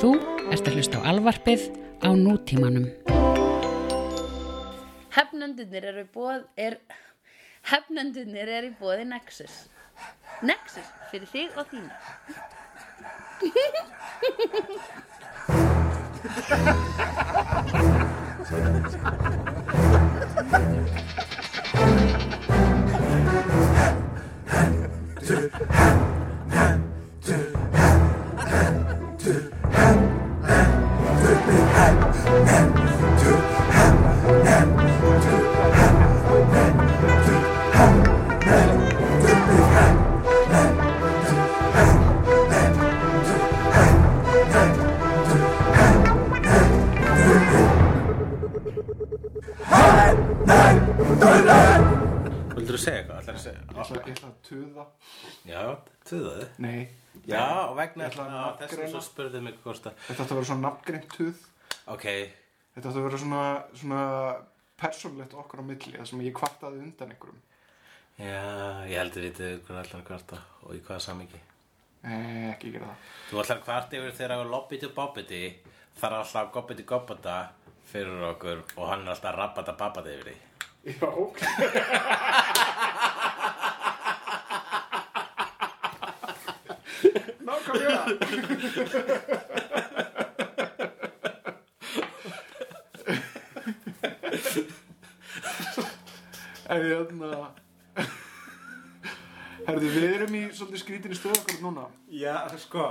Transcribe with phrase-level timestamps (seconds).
[0.00, 0.14] Þú
[0.48, 1.66] ert að hlusta á alvarpið
[2.00, 2.86] á nútímanum.
[5.12, 6.78] Hefnendunir eru bóð, er,
[7.68, 9.68] hefnendunir eru í bóði Nexus.
[10.40, 11.92] Nexus, fyrir þig og þína.
[21.80, 22.06] Vildur
[58.60, 59.98] þessum svo spurði mig hvort að...
[60.08, 61.46] þetta átti að vera svona nafngreint tuð
[61.90, 62.06] Ok,
[62.74, 64.02] Þetta átti að vera svona, svona
[64.80, 67.40] persónlegt okkar á milli Það sem ég kvartaði undan einhverjum.
[68.20, 68.42] Já,
[68.86, 71.40] ég heldur vitið hvað ætlar að kvarta og í hvaða samingi.
[72.04, 72.98] Nei, ekki gera það.
[73.30, 75.42] Þú ætlar að kvarta yfir þegar að lobbiti bobbiti
[76.00, 77.36] þar er alltaf gobbiti gobbata
[77.90, 80.36] fyrir okkur og hann er alltaf rabbata babbata yfir því.
[80.94, 81.38] Já, ok
[87.46, 88.04] Nákvæmlega
[96.70, 97.30] En hérna
[99.66, 102.84] Herðu, við erum í svolítið skrítinni stöðu okkar núna Já, sko,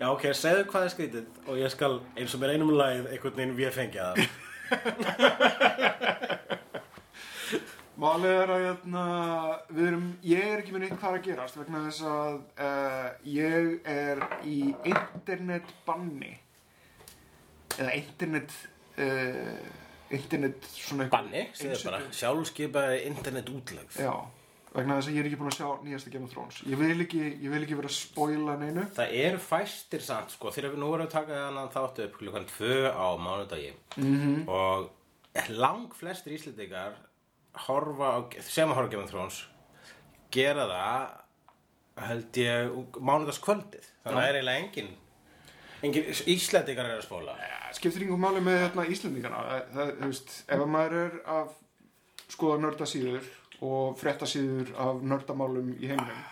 [0.00, 3.36] já ok, segðu hvað er skrítið og ég skal eins og mér einum lagið einhvern
[3.38, 4.18] veginn við fengja það.
[7.98, 9.04] Málið er að hérna,
[9.74, 13.08] við erum, ég er ekki með neitt hvað er að gerast vegna þess að uh,
[13.26, 16.30] ég er í internetbanni.
[17.78, 18.54] Eða internet
[19.02, 19.78] uh,
[20.14, 23.98] internet svona Banni, segðu bara, sjálfskeipaði internet útlegð.
[24.00, 24.12] Já,
[24.76, 26.60] vegna þess að ég er ekki búin að sjá nýjasta Game of Thrones.
[26.68, 28.86] Ég vil ekki, ég vil ekki vera að spoila neinu.
[28.96, 32.48] Það eru fæstir samt, sko, þegar við nú erum að taka þannig þáttu upp klukkan
[32.54, 34.40] tvö á mánudagi -hmm.
[34.46, 36.96] og lang flestir íslendingar
[37.68, 39.42] horfa á, sem að horfa Game of Thrones
[40.34, 43.86] gera það held ég mánudagskvöldið.
[44.04, 44.90] Þannig að það er eiginlega engin
[45.82, 47.34] engin íslendingar er að spóla
[47.76, 51.52] skiptir einhver máli með hérna, Íslendingana það, það, þú veist, ef að maður er að
[52.28, 53.28] skoða nördasíður
[53.68, 56.26] og fréttasíður af nördamálum í heiminum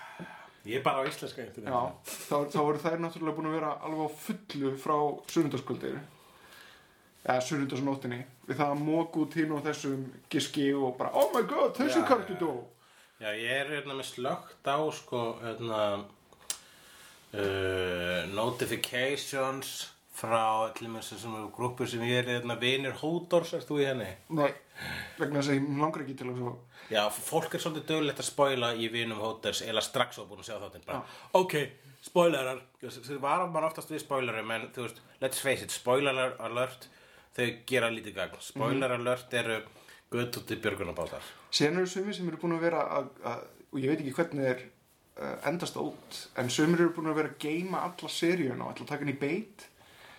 [0.67, 4.19] Ég er bara á íslenska þá, þá voru þær náttúrulega búin að vera alveg á
[4.25, 4.97] fullu frá
[5.31, 6.01] sunnundaskvöldir
[7.27, 11.43] eða sunnundasnóttinni við það að móka út hinn og þessum giski og bara, oh my
[11.51, 12.53] god, þessi kartu dó
[13.17, 15.81] Já, ég er hérna með slögt á sko hérna
[17.33, 19.87] uh, notifications
[20.17, 24.09] frá allir með þessum grúpur sem ég er hérna vinir Hódors, erst þú í henni?
[24.37, 24.53] Nei,
[25.19, 26.41] vegna þess að ég langar ekki til að
[26.87, 30.51] Já, fólk er svolítið dögulegt að spoila í vinum Hódors eða strax á búin að
[30.53, 31.01] sjá þáttinn bara,
[31.35, 31.57] ok,
[32.07, 32.61] spoilerar.
[32.79, 36.87] Þau varum bara oftast við spoilerum en þú veist, let's face it, spoiler alert
[37.37, 38.39] þau gera lítið gagn.
[38.41, 39.59] Spoiler alert eru
[40.11, 43.81] gutt út í björgunabátar Síðan eru sumir sem eru búin að vera að, að, og
[43.83, 44.63] ég veit ekki hvernig er
[45.21, 48.87] uh, endast út en sumir eru búin að vera að geima alla seríuna og að
[48.87, 49.67] taka henni í beit.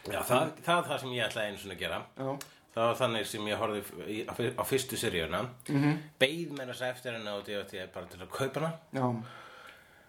[0.08, 2.04] Já, það, það er það sem ég ætlaði einu svona að gera.
[2.18, 2.30] Já,
[2.78, 3.80] Það var þannig sem ég horfði
[4.14, 5.40] í- á fyr- á fyrstu seríuna.
[5.66, 5.96] Mm -hmm.
[6.22, 9.06] Beið með þess eftir henni á DVD bara til að kaupa já,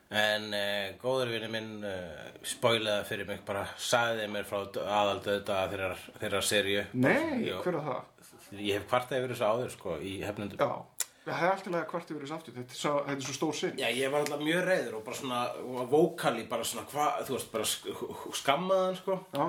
[0.08, 5.88] En uh, góður vinur minn uh, spoilaði fyrir mig bara sagði mér frá aðaldauða þeirra,
[6.22, 6.84] þeirra seríu.
[6.96, 7.58] Nei, Jú.
[7.66, 8.30] hver er það?
[8.56, 10.62] Ég hef kvartað yfir þessu áður sko í hefnundum.
[10.62, 12.56] Já, það hefði alltaf hvart yfir þessu aftur.
[12.56, 15.04] Þetta er svo, þetta er svo stór sinn Já, ég var alltaf mjög reyður og
[15.10, 19.19] bara svona og vókali, bara svona hvað, þú veist, bara sk skammaðan sko.
[19.36, 19.44] Já,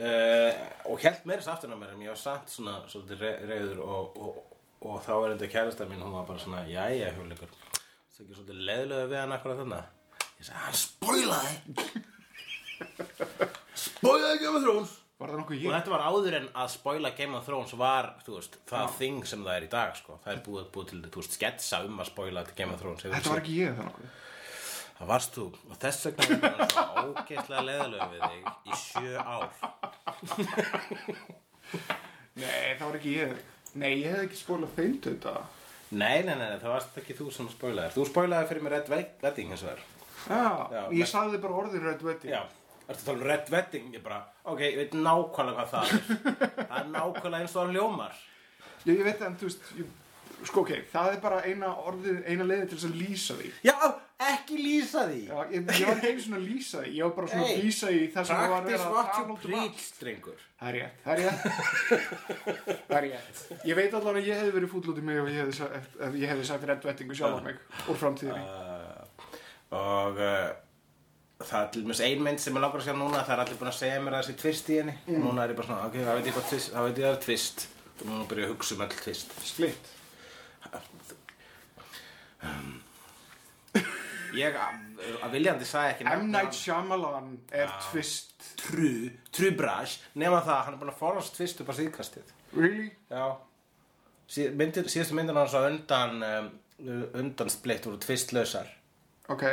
[0.00, 0.50] uh,
[0.90, 2.80] og held meira þess aftur á mér en ég var samt svona
[3.22, 4.42] re reyður og, og,
[4.82, 7.65] og þá er þetta kærasta mín hún var bara svona, jæja hjóleikur það
[8.20, 9.80] er ekki svolítið leðlega við hann akkurat þarna.
[10.36, 11.54] Ég sagði, hann spoilaði
[13.86, 14.92] spoilaði Game of Thrones.
[15.16, 15.72] Var það nokkuð og ég?
[15.72, 19.40] þetta var áður en að spoila Game of Thrones var, þú veist, það þing sem
[19.46, 22.10] það er í dag sko, það er búið, búið til, þú veist, sketsa um að
[22.10, 23.42] spoila Game of Thrones Hefur Þetta var séð?
[23.46, 24.08] ekki ég það nokkuð.
[24.96, 25.46] Það varst þú.
[25.70, 29.50] Og þess vegna er það svo ógeðslega leðalög við þig í sjö ár.
[32.36, 33.34] Nei, það var ekki ég.
[33.76, 35.34] Nei, ég hef ekki spólað þeim til þetta
[35.96, 38.88] Nei, nei, nei, það varst ekki þú sem spoilaði Þú spoilaði fyrir mig Red
[39.22, 39.82] Wedding hins vegar.
[40.26, 40.40] Já,
[40.74, 42.32] Já, ég sagði bara orðin Red Wedding.
[42.34, 42.40] Já,
[42.86, 43.92] ertu að tala um Red Wedding?
[43.96, 44.18] Ég bara,
[44.52, 46.26] ok, ég veit nákvæmlega hvað það er.
[46.70, 48.18] Það er nákvæmlega eins og það ljómar
[48.86, 49.94] Ég, ég veit en þú veist ég,
[50.46, 53.52] Sko ok, það er bara eina orðið, eina leiði til þess að lýsa því.
[53.64, 53.76] Já,
[54.16, 55.18] ekki lýsa því.
[55.28, 57.64] Já, ég, ég var ekki svona að lýsa því, ég var bara svona Hey, að
[57.66, 59.38] lýsa í það sem var að að tala um
[60.00, 60.44] drengur.
[60.56, 61.40] Það er rétt, það er rétt.
[62.88, 63.42] Það er rétt.
[63.68, 65.72] Ég veit allan að ég hefði verið fúll út í mig ef ég hefði, sa-
[65.76, 67.60] ef, ef ég hefði sagt reddvettingu sjálf mig
[67.92, 68.44] úr framtíðinni.
[68.46, 69.02] Uh,
[69.76, 70.48] og uh,
[71.42, 73.60] það er til dæmis ein mynd sem ég langar að sjá núna það er allir
[73.60, 74.96] búin að segja mér að þessi twist í henni.
[75.12, 77.04] Og núna er ég bara svona, ok, það veit ég hvað twist það veit ég
[77.04, 77.68] að það er twist.
[78.00, 78.96] Og núna byrja að hugsa um all
[79.52, 79.84] Splitt
[84.38, 86.28] ég að, að viljandi sagði ekki M.
[86.32, 91.62] Night Shyamalan er twist true, true brush nema það, hann er búin að forðast twist
[91.62, 92.32] upp á síðkastið.
[92.56, 92.90] Really?
[93.10, 93.26] já.
[94.26, 96.48] Sí, myndir, síðustu myndir hans á undan um,
[97.14, 98.72] undan splitt voru twistlausar
[99.32, 99.44] Ok.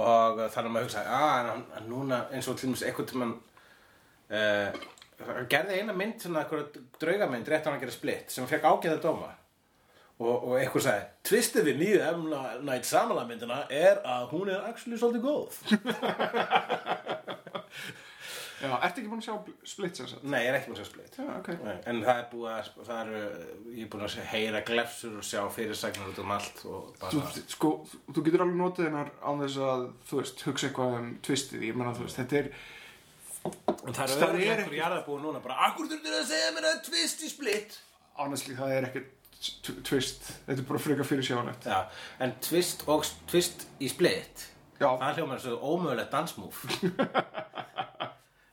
[0.00, 3.08] Og uh, þannig að maður hugsa að hann, hann núna eins og til dæmis einhvern
[3.10, 3.32] tímann
[4.30, 4.80] uh,
[5.26, 8.52] hann gerði eina mynd svona eitthvað draugamynd rétt á hann að gera splitt sem hann
[8.52, 9.32] fekk ágæða dóma
[10.20, 12.28] og, og eitthvað sagði tvistið við nýju M.
[12.68, 15.50] Night Shyamalan myndina er að hún er actually svolítið góð
[18.60, 19.36] Já, ertu ekki búin að sjá
[19.70, 20.24] Split sem sagt?
[20.28, 22.50] nei, ég er ekki með að sjá splitt Já, ok Nei, en það er búið
[22.52, 23.20] að það eru,
[23.72, 27.44] ég er búin að heyra glefsur og sjá fyrirsagnir út um allt og Þú, bara
[27.54, 27.70] sko,
[28.10, 31.80] þú getur alveg notið hennar án þess að, þú veist, hugsa eitthvað um twistið, ég
[31.80, 32.52] menna, þú veist, þetta er
[33.40, 36.68] en það Það eru er öðru ekkur jarðabúið núna bara, akkur þurftir að segja mér
[36.74, 37.78] að twist í splitt
[38.20, 39.16] honestly, það er ekkert
[39.86, 41.78] twist, þetta er bara frekar fyrir sjáanett Já,
[42.20, 44.46] en twist og twist í split
[44.80, 46.64] Já, það hljómar svo ómögulegt dansmúf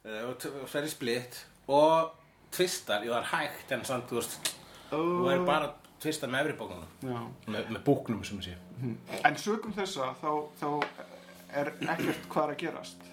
[0.08, 1.36] Eh, þú fer í split
[1.68, 2.14] og
[2.56, 4.52] twistar, jú það er hægt en samt þú veist,
[4.88, 7.18] þú er bara að twista með efri bókunum já.
[7.52, 8.54] Með, með búknum sem sé
[9.28, 10.32] En sögum þessa, þá,
[10.62, 10.70] þá
[11.60, 13.04] er ekkert hvað er að gerast.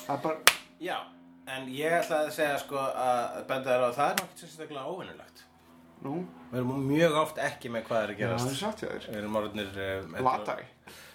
[0.00, 0.96] Það er bara, Já,
[1.54, 5.43] en ég ætla að segja sko að benda þér á að það er náttúrulega óvinnulegt
[6.04, 6.18] nú,
[6.50, 8.88] Við erum mjög oft ekki með hvað er að já, það er gerast sagt hjá
[8.90, 9.06] þér.
[9.08, 10.66] Við erum orðinir uh, Latari.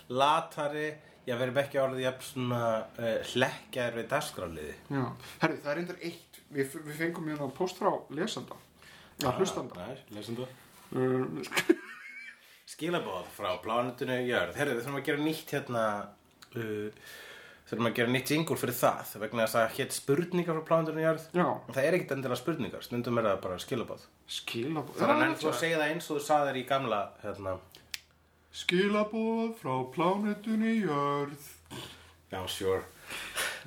[0.10, 0.88] Latari,
[1.28, 5.04] já við erum ekki orðið jafn svona uh, hlekkjaðir við dagskráliði Já,
[5.44, 8.56] herri, það er eindir eitt Við, við fengum hérna post frá lesanda.
[9.22, 9.86] Já, hlustanda.
[9.86, 10.48] Nei, lesum þú
[10.98, 11.76] uh,
[12.74, 14.58] Skilabóð frá plánutinu jörð.
[14.58, 15.84] Herðu, við þurfum að gera nýtt hérna
[16.58, 17.12] uh,
[17.70, 21.26] Þurfum að gera nýtt jingle fyrir það vegna þess að hétt spurningar frá plánutinu jörð.
[21.38, 24.08] Já, En það er ekkert endilega spurningar, stundum er það bara skilabóð
[24.40, 27.54] skilabóð Það er nefnt að segja það eins og þú sagðir í gamla hérna,
[28.50, 31.50] Skilabóð frá plánetunni jörð.
[32.34, 32.82] Já, sure.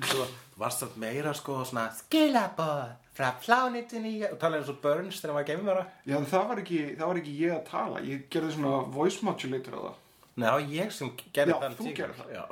[0.03, 0.25] Svo
[0.59, 4.35] varst það meira sko svona Skilabóð frá plánutinu jörð.
[4.35, 7.21] Og talaði eins og Burns þegar maður gemur vera Já, það var, ekki, það var
[7.23, 8.03] ekki ég að tala.
[8.03, 10.01] Ég gerði svona voice modulator á það.
[10.33, 12.33] Nei, það var ég sem gerði þú það.
[12.35, 12.43] Já.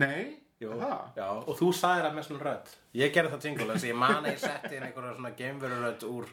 [0.00, 0.22] Nei,
[0.62, 2.74] Jú, það já, og þú sagðir það með svona rödd.
[3.00, 5.80] Ég gerði það jingle, þess að ég man að ég setti inn einhverja svona geimveru
[5.82, 6.30] rödd úr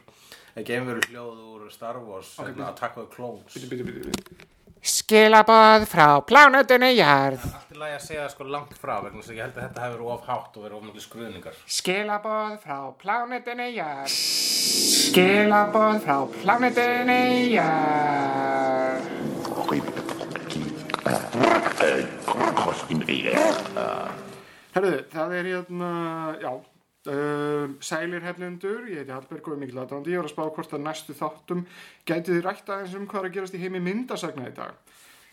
[0.70, 3.54] geimveru hljóð úr Star Wars Ok, okay, Attack of the Clones.
[3.54, 4.48] Bíti, bíti, bíti, bíti
[4.80, 7.42] Skilaboð frá plánutunni jörð.
[7.52, 9.64] Allt í lagi að segja það sko langt frá vegna þess að ég held að
[9.66, 11.58] þetta hefur of hátt og verið of miklu skruðningar.
[11.76, 14.14] Skilaboð frá plánutunni jörð.
[15.04, 19.04] Skilaboð frá plánutunni jörð.
[24.70, 25.90] Herðu, það er hérna,
[26.38, 26.50] já,
[27.10, 30.74] uh, sælir hefnendur, ég heiti Hallberg og er mikil aðdándi, ég var að spá hvort
[30.76, 31.64] að næstu þáttum
[32.06, 34.78] gæti þið rætt aðeins um hvað er að gerast í heimi myndasagna í dag.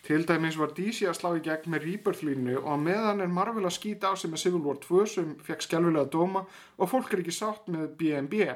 [0.08, 3.66] Til dæmis var DC að slá í gegn með Rebirth-línu og á meðan er Marvel
[3.66, 6.44] að skýta á sig með Civil War 2 sem fekk skjálfilega dóma
[6.78, 8.46] og fólk er ekki sátt með B&B,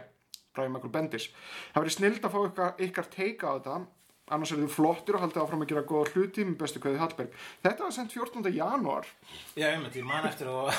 [0.54, 1.28] Brian Michael Bendis.
[1.74, 3.76] Það verið snild að fá ykkar, ykkar teika á þetta,
[4.34, 7.36] annars er þið flottir og haldið áfram að gera góða hluti með bestu kveði Hallberg.
[7.64, 8.48] Þetta var sendt 14.
[8.56, 9.10] janúar.
[9.58, 10.72] Já, einmitt, ég man eftir og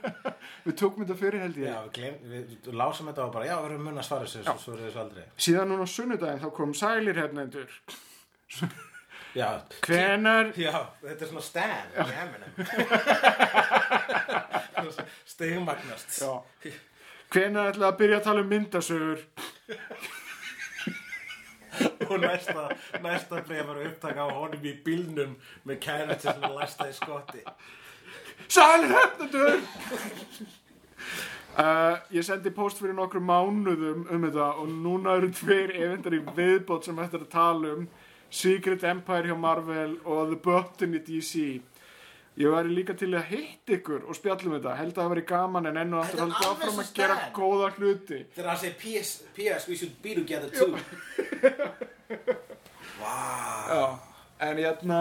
[0.66, 1.68] Við tókum þetta fyrir held ég.
[1.70, 4.26] Já, við, glem, við, við lásum þetta og bara, já, við erum mun að svara
[4.26, 7.70] þessu svo svarið þessu aldrei Síðan núna á sunnudaginn þá kom sælir hefnendur.
[9.36, 9.48] Já,
[9.84, 10.72] Hvenar, já,
[11.02, 11.44] þetta er svona
[12.24, 12.52] Eminem
[15.26, 16.20] Stegmagnast
[17.34, 19.20] hvenar ætlaði að byrja að tala um myndasögur?
[22.10, 22.68] og næsta,
[23.02, 25.34] næsta breyf var upptaka á honum í bílnum
[25.66, 27.42] með kæra til að læsta í skotti.
[28.48, 29.60] Sælir hefnendur!
[31.56, 36.20] Uh, ég sendi post fyrir nokkru mánuðum um þetta og núna eru tveir evendar í
[36.36, 37.86] viðbót sem ættir að tala um.
[38.30, 41.46] Secret Empire hjá Marvel og The Button í DC
[42.36, 45.70] ég væri líka til að hitt ykkur og spjallum þetta, held að það væri gaman
[45.70, 48.22] en enn og aftur haldið áfram að gera góða hluti.
[48.36, 50.76] Þegar hann segir PS, PS, we should be together too
[53.66, 53.82] Já,
[54.46, 55.00] en hérna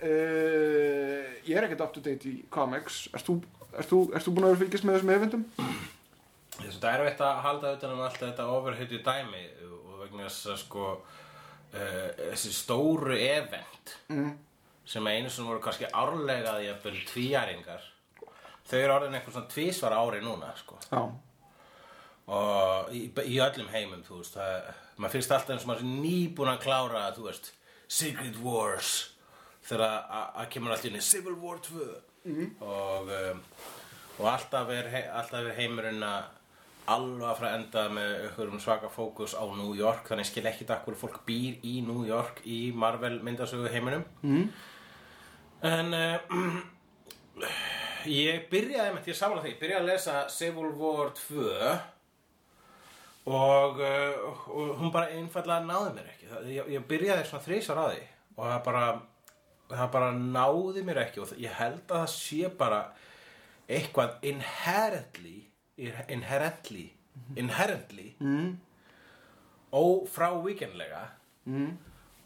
[0.00, 3.06] uh, ég er ekkert up to date í comics.
[3.14, 3.38] Erst þú,
[3.74, 5.14] ert þú, ert þú búin að vera að fylgjast með þessum
[6.60, 10.50] að það er veitt að halda utan um allt þetta overhittu dæmi og vegna þess
[10.52, 13.94] að sko uh, þessi stóru event
[14.90, 17.88] sem einu sem voru kannski árlega að ég byrja tvíæringar
[18.70, 20.78] þau eru orðin eitthvað svona tvísvar ári núna sko.
[20.90, 21.00] Já,
[22.30, 24.68] og í, í öllum heimum þú veist, það,
[25.00, 27.52] maður finnst alltaf eins og maður sé nýbúin að klára þú veist,
[27.90, 28.90] Secret Wars
[29.66, 29.86] þegar
[30.20, 31.86] að- kemur allt inn í Civil War 2
[32.60, 33.40] og, um,
[34.20, 36.36] og alltaf er, alltaf er heimurinn að
[36.90, 40.66] alveg að fara að enda með einhverjum svaka fókus á New York þannig skil ekki
[40.66, 44.04] það hverju fólk býr í New York í Marvel myndasögu heiminum.
[44.22, 44.48] Mm.
[45.62, 46.18] en uh,
[48.08, 51.46] ég byrjaði með því að samla því, ég byrjaði að lesa Civil War 2
[53.30, 57.80] og, uh, og hún bara einfallega náði mér ekki það, ég, ég byrjaði svona þrísar
[57.80, 58.02] á því
[58.36, 58.84] og það bara
[59.70, 62.80] það bara náði mér ekki og það- ég held að það sé bara
[63.70, 65.36] eitthvað inherently
[66.08, 66.86] inherently
[67.36, 68.50] inherently mm.
[69.72, 71.04] ófrávíkjanlega
[71.46, 71.70] mm.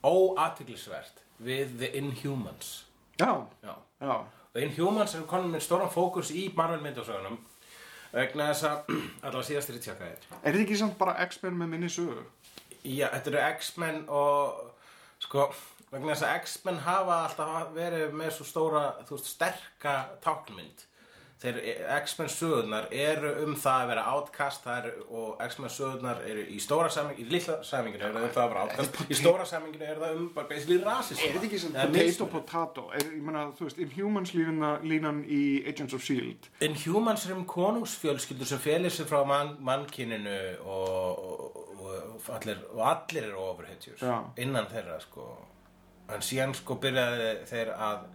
[0.03, 2.87] óathyglisvert við The Inhumans
[3.21, 7.39] já, já já, The Inhumans eru konum með stóran fókus í Marvel myndasögunum
[8.15, 8.95] vegna þess að
[9.25, 12.25] allavega síðast er í tjakaðir Er þetta ekki samt bara X-Men með minni sögu?
[12.85, 14.73] Já, þetta eru X-Men og
[15.25, 15.47] sko,
[15.93, 19.95] vegna þess að X-Men hafa alltaf verið með svo stóra, þú veist, sterka
[20.25, 20.85] táknmynd.
[21.45, 21.59] Þeir,
[21.99, 27.27] X-Men sögurnar eru um það að vera eru, og X-Men sögurnar eru í stóra saminginu,
[27.27, 30.17] í lilla saminginu eru það um það að vera outcast, í stóra saminginu eru það
[30.23, 31.27] um bara basically rasism.
[31.27, 32.87] Er þetta ekki sem potato potato?
[32.97, 36.51] Er, ég meina, þú veist, Inhumans lína, línan í Agents of S.H.I.E.L.D.
[36.65, 42.85] Inhumans eru um konungsfjölskyldur sem félir sig frá mann, mannkyninu og, og, og, allir, og
[42.89, 44.01] allir eru ofurhetjur
[44.41, 45.29] innan þeirra sko.
[46.13, 48.09] en síðan sko byrjaði þeir að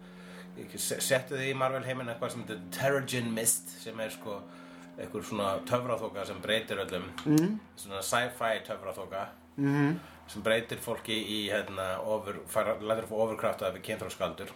[0.76, 4.40] settu þið í Marvel heiminn eitthvað sem þetta Terrigen Mist sem er sko
[5.00, 7.52] eitthvað svona töfraþóka sem breytir öllum mm.
[7.78, 9.26] svona sci-fi töfraþóka
[9.56, 9.92] mm.
[10.30, 14.52] sem breytir fólki í hérna, ofur, fara, lætur að fá ofurkrafta við kynþróskaldur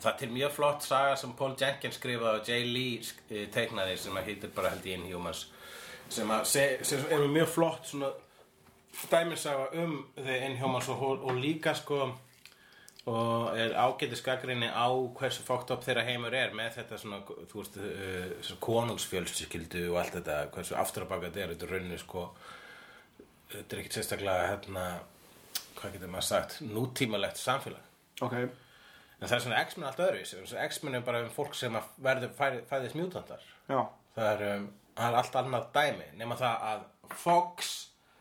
[0.00, 3.98] Það er til mjög flott saga sem Paul Jenkins skrifaði og Jay Lee eh, teiknaði
[4.00, 5.42] sem að heitir bara held í Inhumans
[6.08, 8.08] sem, að se, sem er mjög flott svona
[9.10, 12.08] dæmisaga um The Inhumans og, og líka sko
[13.08, 17.62] og er ágætis gaggrinni á hversu fókt upp þeirra heimur er með þetta svona, þú
[17.62, 22.26] veist, uh, svona konungsfjölskyldu og allt þetta, hversu afturabaka þetta er, þetta er rauninni sko
[23.50, 24.84] þetta er ekkert sérstaklega hérna,
[25.80, 27.86] hvað getur maður sagt, nútímalegt samfélag.
[28.22, 28.36] Ok,
[29.20, 32.62] En það er svona X-Men allt öðru X-Men er bara um fólk sem verður fæ-
[32.70, 33.80] fæðist mjútantar já,
[34.16, 36.86] það er, um, er allt annað dæmi nema það að
[37.20, 37.68] Fox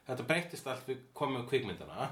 [0.10, 2.10] þetta breytist allt við komum kvikmyndana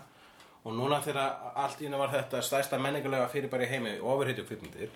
[0.68, 4.44] og núna þegar allt í einu var þetta stærsta menningulega fyrir bara í heimi ofurheitju
[4.50, 4.92] kvikmyndir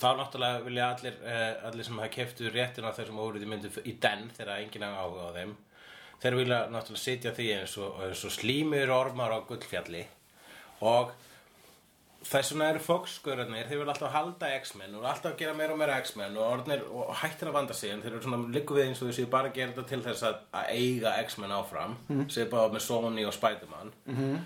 [0.00, 3.96] þá náttúrulega vilja allir, eh, allir sem hafa keftu réttin á þessum ofurheitju myndir í
[4.00, 5.54] den þegar enginn hafa áhuga á þeim.
[6.20, 10.04] Þeir vilja náttúrulega sitja því eins og, eins og slímur ormar á gullfjalli
[10.82, 11.12] og
[12.26, 15.96] þess vegna eru Fox-skörarnir, þeir vil alltaf halda X-Men og alltaf gera meira og meira
[16.02, 19.02] X-Men og, orðnir, og hættir að vanda sig en þeir eru svona liggu við eins
[19.02, 22.28] og þessi bara að gera þetta til þess að, að eiga X-Men áfram mm.
[22.36, 23.96] sér bara með Sony og Spider-Man.
[24.12, 24.38] Mm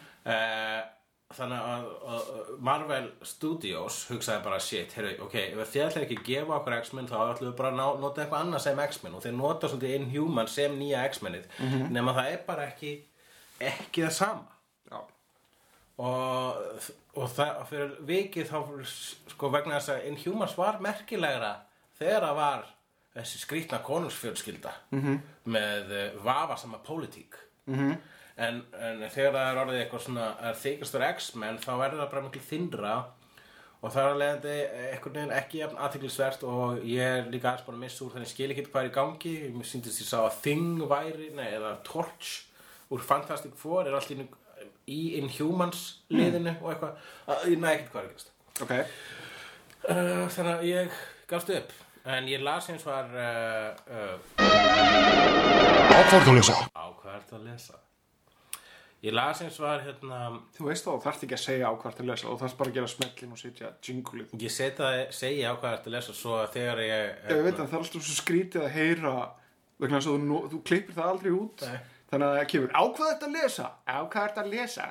[1.30, 2.30] þannig að, að
[2.66, 7.10] Marvel Studios hugsaði bara shit, heyrðu, ok, ef þið ætlaði ekki að gefa okkur X-Men
[7.10, 10.50] þá ætlum við bara að nota eitthvað annað sem X-Men og þeir nota svolítið Inhuman
[10.50, 11.46] sem nýja X-Menið
[11.94, 12.96] nema það er bara ekki
[13.60, 14.58] ekki það sama.
[14.90, 14.99] Já,
[16.02, 18.59] og, og það fyrir vikið þá
[19.33, 21.55] sko vegna þess að Inhumans var merkilegra
[21.99, 22.69] þegar það var
[23.17, 25.21] þessi skrýtna konungsfjölskylda -hmm.
[25.45, 27.35] með uh, vafasama pólitík
[27.67, 27.97] -hmm.
[28.37, 32.23] en, en þegar það er orðið eitthvað svona er þykastur X-Men þá verður það bara
[32.29, 32.95] miklu þindra
[33.81, 34.55] og það er að leiðandi
[34.93, 38.29] einhvern veginn ekki jafn aðteglisvert og ég er líka aðeins búin að missa úr þannig
[38.29, 41.79] skil ekki hvað er í gangi mér síndist ég sá að Thing væri nei, eða
[41.87, 42.45] Torch
[42.93, 44.12] úr Fantastic Four er allt
[44.90, 47.04] í, Inhumans liðinu og eitthvað.
[47.30, 48.35] Að ég næ ekkert hvað er að gerast.
[48.61, 48.75] Ok.
[49.80, 50.99] Uh, þannig að ég
[51.30, 51.70] gafst upp
[52.11, 54.40] en ég las eins var uh, uh,
[56.00, 56.56] Ákvörðu lesa.
[56.73, 57.78] á hvað ertu að lesa?
[59.00, 60.18] Ég las eins var hérna
[60.56, 62.59] Þú veist þá, þú þarft ekki að segja á hvað til lesa og þú þarft
[62.61, 66.16] bara að gera smellin og setja jingulið ég seta, segja á hvað ertu að lesa
[66.16, 69.14] svo að þegar ég ég veit að það er alltaf svo skrítið að heyra
[69.80, 71.64] vegna þess að þú, þú klippir það aldrei út.
[71.64, 71.80] Nei.
[72.11, 73.71] Þannig að það kemur á hvað þetta að lesa?
[73.87, 74.87] Á hvað þetta að lesa?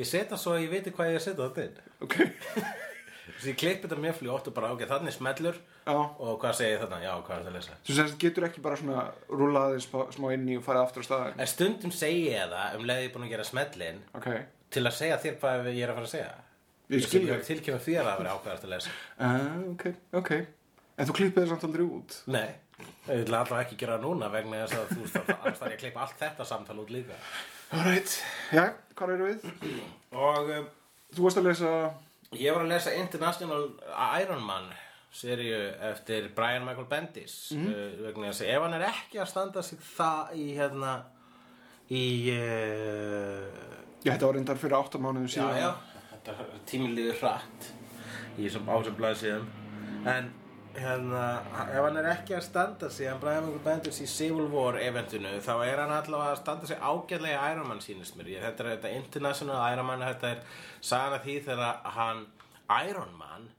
[0.00, 1.92] Ég seta svo að ég veit hvað ég er að setja þetta inn.
[2.06, 2.16] Ok,
[3.22, 5.58] Þess að ég klippi þetta mjög fljótt og bara, ok, þannig smellur.
[5.86, 5.94] Já.
[5.94, 7.76] Og hvað segir þarna, já, hvað er það að lesa?
[7.86, 11.08] Þú semst getur ekki bara svona rúlaði smá, smá inn í og farið aftur á
[11.08, 14.28] staðin en stundum segi ég það um leið ég er búin að gera smellin ok,
[14.74, 16.32] til að segja þér hvað ég er að fara að segja.
[16.92, 17.46] Ég skil ég þig.
[17.48, 18.94] tilkemur þér að vera ákveðast að lesa.
[19.18, 19.84] Ah, ok,
[20.22, 20.32] ok.
[20.98, 22.18] En þú klippið það samt aldrei út?
[22.30, 22.48] Nei,
[23.08, 25.74] ég vil alltaf ekki gera það núna vegna þess að þú veist að þarf ég
[25.74, 27.18] að klippa allt þetta samtal út líka.
[27.72, 28.14] Alright,
[28.52, 28.64] já,
[28.98, 29.44] hvað eru við?
[30.12, 30.70] og um,
[31.16, 31.74] þú varst að lesa
[32.32, 33.66] Ég var að lesa International
[34.22, 34.70] Iron Man
[35.12, 35.56] seríu
[35.90, 37.72] eftir Brian Michael Bendis mm.
[38.06, 40.94] vegna þess að ef hann er ekki að standa sig það í hérna
[41.92, 45.58] í uh, Já, þetta var reyndar fyrir áttamánuðum já, síðan.
[45.60, 47.68] já, þetta tímiliður hratt
[48.32, 49.44] í þessum ásum blaðsíðum.
[50.10, 50.30] En
[50.76, 51.22] hérna,
[51.66, 55.34] ef hann er ekki að standa sig hann Brian Michael Bendis í Civil War eventinu,
[55.44, 58.70] þá er hann allavega að standa sig ágætlega í Iron Man sínist mér þetta er
[58.76, 60.40] þetta International Iron Man þetta er
[60.80, 62.24] sagan af því þegar hann
[62.88, 63.50] Iron Man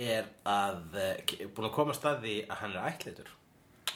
[0.00, 3.34] er að eh, búin að koma að staði að hann er ætlitur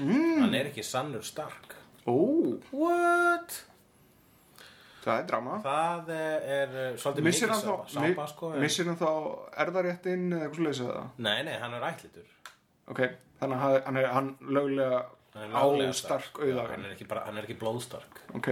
[0.01, 0.43] mm.
[0.43, 3.63] hann er ekki sannur stark Ó, what?
[5.05, 9.11] Það er drama það er eh, svolítið hann sápa, sko, missir hann þá
[9.65, 11.11] erðaréttin eða eitthvað leysa það?
[11.29, 12.33] nei, nei, hann er ætlitur
[12.85, 13.01] Ok,
[13.41, 16.97] þannig að hann er hann löglega Hann er löglega á stark Já, auðagan hann er
[16.97, 18.51] ekki, bara, hann er ekki blóðstark Ok,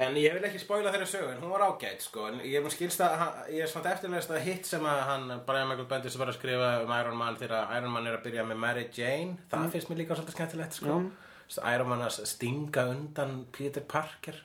[0.00, 2.24] En ég vil ekki spoila þeirra sögu, en hún var ágætt, sko.
[2.30, 5.26] En ég mun skilst að, hann- ég er svona eftirlegast að hitt sem að hann,
[5.46, 8.44] Brian Michael Bendis var að skrifa um Iron Man þegar Iron Man er að byrja
[8.48, 9.36] með Mary Jane.
[9.52, 10.96] Það finnst mér líka svolítið skemmtilegt, sko.
[10.98, 11.10] Mm.
[11.58, 14.36] Iron Man að stinga undan Peter Parker.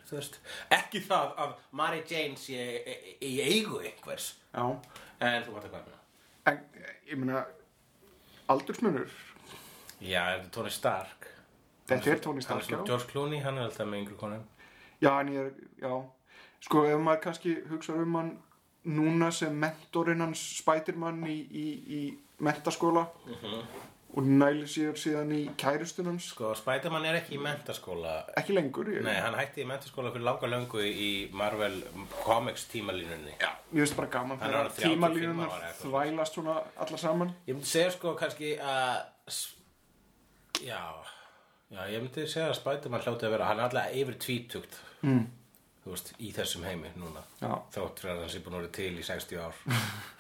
[0.74, 2.66] Ekki það að Mary Jane sé
[3.22, 4.34] í, eigu einhvers.
[4.54, 4.66] já
[5.20, 6.02] En þú vart að hvað með það.
[6.46, 6.58] En
[7.10, 7.46] ég meina
[8.52, 9.14] aldursmunur
[10.04, 11.30] Já, Tony Stark.
[11.88, 12.86] Þetta er Tony Stark, Hann já.
[12.90, 14.44] George Clooney, hann er alltaf með yngri konum.
[15.02, 15.94] Já, ég er, já
[16.66, 18.32] Sko, ef maður kannski hugsa um hann
[18.86, 21.66] núna sem mentorinn hans Spiderman í, í,
[21.98, 22.00] í
[22.44, 23.06] mentaskóla
[24.16, 26.30] og næli sér síðan í kærustun hans.
[26.32, 28.14] Sko, Spiderman er ekki í mentaskóla.
[28.40, 31.82] Ekki lengur ég, Nei, hann hætti í mentaskóla fyrir langa löngu í Marvel
[32.24, 33.36] Comics tímalínunni.
[33.42, 35.92] Já, ég veist bara gaman þegar orðinn 35 tímalínunar ára eitthvað.
[35.92, 36.56] þvælast svona
[36.86, 37.36] alla saman.
[37.50, 39.44] Ég myndi segja sko kannski að
[40.64, 40.80] Já
[41.74, 44.78] Já, ég myndi segja að Spiderman hljóti að vera Hann er alltaf yfir tvítugt.
[45.04, 45.26] Mm.
[45.84, 47.22] Þú veist, í þessum heimi núna.
[47.74, 49.60] Fyrir að hann sé búin að vera til í 60 ár.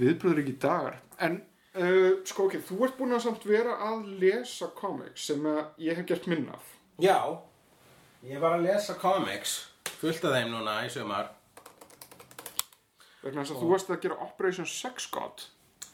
[0.00, 0.98] Viðbröður ekki dagar.
[1.24, 1.38] En
[1.76, 5.98] uh, sko ok, þú ert búin að samt vera að lesa comics sem að ég
[6.00, 6.72] hef gert minn af.
[7.02, 7.18] Já
[8.26, 9.58] Ég var að lesa comics
[10.00, 11.28] Fullt af þeim núna í sumar.
[13.22, 15.44] Vegna þess að þú varst að gera Operation Sex God.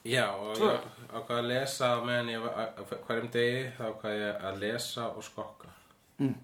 [0.02, 0.70] Já, og Tvö.
[0.72, 2.72] ég ákvað að lesa meðan ég var
[3.06, 5.70] hverjum degi þá ákvað ég að lesa og skokka.
[6.22, 6.34] Mm.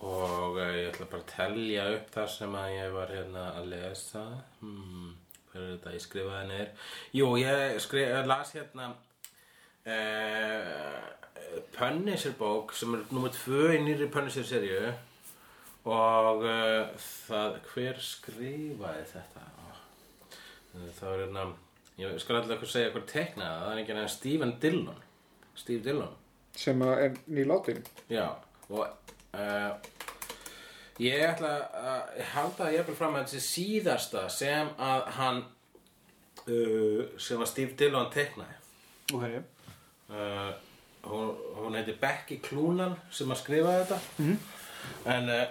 [0.00, 3.66] og uh, ég ætla bara að telja upp þar sem að ég var hérna að
[3.74, 4.22] lesa.
[4.62, 5.10] Hmm,
[5.50, 6.90] hver er þetta, ég skrifaði niður.
[7.18, 8.90] Jú, ég skrif, las hérna
[9.86, 10.98] uh,
[11.76, 14.92] Punisher bók sem er nummer tvö í nýri Punisher seríu
[15.90, 16.92] og uh,
[17.26, 19.48] það, hver skrifaði þetta?
[21.00, 21.50] Það er hérna
[22.00, 25.00] Ég skal alltaf eitthvað segja hvað teiknaði það, það er ekki nefn Stephen Dillon.
[25.60, 26.14] Steve Dillon.
[26.56, 28.24] Sem er nýlátin Já,
[28.70, 28.86] og
[29.36, 29.90] uh,
[31.00, 35.42] ég ætla að halda að ég er fram að þessi síðasta sem að hann
[36.46, 38.58] uh, sem að Steve Dillon teiknaði.
[39.14, 39.24] Ok.
[40.10, 40.50] Uh,
[41.06, 44.00] hún, hún heiti Becky Cloonan sem að skrifa þetta.
[44.18, 44.36] -hmm.
[45.14, 45.46] en uh,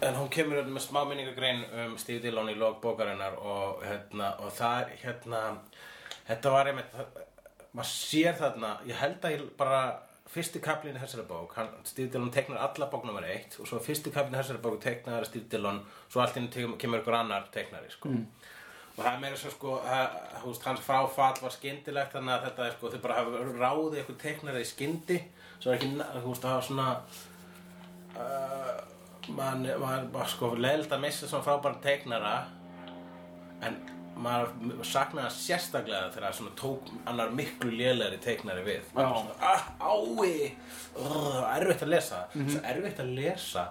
[0.00, 4.34] en hún kemur hérna með smá minningagrein um Steve Dillon í log bókarinnar og, hérna,
[4.44, 5.42] og það hérna
[6.26, 7.22] þetta var einmitt það-
[7.76, 9.80] maður sér þarna, ég held að ég bara
[10.30, 11.54] fyrsti kaplinn í þessari bók
[11.86, 15.26] Steve Dillon teiknar alla bók nummer eitt og svo fyrsti kaplinn í þessari bók teiknar
[15.28, 18.10] Steve Dillon svo allt inn kemur ykkur annar teiknari sko.
[18.96, 22.66] og það er meira svo sko að, húst, hans fráfall var skyndilegt þannig að þetta
[22.66, 25.22] er sko þau bara hafa ráðið ykkur teiknari í skyndi
[25.58, 25.92] svo er ekki,
[26.26, 26.88] húst, það var svona
[28.16, 28.76] uh,
[29.36, 32.36] mann var bara sko leild að missa svona frábæra teiknara
[33.66, 33.78] en
[34.16, 38.86] maður saknaði sérstaklega þegar svona tók annar miklu lélegri teiknari við.
[38.92, 40.52] Svona, ah, ái.
[40.96, 42.22] Uh, erfitt að lesa.
[42.34, 42.52] Mhm.
[42.54, 43.66] svo erfitt að lesa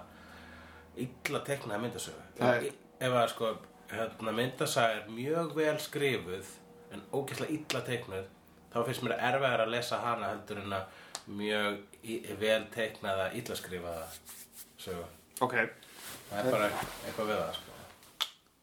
[0.96, 2.22] illa teiknaða myndasögu.
[2.38, 3.56] Það ef að sko
[3.90, 6.54] hérna, myndasaga er mjög vel skrifuð
[6.94, 8.24] en ógeðslega illa teiknuð
[8.72, 10.84] þá finnst mér erfiðar að lesa hana heldur en að
[11.26, 11.78] mjög
[12.40, 14.06] vel teiknaða illa skrifaða
[14.78, 15.06] sögu.
[15.40, 15.56] Ok.
[16.30, 17.65] Það er bara eitthvað við það sko.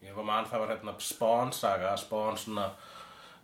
[0.03, 2.65] Ég var mann það var hérna Spawn saga Spawn svona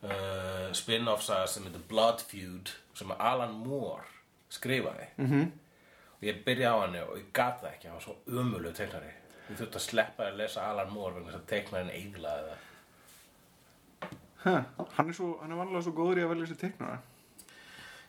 [0.03, 4.03] uh, spin-off saga sem heitir Blood Feud sem Alan Moore
[4.49, 5.25] skrifaði -hmm.
[5.27, 5.51] Mhm.
[6.19, 9.11] og ég byrjaði á henni og ég gat það ekki hann var svo umölu teiknari
[9.49, 12.57] ég þurfti að sleppa að lesa Alan Moore vegna þess að teiknarinn eiglaði það
[14.43, 14.63] huh.
[14.95, 16.99] Hann er svo, hann er vanlega svo góður í að velja sér teiknara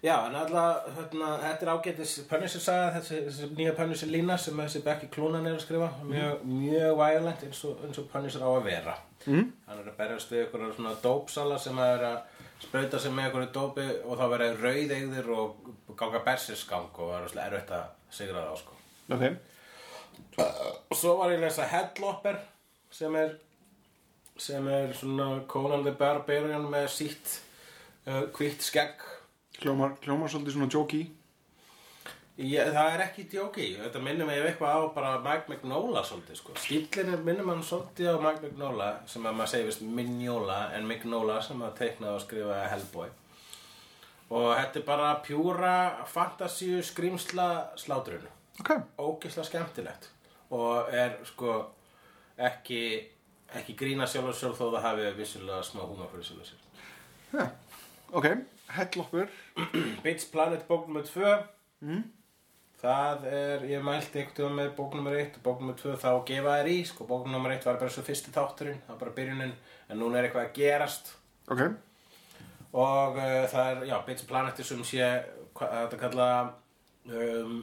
[0.00, 4.56] Já, en alltaf, hérna, þetta er ágætis Punisher saga, þessi, þessi nýja Punisher lína sem
[4.62, 5.90] þessi Becky Cloonan er að skrifa.
[6.08, 8.96] Mjög, mjög violent eins og, eins og Punisher á að vera.
[9.26, 9.50] Mm.
[9.66, 13.50] hann er að berjast við ykkur svona dópsala sem er að sprauta sig með ykkur
[13.52, 15.68] dópi og þá verða rauðeigðir og
[16.00, 18.78] ganga bersisgang og það er erfitt að sigra það á sko.
[19.16, 19.26] Ok.
[20.88, 22.40] Og svo var ég að lesa Headlopper
[22.96, 23.36] sem er
[24.40, 27.34] sem er svona Conan the Barbarian með sítt
[28.08, 29.04] uh, hvitt skegg
[29.60, 31.00] Hljómar, hljómar svolítið svona jóki.
[32.40, 36.54] Ég, það er ekki djóki, þetta minnir mig eitthvað á bara Mike Mignola svolítið sko.
[36.56, 40.86] Stílinn er minnir mann svolítið á Mike Mignola sem að maður segir vist Mignola en
[40.88, 43.10] Mignola sem að teiknaði og skrifaði Hellboy.
[44.30, 45.74] Og þetta er bara pjúra
[46.08, 47.48] fantasíu skrýmsla
[47.82, 48.24] slátrun.
[48.62, 50.08] Ok, Ógislega skemmtilegt
[50.56, 51.58] og er sko
[52.40, 52.80] ekki,
[53.60, 56.88] ekki grína sjálf og sjálf þó það hafi vissulega smá húma fyrir sjálf og sjálf.
[57.36, 57.46] ja.
[58.16, 58.26] ok,
[58.76, 59.28] headlopper.
[60.04, 61.04] Bitch Planet bók nr.
[61.06, 61.36] 2
[61.84, 62.08] mm.
[62.80, 65.16] Það er, ég mælti einhvern veginn með bók nr.
[65.20, 65.74] 1 og bók nr.
[65.76, 67.52] 2 þá gefa þær í, sko bók nr.
[67.58, 69.52] 1 var bara svo fyrsti þátturinn, það var bara byrjunin
[69.90, 71.12] en núna er eitthvað að gerast
[71.50, 71.60] Ok,
[72.72, 75.10] og uh, það er, já, Bitch Planet er sem sé,
[75.58, 76.28] hvað þetta kalla
[77.10, 77.58] um,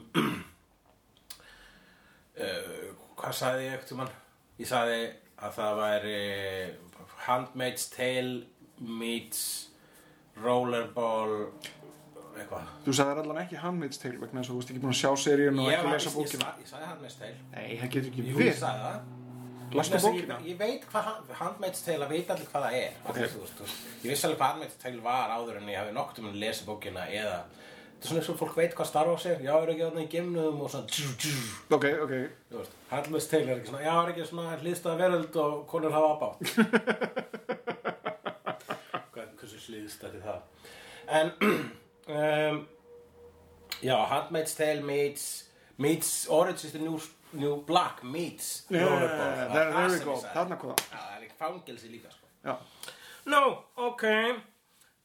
[2.38, 4.14] uh, hvað sagði ég einhvern veginn?
[4.58, 5.00] Ég sagði
[5.38, 6.20] að það væri
[7.26, 8.44] Handmaid's Tale
[8.78, 9.42] meets
[10.44, 11.36] Rollerball
[12.38, 12.66] eitthvað.
[12.86, 15.10] Þú sagðir allan ekki Handmaid's Tale vegna þess að þú veist ekki búin að sjá
[15.24, 16.50] seríun og ekki lesa bókina.
[16.62, 17.38] Ég, sagði Handmaid's Tale.
[17.54, 18.52] Nei, það getur ekki Jú, ég við.
[18.60, 18.98] sagði það.
[19.68, 20.36] Lastu Vegna þess að bókina?
[20.38, 22.92] Ég, ég veit hvað Hand- Handmaid's Tale, að veit allir hvað það er.
[23.04, 23.16] Ok.
[23.18, 25.92] Þú veist, þú veist, Ég vissi alveg hvað Handmaid's Tale var áður en ég hafi
[25.98, 27.38] nokkuð um að lesa bókina eða
[27.98, 29.40] Þetta er svona eins og fólk veit hvað Star Wars er.
[29.42, 31.32] Já, er ekki þarna í gemnum og svona tjú, tjú,
[31.74, 32.12] Ok, ok,
[32.52, 35.90] Þú veist, Handmaid's Tale er ekki svona Já, er ekki svona hlýðstæða veröld og konur
[35.98, 36.36] hafa Hvað,
[39.48, 40.40] hversu hlýðstæði það.
[41.18, 41.32] En
[42.18, 42.66] um,
[43.82, 45.26] Já, Handmaid's Tale meets
[45.78, 46.98] meets Orange is the New,
[47.32, 49.34] new Black meets Rollerball.
[49.38, 50.86] Er there, we go, þarna kom það.
[50.90, 52.30] Já, það er ekki fangelsi líka sko.
[52.44, 52.56] Já,
[53.28, 53.42] Nú,
[53.76, 54.04] ok.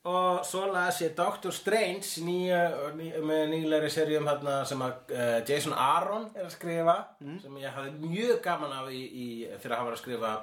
[0.03, 2.63] Og svo las ég Doctor Strange nýja,
[2.97, 6.95] ný, með nýlegri seríum hérna sem að uh, Jason Aaron er að skrifa
[7.39, 9.27] sem ég hafði mjög gaman af í, í,
[9.62, 10.34] þegar hann var að skrifa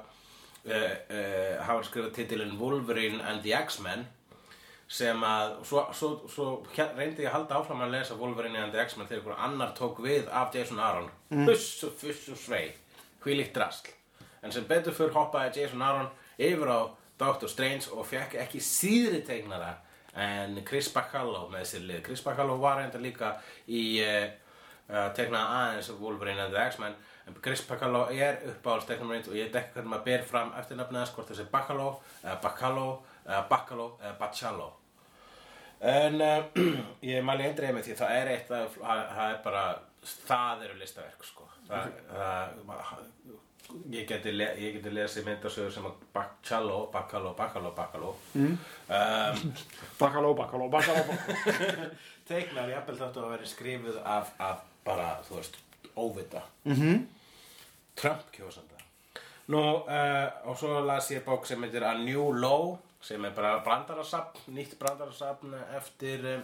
[0.65, 4.07] uh, uh, hann var að skrifa titilin Wolverine and the X-Men
[4.91, 8.81] sem að svo, svo, svo reyndi ég að halda áfram að lesa Wolverine and the
[8.83, 11.07] X-Men þegar einhver annar tók við af Jason Aaron.
[11.47, 12.73] Fuss og fuss og svei.
[13.23, 13.93] Hvílíkt drasl.
[14.43, 16.09] En sem betur fyrir hoppaði Jason Aaron
[16.41, 16.79] yfir á
[17.21, 19.75] Doctor Strange og fekk ekki síðri teiknara
[20.17, 22.03] en Chris Bacallo með sér lið.
[22.09, 23.35] Chris Bacallo var enda líka
[23.71, 24.25] í uh,
[24.89, 26.97] uh, teiknaði aðeins Wolverine and the X-Men
[27.27, 31.13] en Chris Bacallo er uppáhalds teiknumrind og ég dekki hvernig maður ber fram eftir nafnið
[31.15, 31.87] hvort þessi Bacallo,
[32.23, 32.87] uh, Bacallo,
[33.25, 34.69] uh, Bacallo eða Bacallo
[35.81, 36.43] En uh,
[37.11, 39.63] ég mæli eindreið með því það er eitt að það er bara
[40.01, 41.47] það eru listaverk sko.
[41.67, 43.09] það, það,
[43.91, 48.57] ég geti, le, ég geti lesið myndasögur sem að Bacallo, Bacallo, Bacallo, Bacallo mm.
[48.97, 49.53] um,
[49.99, 51.17] bakaló, bakaló, bakaló.
[52.27, 55.59] teiknar jafnvel þetta að vera skrifuð af, af bara, þú veist,
[56.01, 56.41] óvita.
[56.65, 57.01] Mm -hmm.
[57.95, 58.71] Trump kjósanda
[59.51, 63.59] Nú, uh, og svo las ég bók sem heitir A New Law sem er bara
[63.65, 66.43] brandarasafn, nýtt brandarasafn eftir uh,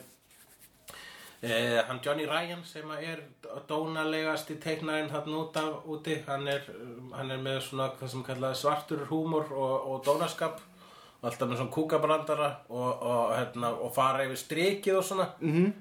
[1.44, 3.22] uh, hann Johnny Ryan sem er
[3.70, 6.18] dónalegasti teiknarinn hann út af úti.
[6.28, 6.66] Hann er,
[7.14, 10.60] hann er með svona svartur húmor og, og dónaskap.
[11.22, 15.30] Og alltaf með svona kúkabrandara og, og, hérna, og fara yfir strikið og svona.
[15.40, 15.72] -hmm.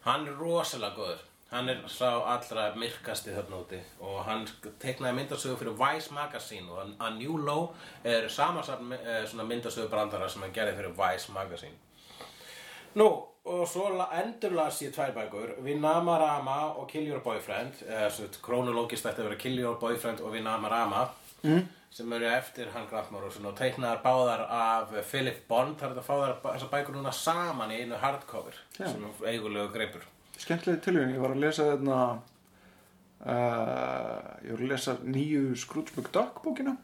[0.00, 4.44] hann er rosalega góður hann er sá allra myrkasti þarna úti og hann
[4.82, 7.72] teiknaði myndasögu fyrir Vice Magazine og A New Law
[8.04, 11.74] er samansafn eh, svona myndasögu brandara sem hann gerði fyrir Vice Magazine.
[12.94, 13.08] Nú,
[13.44, 18.28] og svo la- endurlas ég tvær bækur Vinama Rama og Kill Your Boyfriend eða svo
[18.42, 21.08] krónológist ætti að vera Kill Your Boyfriend og Vinama Rama
[21.42, 21.68] mm.
[21.90, 26.00] sem eru eftir hann Grant Morrison og teiknaðar báðar af Philip Bond það er þetta
[26.00, 30.06] að fá þar þessar bækur núna saman í einu hardcover sem er eigulegu greipur
[30.40, 31.96] Skemmtileg tilvíðin, ég var að lesa þarna
[33.26, 36.76] uh, ég var að lesa nýju Scrooge McDuck bókina.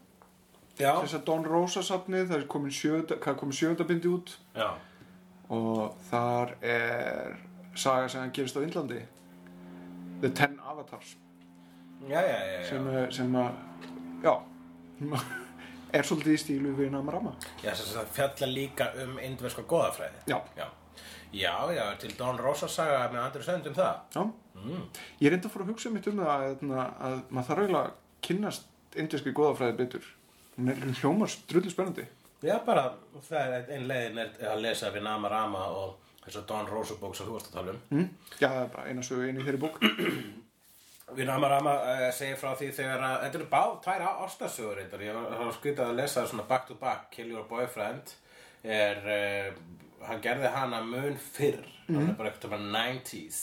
[0.77, 4.35] Þess að Don Rosa safnið, það er komin sjöunda, hvað er komin sjöunda bindi út.
[4.53, 4.67] Já,
[5.49, 7.37] og þar er
[7.77, 8.99] saga sem hann gerist á Indlandi.
[10.21, 11.15] The Ten Avatars.
[12.09, 13.57] Já, já, já, sem, er- sem að
[14.21, 14.33] já
[15.97, 17.31] er svolítið í stílu við Namarama
[17.63, 20.21] Já, sem sagt fjalla líka um indverska goðafræði.
[20.29, 20.37] Já.
[20.59, 20.67] Já,
[21.33, 24.25] já, já til Don Rosa saga með andri sönd um það Já.
[25.21, 27.83] Ég reyndi að fór að hugsa mitt um það að, að, að maður þarf eiginlega
[27.83, 30.07] að kynnast indíski góðafræði betur.
[30.57, 32.07] Hún er hljómar drullu spennandi.
[32.45, 32.89] Já, bara,
[33.27, 36.97] það er ein leiðin er að lesa við Nama Rama og þess að Don Rosa
[36.99, 37.79] bók sem þú varst að tala um.
[37.93, 38.09] Mm?
[38.37, 39.79] Já, það er bara eina sögu einu í þeirri bók.
[41.17, 45.03] Við Nama Rama uh, segir frá því þegar að, þetta eru bá, tvær ástasögur reyndar,
[45.07, 48.11] ég var, skrítið að lesa það svona back to back, Kill Your Boyfriend,
[48.77, 53.39] er, uh, hann gerði hana mun fyrr, hann er bara eitthvað bara 90s,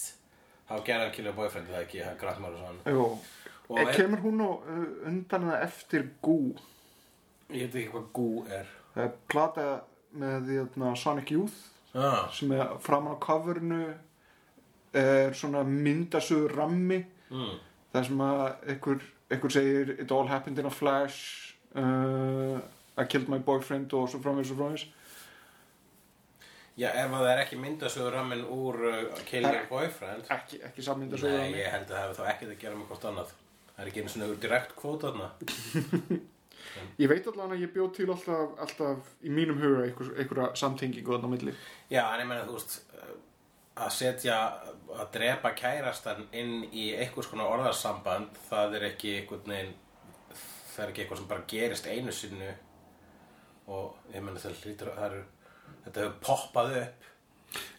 [0.68, 2.80] þá gerði hann Kill Your Boyfriend, það ekki, hann Morrison.
[2.86, 3.08] Jú,
[3.68, 6.54] Og er, er- kemur hún á uh, undan eða eftir Gú?
[7.48, 8.68] Ég veit ekki hvað gú er.
[8.94, 9.68] Það er plata
[10.20, 11.56] með hérna, Sonic Youth
[11.94, 12.28] ah.
[12.32, 13.82] sem er framan á coverinu
[14.94, 17.00] er svona myndasögur rammi.
[17.30, 17.56] Mm.
[17.94, 22.60] það sem að einhver, einhver segir it all happened in a flash uh,
[22.98, 24.84] I killed my boyfriend og svo framvegis og framvegis
[26.74, 30.26] Já, ef það er ekki myndasögur rammin úr uh, Kill Your Boyfriend.
[30.34, 33.04] ekki, ekki sammyndasögur Nei, ég held að það hefur þá ekkert að gera með hvort
[33.10, 33.34] annað.
[33.68, 35.28] Það er ekki einu svona direkt kvót þarna.
[36.98, 41.12] Ég veit allavega að ég bjóð til alltaf, alltaf í mínum huga einhver, einhverja samtengingu
[41.12, 41.54] þarna á milli.
[41.92, 43.12] Já, en ég meina þú veist uh,
[43.84, 44.38] að setja,
[44.96, 49.74] að drepa kærastan inn í einhvers konar orðarsamband það er ekki einhvern veginn
[50.34, 52.50] það er ekki eitthvað sem bara gerist einu sinni.
[53.70, 55.22] Og ég meina það hlýtur að það eru
[55.84, 57.10] þetta hefur poppað upp.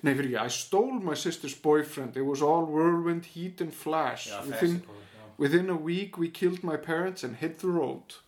[0.06, 2.16] Nei fyrir ekki, I stole my sister's boyfriend.
[2.16, 4.30] It was all whirlwind, heat and flash.
[4.32, 5.04] Já, within, þessi
[5.38, 8.20] within a week we killed my parents and hit the road.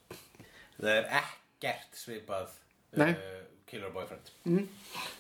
[0.77, 2.51] Það er ekkert svipað
[2.97, 3.13] uh,
[3.67, 4.33] Killer Boyfriend.
[4.47, 4.67] Mm.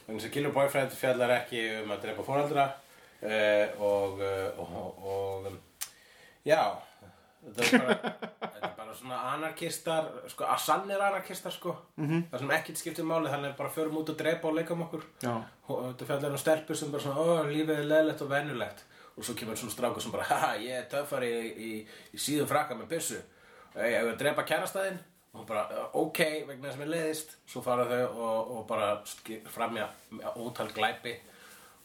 [0.07, 5.49] þannig að Killer Boyfriend fjallar ekki um að drepa fóraldra uh, og, uh, og, og
[5.51, 5.57] um,
[6.47, 6.61] já
[7.47, 8.13] þetta er bara
[8.99, 11.75] svona anarkistar sko, að sannir anarkistar sko.
[11.97, 12.27] -hmm.
[12.31, 14.85] það sem ekkert skiptir máli þannig að bara förum út að drepa og leika um
[14.87, 15.03] okkur.
[15.67, 18.85] Og þetta fjallar um stelpur sem bara svona, ó, lífið er leðlegt og venjulegt.
[19.17, 22.47] Og svo kemur svona strákur sem bara, haha, ég er töffari í, í, í síðum
[22.47, 23.21] frakka með byssu.
[23.75, 24.99] Ég hef að drepa kærastæðin?
[25.37, 27.35] Og bara, ok, vegna að mér leiðist.
[27.49, 28.91] Svo fara þau og, og bara
[29.53, 29.87] framja
[30.35, 31.13] ótal glæpi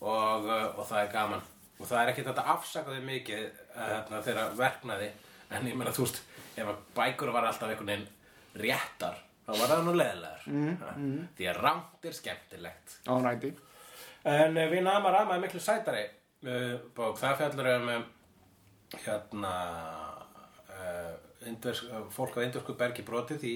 [0.01, 1.43] og, og það er gaman.
[1.79, 3.43] Og það er ekki þetta afsakaði mikið
[3.75, 5.09] uh, þeirra verknaði.
[5.53, 6.21] En ég meina þú veist,
[6.55, 8.09] ef að bækur var alltaf einhvern veginn
[8.63, 12.97] réttar þá var það nú leðilegar mm, því að rangt er skemmtilegt.
[13.09, 13.53] Á næti.
[14.33, 16.03] En uh, við náma rama er miklu sætari
[16.47, 17.17] uh, bók.
[17.19, 18.05] Það fjallar um um,
[19.03, 19.53] hérna
[20.71, 21.15] uh,
[21.49, 23.55] indversk, uh, fólk á indversku bergi brotið í,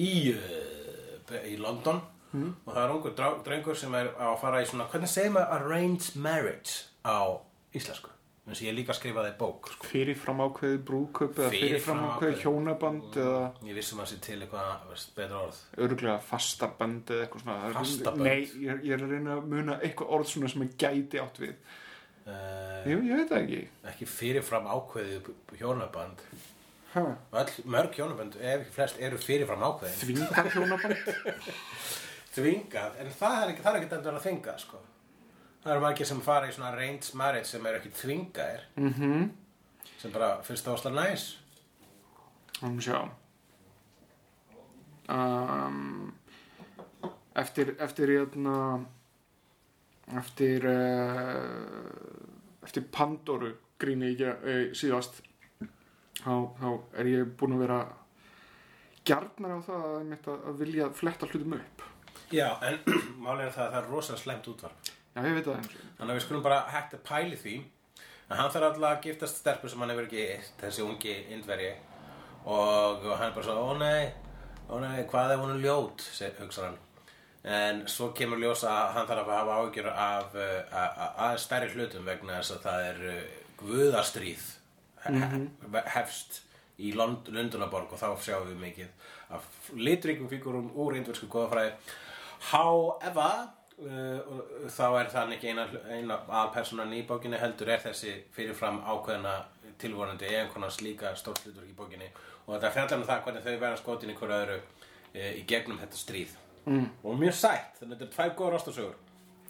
[0.00, 2.00] í, uh, í London.
[2.28, 3.14] Og það er ungur
[3.46, 7.40] drengur sem er að fara í svona, hvernig segir maður arranged marriage á
[7.72, 8.12] íslensku?
[8.48, 9.86] Eins og ég líka skrifaði bók sko.
[9.90, 12.38] fyrirfram ákveðið brúðköp eða fyrirfram ákveðið.
[12.42, 15.60] hjónaband eða Ég vissum að sé til eitthvað betra orð.
[15.86, 17.72] Örgulega fastaband eða eitthvað svona.
[17.76, 18.24] Fastabönd?
[18.24, 21.42] Nei, ég, ég er að reyna að muna eitthvað orð svona sem ég gæti átt
[21.44, 21.54] við.
[22.28, 23.60] Uh, Ég, ég veit það ekki.
[23.92, 25.30] Ekki fyrirfram ákveðið
[25.60, 26.24] hjónaband.
[26.94, 27.04] Ha,
[27.40, 29.98] Öll mörg hjónaband, ef ekki flest, eru fyrirfram ákveðin.
[30.02, 31.08] Þvingar hjónaband?
[32.38, 34.80] Þvingað, en það er það er endur að þvinga sko.
[35.62, 38.66] Það eru margir sem fara í svona arranged marriage sem eru ekki þvingaðir.
[38.76, 39.30] Mm -hmm.
[39.98, 41.30] sem bara finnst það ásla næs.
[42.60, 43.08] Þannig sjá
[45.08, 46.12] um,
[47.34, 48.56] Eftir Eftir hérna
[50.18, 55.22] Eftir uh, Eftir Pandoru gríni ég uh, síðast
[56.18, 56.68] þá, þá
[56.98, 57.80] er ég búinn að vera
[59.08, 61.84] gjarnar á það að, að, vilja fletta hlutum upp.
[62.34, 62.80] Já, en
[63.28, 65.56] er það að það er rosalega slemt útvarp Já, ég veit það.
[65.58, 67.54] Eins og þannig að við skulum bara hægt að pæli því.
[68.28, 71.70] Að hann þarf alltaf að giftast stelpu sem hann hefur ekki eitt, þessi ungi indveri
[72.48, 74.12] og hann er bara svo, ó nei
[74.68, 76.04] ó nei, hvað er ljót?
[76.12, 76.78] seg- hugsar hann.
[77.48, 81.70] En svo kemur ljós að hann þarf að hafa áhyggjur af að- að- aðeins stærri
[81.72, 83.22] hlutum vegna þess að það er uh,
[83.62, 84.46] guðastríð
[85.08, 86.42] he hefst
[86.78, 88.88] í Lond Lundunaborg og þá sjáum við mikið
[89.30, 91.72] af litríkum fígurum úr indversku góðafræði
[92.52, 98.16] however og þá er þannig ekki eina, eina að personan í bókinni heldur er þessi
[98.34, 99.36] fyrirfram ákveðna
[99.78, 102.08] tilvonandi einhverna slíka stórtlutur í bókinni.
[102.46, 105.78] Og þetta fjallar um það hvernig þau verða skotin í hverju öðru uh, í gegnum
[105.78, 106.36] þetta stríð.
[106.68, 106.88] Mm.
[107.02, 108.96] og mjög sætt, þannig að þetta er tvær góður ástasögur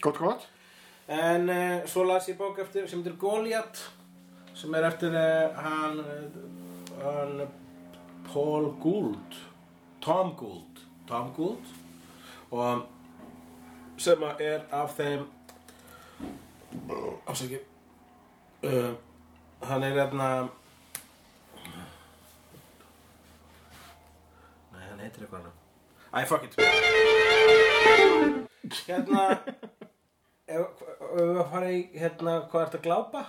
[0.04, 0.44] Gott, gott.
[1.10, 3.88] En uh, svo las ég bók eftir sem heitir Goliath
[4.54, 7.40] sem er eftir uh, hann, uh, hann
[8.28, 9.40] Paul Gould
[10.04, 11.74] Tom Gould Tom Gould.
[12.50, 12.84] Og
[13.98, 15.26] sem er af þeim
[17.28, 17.58] ásæki
[18.64, 18.92] uh,
[19.68, 20.28] hann er hérna
[24.72, 25.50] Nei, hann heitir eitthvað
[26.08, 26.54] Æ, fuck it.
[28.88, 29.24] Hérna
[30.48, 30.80] ef
[31.12, 33.24] við fara í hérna hvað ertu að glápa?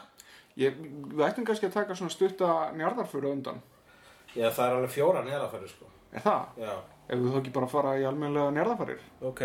[0.60, 0.78] ég,
[1.12, 3.60] Við ættum kannski að taka svona stutta njarðarföru undan.
[4.36, 5.90] Já, það er alveg fjóra neðafæri sko.
[6.14, 6.42] Er það?
[6.64, 6.74] Já,
[7.10, 9.42] Ef við þá ekki bara fara í almennlega njarðarfærir ok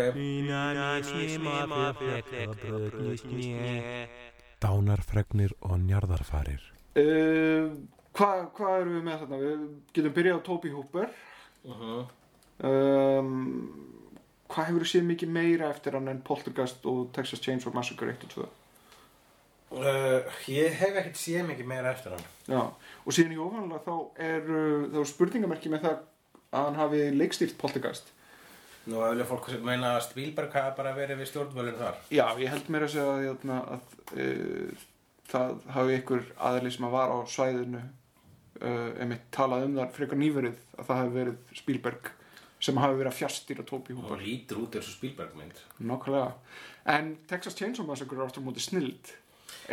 [4.65, 6.61] Dánarfregnir og njarðarfarir
[7.01, 7.73] uh,
[8.15, 9.39] Hvað hva erum við með þarna?
[9.41, 9.65] Við
[9.97, 11.09] getum byrjað á Toby Hooper
[11.65, 12.05] uh
[12.63, 13.33] um,
[14.45, 18.33] Hvað hefur séð mikið meira eftir hann en Poltergeist og Texas Chainsaw Massacre 1 og
[18.35, 18.45] 2?
[19.75, 22.27] Uh, ég hef ekkert séð mikið meira eftir hann.
[22.45, 24.45] Já, og síðan í ofanlega þá er
[24.93, 26.03] þá er spurningamerki með það
[26.51, 28.11] að hann hafi leikstýrt poltergeist.
[28.85, 31.95] Nú að vilja fólk sem meina að Spielberg hafa bara verið við stjórnvölinn þar.
[32.13, 34.83] Já, ég held mér að segja að, jötna, að uh,
[35.31, 40.21] það hafi ykkur aðli sem að var á svæðinu uh, einmitt talað um þar frekar
[40.21, 42.11] nýverið að það hafi verið Spielberg
[42.65, 44.21] sem hafi verið að fjastýra Toby Og Hooper.
[44.21, 45.57] lítur út eins og Spielberg mynd.
[45.81, 46.31] Nákvæmlega.
[46.93, 49.11] En Texas Chainsaw Massacre er aftur á móti snild.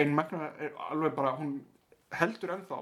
[0.01, 1.59] En Magna er alveg bara, hún
[2.17, 2.81] heldur ennþá.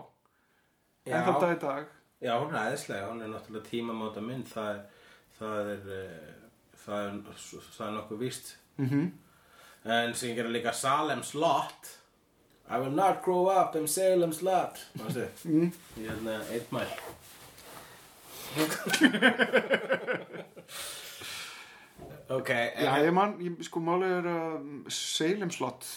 [1.11, 1.91] Ennþá dag í dag.
[2.21, 4.81] Já, hún er æðislega, hún er náttúrulega tímamóta mynd, það er,
[5.39, 6.33] það er, uh,
[6.83, 7.15] það er,
[7.77, 8.57] það er nokkuð víst.
[8.77, 9.11] Mm
[9.85, 12.01] En sem gera líka Salem's Lot,
[12.69, 15.73] I will not grow up in Salem's Lot, mástu, mm.
[15.97, 16.87] ég er hérna eitt mæl.
[22.37, 24.61] ok, Já, ég man, ég, sko málið er að
[24.93, 25.89] Salem Slot,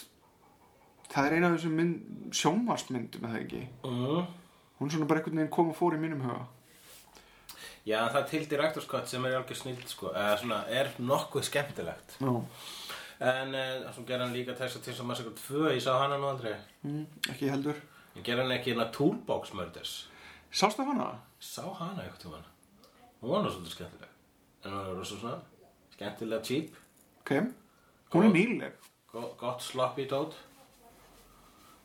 [1.12, 2.00] það er eina af þessum mynd,
[2.32, 3.62] sjónvarsmyndum, eða ekki?
[3.84, 4.24] mm.
[4.78, 6.44] Hún svona bara einhvern veginn kom og fór í mínum huga.
[7.84, 12.16] Já, það til Director's Cut sem er alveg snild, sko, eða svona, er nokkuð skemmtilegt.
[12.20, 12.32] Já.
[13.24, 15.92] En uh, svo gera hann líka þess að til sem að segja tvö, ég sá
[16.00, 16.54] hana nú aldrei.
[16.82, 17.78] Mm, ekki heldur.
[18.16, 19.92] Ég gera hann ekki hérna Toolbox Murders.
[20.54, 21.10] Sástu hana?
[21.40, 22.50] Sá hana eitthvað til hana.
[23.20, 24.10] Hún var nú svolítið skemmtileg.
[24.64, 25.38] En hún er rosa svona,
[25.94, 26.80] skemmtilega cheap,
[27.24, 27.30] Ok.
[28.12, 28.72] Hún er nýleg.
[29.12, 30.34] go gott sloppy dót.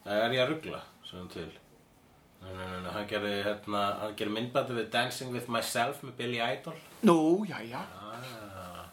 [0.04, 1.46] Það er ég að ruggla, hann til.
[1.46, 1.58] Nei, nei, nei, nei,
[2.44, 6.78] hann gerði hérna, hann gerði myndbandi við Dancing with Myself með Billy Idol.
[7.08, 7.82] Nú, já, já.
[8.00, 8.86] Ah.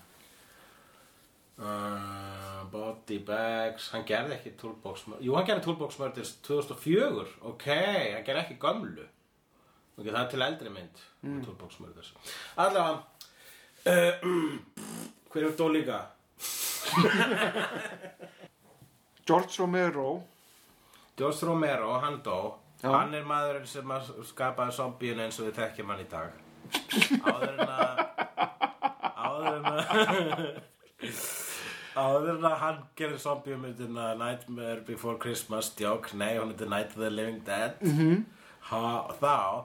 [1.57, 5.25] Uh, body bags, hann gerði ekki Toolbox Murders.
[5.25, 7.69] Jú, hann gerði Toolbox Murders 2004, ok,
[8.13, 9.07] hann gerði ekki gömlu.
[9.97, 11.01] Ok, það er til eldri mynd,
[11.47, 12.13] Toolbox Murders.
[12.61, 12.99] Allavega,
[13.89, 14.13] uh,
[15.33, 16.03] hver er dó líka?
[19.27, 20.23] George Romero.
[21.17, 22.41] George Romero, hann dó.
[22.83, 22.91] Já.
[22.93, 26.35] Hann er maðurinn sem að skapaði zombíun eins og við þekkjum hann í dag.
[27.25, 28.03] Áður en að...
[29.17, 29.85] Áður en að...
[31.97, 37.01] Áður en að hann gerir zombíumyndina Nightmare Before Christmas, djók, nei, hún heitir Night of
[37.01, 37.81] the Living Dead.
[37.81, 38.25] Mm -hmm.
[38.69, 39.65] ha, þá,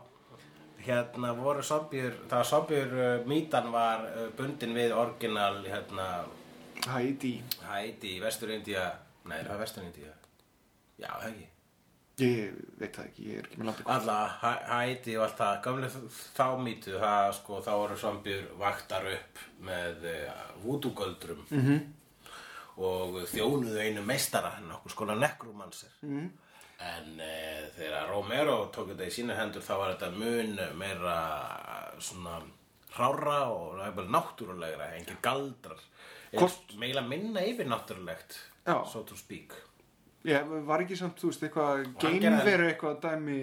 [0.85, 6.07] hérna voru zombíur, það var zombíur, uh, mítan var uh, bundin við orginal, hérna,
[6.87, 7.43] Heidi.
[7.67, 8.91] Haiti, Vestur-India,
[9.25, 10.13] nei, það var Vestur-India.
[10.97, 11.50] Já, það ekki.
[12.21, 13.85] Ég veit það ekki, ég er ekki með landi.
[13.95, 15.89] Alla, Hæ- Haiti og allt það, gamle
[16.37, 21.81] þá mýtu, það sko, þá voru zombjur vaktar upp með uh, vúdugöldrum -hmm.
[22.77, 25.89] og þjónuðu einu meistara, hann okkur skona nekrumanser.
[26.03, 26.29] -hmm.
[26.81, 31.17] En uh, þegar Romero tók þetta í sína hendur, þá var þetta mun meira
[31.99, 32.41] svona
[32.95, 33.77] hrára og
[34.09, 35.79] náttúrulegra, engin galdrar.
[36.77, 38.37] Meila minna yfir náttúrulegt,
[38.91, 39.53] so to speak.
[40.29, 43.39] Ég var ekki samt, þú veist, eitthvað geimveru eitthvað dæmi.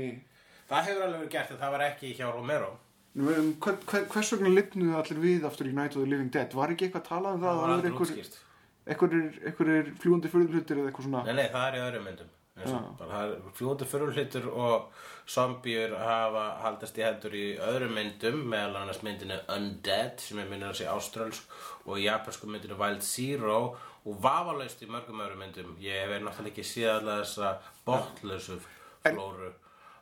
[0.68, 2.72] Það hefur alveg verið gert en það var ekki hjá Romero.
[3.18, 6.54] Um, hver, hver, hvers vegna lifnuðu allir við aftur í Night of the Living Dead?
[6.54, 7.54] Var ekki eitthvað talað um það?
[7.54, 8.40] Það var aldrei útskýrt.
[8.86, 11.24] einhverjir, einhverjir fljúandi fyrðurhlutir eða eitthvað svona?
[11.26, 14.88] Nei, nei, það er í öðrum myndum er fljúandi fyrirhlutur og
[15.28, 20.70] zombjur hafa haldast í hendur í öðrum myndum meðal annars myndinu Undead sem er myndin
[20.70, 23.60] að sé áströlsk og í japansku myndinu Wild Zero
[24.06, 27.50] og vafalaust í mörgum öðrum myndum ég hef náttúrulega ekki séð allar þessa
[27.88, 28.58] botlausu
[29.04, 29.50] flóru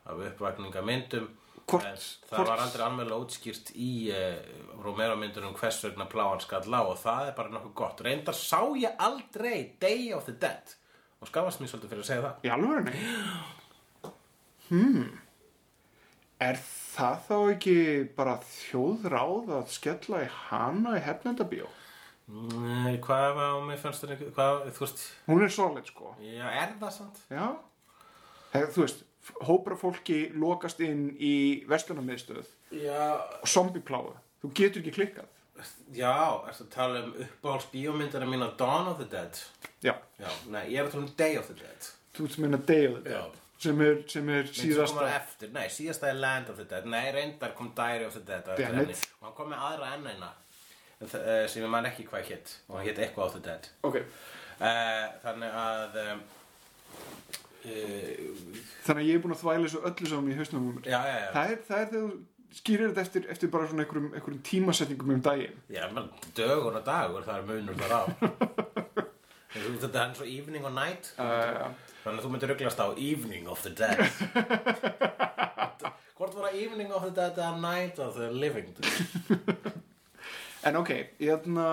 [0.07, 1.27] af uppvakninga myndum
[1.67, 1.83] Hvort-
[2.29, 4.37] það hvort- var aldrei alveg útskýrt í uh,
[4.85, 8.61] Romero myndunum hvers vegna pláan skall á og það er bara nokkuð gott reyndar sá
[8.79, 10.75] ég aldrei Day of the Dead
[11.19, 12.93] og skafast mér svolítið fyrir að segja það Í alvörunni?
[14.67, 15.05] Hmm.
[16.43, 17.75] Er það þá ekki
[18.17, 21.69] bara þjóðráð að skella í hana í hefnendabíó?
[22.27, 26.09] Nei, hvað var mig fannst þér ekki, hvað, þú veist, Hún er solid, sko.
[26.19, 27.21] já, er það sant?
[27.31, 27.45] Já.
[28.51, 29.03] Þegar, þú veist,
[29.47, 31.33] hópur af fólki lokast inn í
[31.71, 32.45] vestlunarmiðstöð
[32.83, 34.11] Já, og zombiepláu.
[34.43, 35.29] Þú getur ekki klikkað.
[35.95, 36.11] já,
[36.51, 39.39] ertu að tala um uppáhalds bíómyndina mína Dawn of the Dead?
[39.81, 39.95] Já.
[40.19, 41.87] Já, nei, ég er að tala um Day of the Dead.
[42.17, 43.21] Þú ert meina Day of the Já.
[43.23, 43.43] Dead.
[43.57, 45.07] Sem er, sem er sem síðasta.
[45.15, 48.43] eftir, nei, síðasta er Land of the Dead, nei, reyndar kom Diary of the Dead
[48.45, 48.91] á eftir Damn it.
[48.91, 49.15] henni.
[49.17, 50.29] og hann kom með aðra enn eina
[51.51, 53.69] sem ég man ekki hvað hétt og hann hétt eitthvað of the Dead.
[53.85, 53.99] Ok.
[54.57, 56.17] Uh, þannig að uh,
[57.67, 60.65] Þannig að ég er búin að þvæla þessu öllu saman í hausnum.
[60.65, 60.83] á mér.
[60.87, 63.83] já, já, já, Það er, það er þegar þú skýrir þetta eftir, eftir bara svona
[63.83, 65.57] einhverjum, einhverjum tímasetningum um daginn.
[65.69, 68.01] já, menn, dögur og dagur það er munur þar á
[69.57, 71.67] þetta er eins og evening og night Uh,
[72.05, 73.99] þannig að þú myndir rugglast á evening of the dead
[76.17, 78.71] hvort var það evening of the dead eða night of the living
[80.63, 80.89] en ok,
[81.19, 81.67] ég ætna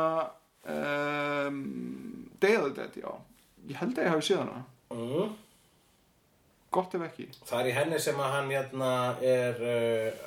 [0.67, 3.11] um, Day of the Dead, já.
[3.69, 4.65] Ég held að ég hafi séð hana.
[4.93, 5.35] mm.
[6.75, 8.91] gott ef ekki Það er í henni sem að hann hérna
[9.25, 10.25] er uh,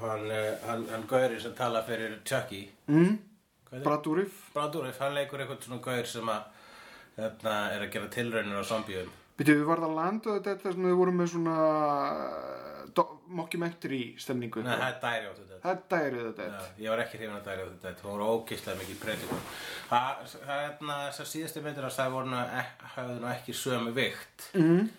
[0.00, 0.24] hann,
[0.66, 3.18] hann, hann gauri sem tala fyrir Chucky mm.
[3.70, 3.84] Er?
[3.84, 6.48] Bradurif Bradurif, hann leikur eitthvað svona gaur sem að
[7.20, 10.88] hérna, er að gera tilraunir á zombíum Býtu, við varðum að landa þetta þar sem
[10.88, 11.58] við vorum með svona
[13.40, 17.02] mockumentary stemningu Nei, það er dæri á þetta Það er dærið þetta Já, ég var
[17.04, 19.42] ekki hrifin að dæri á þetta hún var ógeðslega mikið predikun.
[19.90, 23.94] Það það er hérna þessar síðustu myndir að það voru ek- höfðu nú ekki sömu
[23.96, 24.48] vikt.
[24.54, 24.90] Mm.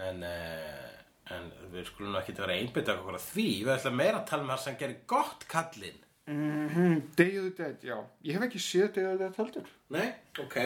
[0.00, 0.90] en uh,
[1.36, 4.54] en við skulum ekki vera einbytta okkur að því, við ætlum meira að tala með
[4.56, 6.02] það sem gerir gott kallinn.
[6.30, 7.96] Mm Day of the Dead, já.
[8.26, 9.72] Ég hef ekki séð Day of the Dead heldur.
[9.94, 10.56] Nei, ok.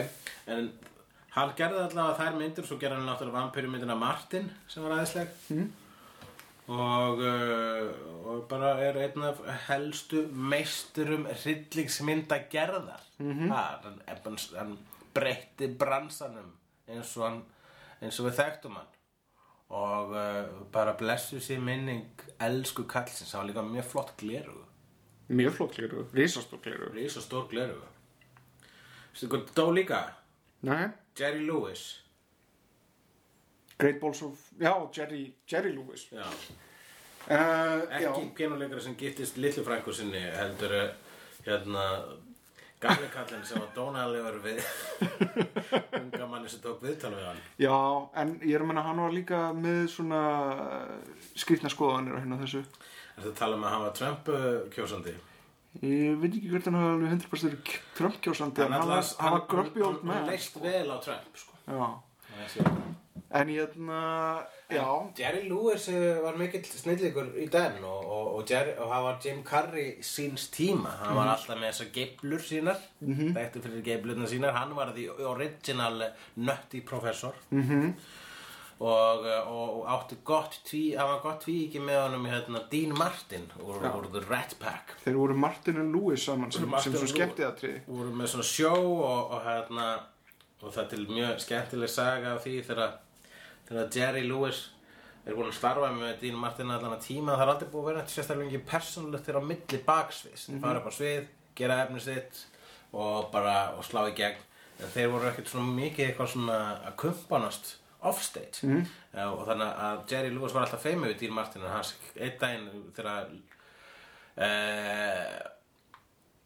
[0.51, 0.69] En
[1.35, 5.65] hann gerði allavega þær myndir Svo gerði hann náttúrulega vampyrumyndina Martin Sem var aðeinsleg mm.
[6.67, 7.89] Og, uh,
[8.25, 13.53] og bara er einn af helstu meisturum hryllingsmynda gerðar -hmm.
[13.53, 14.77] hann, hann, hann
[15.13, 16.51] breytti bransanum
[16.87, 17.41] eins og,
[18.01, 18.91] eins og við þekktum hann.
[19.69, 24.65] Og uh, bara blessu sér minning elsku kallsins, hann var líka mjög flott glerugu
[25.27, 27.87] Mjög flott gleru, risastór gleru Rísa stór glerugu
[29.15, 29.99] Veistu hvað dó líka?
[30.61, 32.04] Nei, Jerry Lewis
[33.79, 36.07] Great Balls of, já, Jerry, Jerry Lewis.
[36.11, 36.23] Já,
[37.27, 40.93] uh, ekki pjánuleikara sem giftist litlu frængu sinni heldur eh,
[41.45, 41.83] hérna
[42.79, 44.61] gamli kallinn sem var dónalegur við
[45.99, 47.43] unga manni sem tók viðtal við hann.
[47.59, 47.75] Já,
[48.21, 50.23] en ég er að menna hann var líka með svona
[51.35, 52.63] skrýtna skoðanir á hérna þessu.
[53.15, 55.15] Er þetta tala um að hann var Trump uh, kjósandi?
[55.83, 59.83] Ég veit ekki hvert hann hafa alveg 100% trömmkjósandi en hann var, hann var grumpy
[59.83, 61.57] old hann man leist vel á Trump sko.
[61.67, 61.87] Já,
[63.25, 63.41] Það það.
[63.41, 64.85] en hérna, já
[65.17, 69.17] Jerry Lewis eh, var mikill snillíkur í den og, og, og, Jerry, og hann var
[69.23, 71.15] Jim Carrey síns tíma hann Mhm.
[71.15, 73.33] var alltaf með þessar geiblur sínar mm -hmm.
[73.35, 76.03] þekktu fyrir geiblurna sínar hann var því original
[76.35, 77.81] nutty professor mm Mhm.
[77.81, 77.93] -hmm.
[78.79, 83.79] og, átti gott tví hann var gott tví ekki með honum hérna, Dean Martin úr,
[83.95, 87.55] úr The Rat Pack Þeir voru Martin og Lewis saman sem, sem svo skemmti að
[87.61, 89.99] trið voru með svona sjó og, og hérna
[90.63, 92.91] og það er til mjög skemmtileg saga af því þegar,
[93.67, 94.61] þegar Jerry Lewis
[95.25, 97.87] er búin að starfa með Dean Martin allan að tíma það er aldrei búið að
[97.89, 100.43] vera þetta sérstaklega ekki persónulegt þegar á milli baksviðs.
[100.49, 102.43] Þeir fara upp á svið, gera efni sitt
[102.95, 104.45] og bara og slá í gegn.
[104.75, 107.73] En þeir voru ekkert svona mikið eitthvað svona að kumpanast
[108.05, 108.61] offstage.
[108.67, 108.85] Mm.
[109.31, 112.89] og þannig að Jerry Lewis var alltaf feimur við Dean Martin en hans einn daginn
[112.93, 113.31] þegar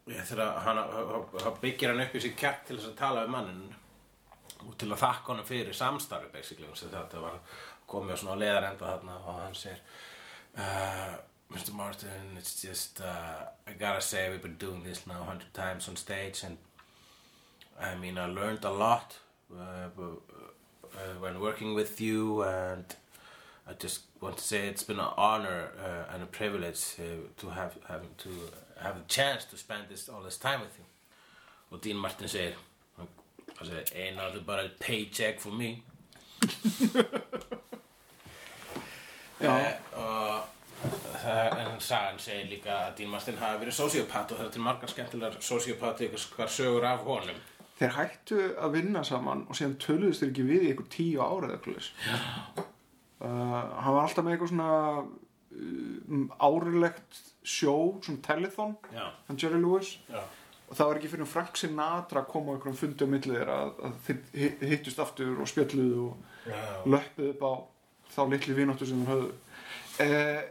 [0.09, 0.79] Ég, þegar hann,
[1.61, 3.65] byggir hann upp í sig kjark til þess að tala um mannin
[4.67, 7.39] og til að þakka honum fyrir samstarfi basically þetta var
[7.87, 9.81] komið á svona leðarenda þarna og hann segir
[10.57, 11.15] uh,
[11.49, 11.73] Mr.
[11.73, 15.89] Martin it's just uh, I gotta say we've been doing this now a hundred times
[15.89, 16.57] on stage and
[17.79, 19.17] I mean I learned a lot
[19.51, 22.85] uh, uh, when working with you and
[23.69, 27.03] I just want to say it's been an honor uh, and a privilege uh,
[27.37, 28.29] to have having to
[28.81, 30.85] have the chance to spend this all this time with you.
[31.71, 32.55] Og Dean Martin segir,
[33.59, 35.83] hann segir, ain't nothing but a paycheck for me.
[39.39, 39.51] Já.
[39.55, 40.43] Eh, og
[41.19, 44.65] það, en sagan segir líka að Dean Martin hafi verið sociopat og það er til
[44.65, 47.39] margar skemmtilegar sociopati hvar sögur af honum.
[47.79, 51.47] Þeir hættu að vinna saman og síðan töluðust þeir ekki við í einhver tíu ára
[51.47, 51.85] eða eitthvað
[52.59, 52.65] uh,
[53.79, 54.71] Hann var alltaf með eitthvað svona
[55.05, 60.19] uh, árulegt sjó, svona telethon Já, hann Jerry Lewis já.
[60.69, 63.57] Og það var ekki fyrir Frank Sinatra að koma á einhverjum fundi á milli þeirra
[63.65, 66.59] að, að þeir hi- hittust aftur og spjalluðu og Já.
[66.85, 67.53] löppuðu upp á
[68.15, 69.31] þá litli vináttu sem þeir höfðu
[70.05, 70.43] uh,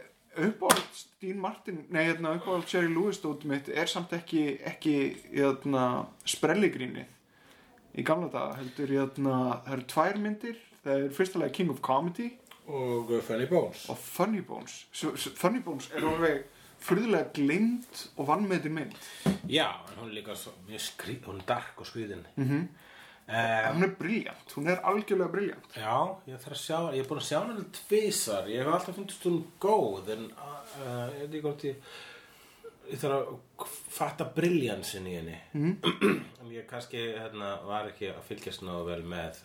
[0.49, 4.93] uppáhald Dean Martin nei, hérna, uppáhald Jerry Lewis dótið mitt er samt ekki, ekki
[5.33, 5.85] hérna,
[6.29, 7.15] sprelligrínið
[7.99, 12.29] í gamla daga heldur hérna, það eru tvær myndir það er fyrstulega King of Comedy
[12.69, 13.87] Og Funny Bones.
[13.89, 14.75] og Funny Bones
[15.41, 16.43] Funny Bones er alveg
[16.83, 18.97] furðulega glimd og vannmetin mynd
[19.49, 19.67] Já,
[19.97, 22.25] hún er líka svo, mjög skrýð, hún er dark og skrýðin.
[22.35, 22.49] Mm.
[22.49, 22.67] -hmm.
[23.73, 27.21] hún er briljant, hún er algjörlega briljant Já, ég þarf að sjá, ég er búin
[27.21, 30.31] að sjá hana tvisar, ég hef alltaf fundist hún góð, en
[30.85, 31.75] uh, ég ég,
[32.91, 35.37] ég þarf að fatta briljansin í henni.
[35.53, 35.77] Mm.
[36.41, 39.41] en ég kannski hérna, var ekki að fylgjast náðu vel með,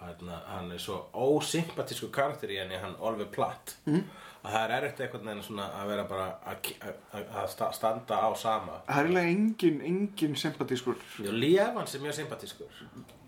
[0.00, 4.04] hérna, hann er svo ósympatísku karakter í henni, hann Oliver Platt, mm.
[4.44, 6.68] Að það er erfitt einhvern veginn svona að vera bara að,
[7.12, 8.76] að, að sta- standa á sama.
[8.86, 12.78] það er eiginlega engin, engin sympatískur Já, Lee Evans er mjög sympatískur.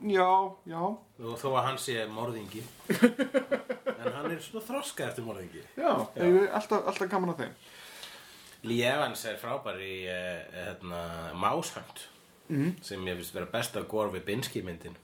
[0.07, 0.29] já,
[0.71, 0.83] já,
[1.21, 2.63] Og þó að hann sé morðingi
[4.01, 7.59] En hann er svona þroska eftir morðingi já, er alltaf, alltaf gaman að þeim
[8.71, 11.05] Lee Evans er frábær í uh, hérna,
[11.35, 12.07] Mousehund
[12.51, 12.81] Mhm.
[12.83, 14.97] sem ég finnst vera besta gór við Binsky myndin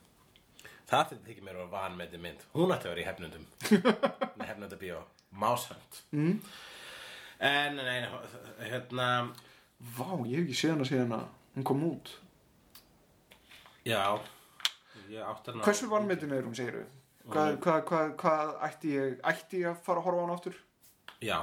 [0.91, 2.43] Það þetta þykir mér að van með þetta mynd.
[2.55, 3.45] Hún ætti að vera í hefnundum.
[4.39, 4.99] Nei, hefnundabíó.
[5.41, 5.99] Máshönd.
[6.17, 6.39] Mm.
[7.47, 7.99] En, nei,
[8.71, 9.09] hérna,
[9.77, 11.27] Vá, ég hef ekki séð hana síðan að
[11.57, 12.15] hún kom út
[13.87, 14.01] já.
[15.61, 16.95] Hversu vanmetin er hún, segir við?
[17.27, 20.57] Hvað, hvað, hvað, hvað ætti ég ætti ég að fara að horfa á hana aftur?
[21.23, 21.39] Já,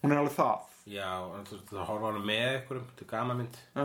[0.00, 3.04] Hún er alveg það já, en þú veist, það horfa á hana með einhverjum, þetta
[3.04, 3.58] er gama mynd.
[3.76, 3.84] Já,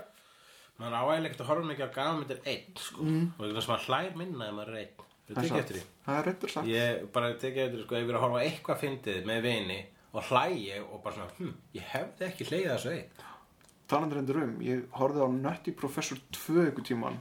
[0.80, 3.04] Man á eiginlega ekkert að horfa mikið á gama myndir einn, sko.
[3.04, 3.24] Mm.
[3.36, 5.09] Og það sem að hlær minna ef maður er einn.
[5.38, 5.84] Tekið satt eftir því.
[6.06, 8.80] Það er reyndar satt Ég bara tekið eftir því, sko, ég er að horfa eitthvað
[8.84, 13.26] fyndið með vini og hlægi og bara svona, hm, ég hefði ekki hlegið þessu einn.
[13.90, 17.18] Talandi reyndur um, ég horfði á Nutty Professor 2 ykkur tíman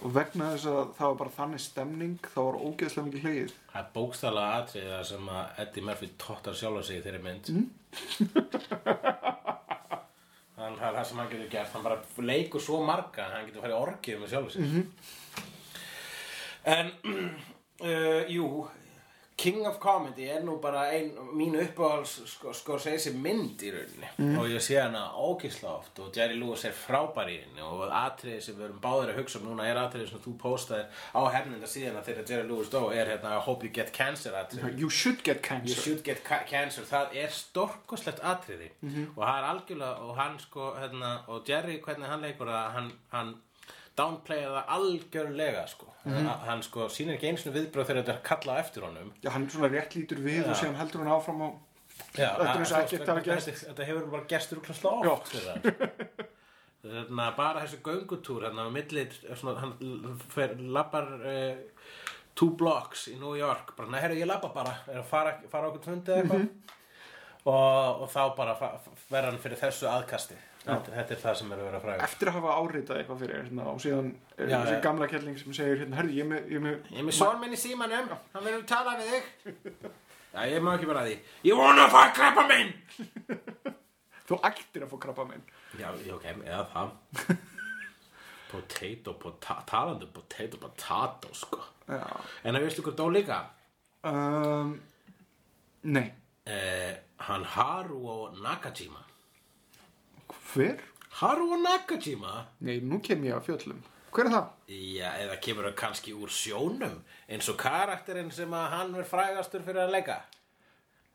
[0.00, 3.80] og vegna þess að það var bara þannig stemning þá var ógeðslega mikið hlegið Það
[3.82, 7.50] er bókstaflega atriði það sem að Eddie Murphy tóttar sjálfa sig þeirri mynd.
[10.56, 11.74] Þannig það er það sem hann getur gert.
[11.74, 11.98] Hann bara
[12.30, 14.64] leikur svo marga að hann getur farið orgið með sjálfa sig.
[16.66, 16.90] En,
[17.84, 18.66] uh, jú,
[19.36, 24.08] King of Comedy er nú bara ein, mín uppáhals sko, Scorsese mynd í rauninni.
[24.40, 28.38] Og ég sé hana ógisla oft og Jerry Lewis er frábær í henni og atriði
[28.46, 31.68] sem við erum báðir að hugsa um núna er atriði sem þú postaðir á hernenda
[31.68, 34.72] síðan þegar Jerry Lewis dó er hérna I hope you get cancer atriði.
[34.80, 36.88] You should get You cancer should get ca cancer.
[36.88, 38.72] Það er stórkoslegt atriði.
[39.12, 42.90] Og það er algjörlega og hann sko hérna, og Jerry hvernig hann leikur það hann,
[43.12, 43.36] hann
[43.96, 45.86] downplayar það algjörlega sko.
[46.46, 49.12] hann sko sýnir ekki einu sinni viðbröð þegar þetta er kallað eftir honum.
[49.24, 51.48] Já, hann svona rétt lítur við og síðan heldur hann áfram á
[52.16, 53.46] Já, Þetta er eins og að- ekkert þetta- hafi gerst.
[53.66, 54.26] þetta, hefur bara
[55.12, 55.62] oft fyrir hann
[56.86, 61.56] Þarna, bara þessu göngutúr hérna á milli svona, hann fer, lappar uh,
[62.38, 63.72] two blocks í New York.
[63.78, 64.74] Bara, herru, ég lappa bara.
[64.92, 66.46] Er að fara, fara okkur tvöndi eða eitthvað?
[67.46, 68.54] Og, og þá bara
[69.32, 70.36] hann fyrir þessu aðkasti
[70.66, 73.36] þetta, þetta er það sem er að vera frægur eftir að hafa áritað eitthvað fyrir
[73.42, 74.80] hérna, og síðan er Já, þessi já.
[74.86, 77.16] gamla kelling sem segir hérna, herri, ég er með, ég er með, Ég er með
[77.20, 79.90] son minn í símanum, hann verður að tala við þig.
[80.36, 81.18] Já, ég má ekki bara að því.
[81.48, 82.72] Ég vona að fá krabba minn!
[84.26, 85.44] Þú ættir að fá krabba minn.
[85.78, 86.90] Já, já, ok, eða það.
[88.50, 91.58] Potato, pota, talandi um potato, potato, sko.
[91.90, 92.02] Já.
[92.46, 93.40] En að veistu hvað dó líka?
[94.06, 94.76] um,
[95.94, 96.06] Nei,
[96.46, 96.92] Eh,
[97.26, 99.00] hann Haruo Nakajima
[100.56, 100.80] hver?
[101.20, 102.46] Haruo Nakajima?
[102.66, 103.84] Nei, nú kem ég að fjöllum
[104.16, 104.52] Hver er það?
[104.72, 109.64] Já, eða kemur það kannski úr sjónum eins og karakterinn sem að hann er frægastur
[109.66, 110.20] fyrir að leika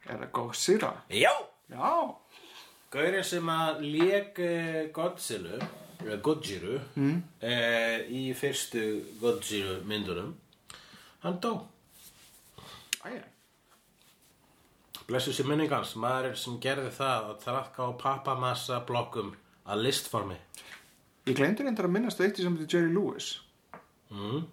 [0.09, 0.91] Er það Godzilla?
[1.13, 1.33] Já,
[1.71, 1.91] Já,
[2.91, 5.59] Gaurinn sem að lék uh, Godzilla
[6.01, 7.17] eða Godziru mm.
[8.09, 8.81] í fyrstu
[9.21, 10.31] Godziru myndunum
[11.21, 11.51] hann dó
[13.05, 13.21] æja
[15.11, 19.33] blessu sér minningans, maðurinn sem gerði það að trafka á pappamassa blokkum
[19.67, 20.39] að listformi.
[21.29, 23.29] Ég glemdi reyndar að minnast eitt í til Jerry Lewis.
[24.09, 24.47] Mm.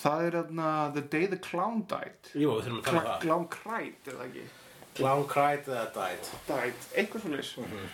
[0.00, 2.32] Það er þarna The Day the Clown Died.
[2.34, 3.20] Jú, við þurfum að tala um það.
[3.22, 4.46] Clown Cried, er það ekki?
[4.94, 6.28] Clown cried eða died.
[6.48, 7.86] Died, eitthvað svo leys Mhm.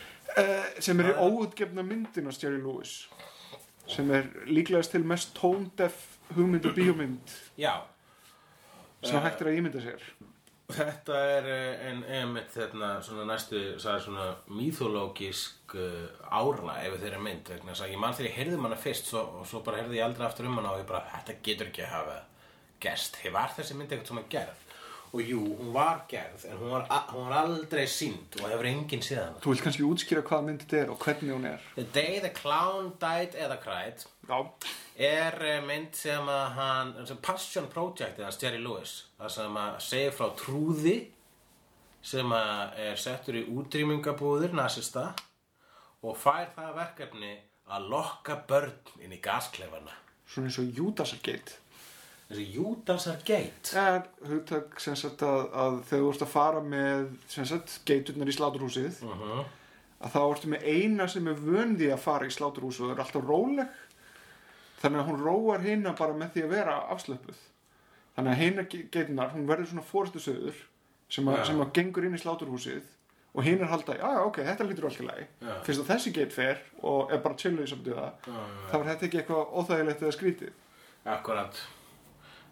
[0.79, 3.09] Sem er óutgefna myndin af Jerry Lewis
[3.91, 5.97] sem er líklegast til mest tóndef
[6.37, 7.81] hugmynd og bíómynd Já,
[9.03, 10.05] sem hægt er að ímynda sér
[10.75, 12.93] Þetta er eh, en einmitt þarna
[13.29, 13.61] næstu
[14.55, 18.81] míþólógisk uh, ára ef þeirra mynd vegna þess að ég mann þegar ég heyrði manna
[18.81, 21.39] fyrst svo, og svo bara heyrði ég aldrei aftur um hana og ég bara þetta
[21.47, 22.19] getur ekki að hafa
[22.81, 23.21] gerst.
[23.25, 24.67] Hef var þessi mynd eitthvað svona gerð
[25.11, 29.03] og jú, hún var gerð en hún var, hún var aldrei sínd og hefur enginn
[29.03, 29.41] séð hana.
[29.43, 31.65] Þú vilt kannski útskýra hvað mynd þetta er og hvernig hún er.
[31.75, 34.39] The Day the Clown Died eða Cried Já,
[35.11, 39.81] er eh, mynd sem að hann sem Passion Project eða Jerry Lewis það sem að
[39.89, 40.97] segja frá trúði
[42.13, 45.11] sem að er settur í útrýmingabúðir nasista
[46.07, 47.33] og fær það verkefni
[47.71, 49.99] að lokka börn inn í gasklefana
[50.31, 51.57] svona eins og Júdasargeit
[52.31, 57.09] þessi Júdasar Það er hugtak sem sagt að, að þegar þú ert að fara með
[57.29, 59.41] sem sagt geiturnar í sláturhúsið uh
[60.01, 63.25] að þá ertu með eina sem er vöndi að fara í sláturhúsið og er alltaf
[63.29, 63.67] róleg.
[64.81, 67.41] Þannig að hún róar hinna bara með því að vera afslöpuð
[68.17, 70.57] þannig að hinna geiturnar, hún verður svona fórstu söður
[71.13, 71.45] sem, að- Já.
[71.51, 72.89] sem að gengur inn í sláturhúsið
[73.35, 75.27] og hinn er halda, já já ok, þetta lítur alltaf lagi.
[75.45, 75.53] Já.
[75.69, 78.33] fyrst að þessi geit fer og er bara chilluð samt við það
[78.73, 80.57] þá er þetta ekki eitthvað óþægilegt eða skrítið.
[81.05, 81.61] Akkurat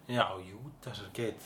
[0.09, 1.45] Já, Júdasar Gate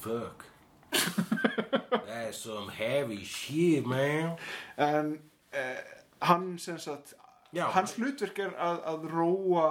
[0.00, 0.44] Fuck
[2.06, 4.36] That's some heavy shit man
[4.76, 5.18] en
[5.52, 5.80] eh,
[6.20, 7.14] hann sem sagt
[7.52, 7.64] Já.
[7.72, 9.70] hans hlutverk er að, að róa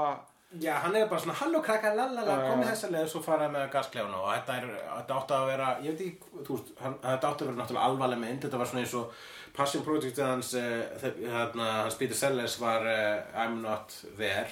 [0.62, 2.52] Já, hann er bara svona, halló krakka, lalala, Já, já.
[2.52, 5.98] komið þessa leið svo fara með gasklefuna og þetta er, þetta átti að vera, ég
[5.98, 8.84] veit ekki, þú veist, hann, þetta átti að vera náttúrulega alvarleg mynd, þetta var svona
[8.86, 9.18] eins og
[9.58, 14.48] Passion Project hans, uh, þarna, hans Peter Sellers var uh, I'm Not There?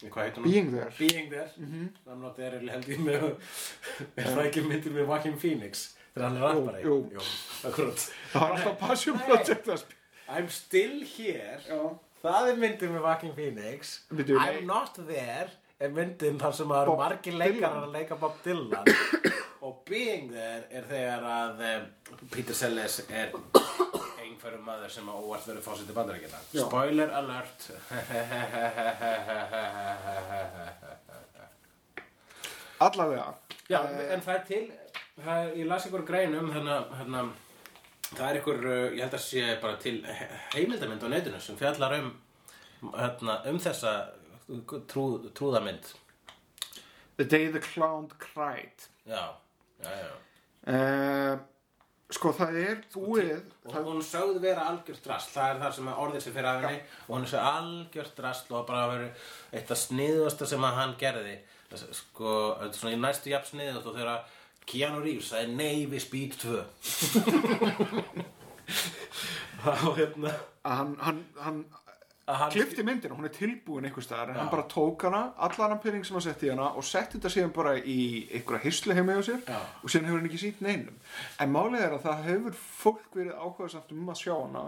[0.00, 0.90] Being There.
[0.98, 1.48] Being There
[2.08, 3.24] I'm not there held ég með
[4.16, 6.94] Er það ekki myndir með Joaquin Phoenix Þegar hann er rappari jú.
[7.14, 7.24] Jú,
[7.62, 7.80] Það
[8.34, 9.18] var alltaf Passion.
[9.26, 9.84] Project að.
[10.30, 11.80] I'm still here Já.
[12.24, 14.36] Það er myndin með Joaquin Phoenix nei.
[14.38, 15.48] I'm not there
[15.80, 17.78] er myndin þar sem það Bob margir Dylan.
[17.84, 18.90] að leika Bob Dylan
[19.64, 21.86] og Being There er þegar að um,
[22.32, 23.32] Peter Sellers er
[24.40, 26.38] einhverjum maður sem að óvart verður fósitt í bandaríkina.
[26.56, 27.60] Spoiler alert
[32.80, 33.26] Allavega.
[33.70, 33.80] Já,
[34.14, 34.62] en það er til
[35.20, 37.20] það ég las ykkur greinum hérna, hérna,
[38.08, 41.58] það er ykkur uh, ég held að sé bara til he- heimildamynd á netinu sem
[41.60, 42.08] fjallar um
[42.96, 43.92] hérna, um þessa
[44.90, 45.04] trú,
[45.36, 45.84] trúðamynd
[47.20, 48.78] The Day the Clown Cried.
[49.06, 49.26] já,
[49.84, 50.10] já, já
[50.60, 51.38] Uh,
[52.10, 56.00] sko það er búið og hún sögð vera algjört drast það er það sem að
[56.04, 59.10] orðið sér fyrir af henni og hún er svo algjört drast og bara verið
[59.54, 61.36] eitt af sniðuasta sem að hann gerði.
[61.70, 64.18] Það er sko, þetta er svona í næstu jafn sniðust og þegar
[64.70, 66.60] Keanu Reeves sagði nei við Speed 2
[69.64, 70.32] þá hérna
[70.64, 71.60] að hann, hann, hann
[72.30, 75.82] að klifti myndina, hún er tilbúin einhvers staðar en hann bara tók hana, allan hann
[75.82, 77.98] pening sem hann setti í hana og setti þetta síðan bara í
[78.30, 79.58] einhverja hyslu heima hjá sér Já.
[79.58, 80.96] og síðan hefur hann ekki sýnt neinum
[81.40, 84.64] en málið er að það hefur fólk verið áhugaðsamt um að sjá hana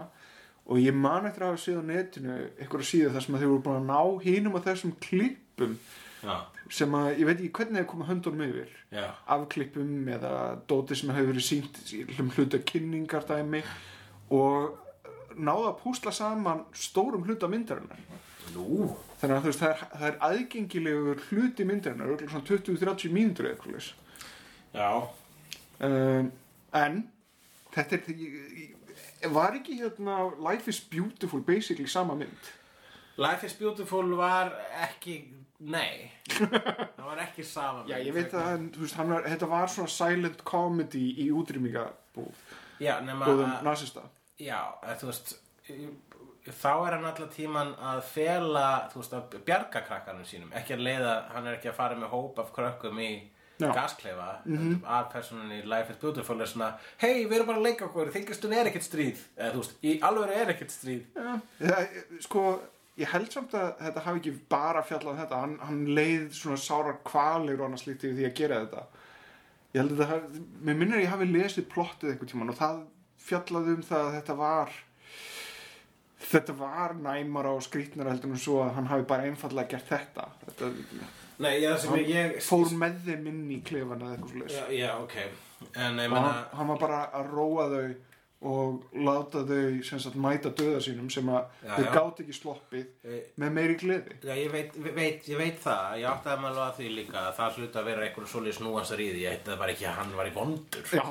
[0.63, 3.63] og ég man eftir að hafa á netinu einhverja síðu þar sem að þau voru
[3.67, 5.73] búin að ná hinum af þessum klippum
[6.23, 6.35] já,
[6.71, 10.35] sem að ég veit ekki hvernig þeir koma höndunum yfir já, af klippum eða
[10.69, 12.05] dóti sem hefur verið sínt í
[12.37, 13.63] hluta kynningardæmi
[14.33, 14.79] og
[15.37, 17.99] náða að púsla saman stórum hluta myndarinnar.
[18.53, 18.89] Nú.
[19.21, 23.47] Þannig að þú veist það er, það er aðgengilegur hluti myndarinnar örugglega svona 20-30 mínútur
[23.47, 23.91] eða eitthvað
[24.73, 24.89] já,
[25.79, 26.31] um,
[26.73, 26.97] en
[27.73, 30.17] þetta er ég- var ekki hérna
[30.51, 32.51] Life is Beautiful basically sama mynd?
[33.17, 34.51] Life is Beautiful var
[34.83, 35.21] ekki
[35.59, 36.11] nei.
[36.97, 41.05] Það var ekki sama já ég veit að veist, var, þetta var svona silent comedy
[41.23, 42.33] í útrýmingabúð
[42.83, 44.09] já, nema að
[44.43, 44.59] Já,
[44.99, 45.35] þú veist
[46.51, 50.83] þá er hann allan tíman að fela, þú veist, að bjarga krakkanum sínum, ekki að
[50.89, 53.11] leiða hann er ekki að fara með hóp af krökkum í
[53.61, 53.69] Já.
[53.69, 54.77] gaskleifa, mm -hmm.
[54.83, 58.11] að personunni í Life is Beautiful er svona hei, við erum bara að leika okkur,
[58.11, 61.87] þingastun er ekkert stríð eða þú veist, í alveg er ekkert stríð Já, það,
[62.19, 62.59] sko,
[62.97, 66.57] ég held samt að þetta hafi ekki bara fjallað um þetta, hann, hann leið svona
[66.57, 68.83] sárar kvalir og annars líkt yfir því að gera þetta.
[69.73, 72.83] Ég held að hafi, mér minnir að ég hafi lesið plottið einhvern tímann og það
[73.23, 74.77] fjallaði um það að þetta var,
[76.29, 80.29] þetta var næmara og skrýtnara heldur en svo að hann hafi bara einfallega gert þetta.
[80.45, 80.71] Þetta
[81.43, 84.91] Nei, já, hann ég fór með þeim inn í klefan eða eitthvað svo Já, já,
[85.01, 85.15] ok
[85.79, 87.87] En hann, hann var bara að róa þau
[88.43, 91.91] og láta þau sagt mæta döða sínum sem að Já, þau já.
[91.95, 94.17] gátt ekki sloppið Eh, með meiri gleði.
[94.23, 97.19] Já, ég veit, ég veit, ég veit það, ég átti að maður að því líka
[97.23, 99.73] að það hluti að vera einhverju svolítið snúansar í því, ég heit að það var
[99.73, 100.85] ekki að hann var í vondur.
[100.93, 101.05] Já,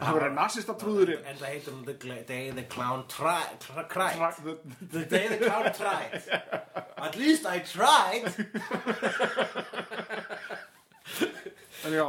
[0.00, 1.94] það var nasista trúðurinn En það hún The
[2.28, 3.58] Day the Clown Cried.
[3.62, 4.32] Tra-
[4.92, 6.22] The Day the Clown Tried.
[6.96, 8.24] At least I tried.
[11.84, 12.06] En já,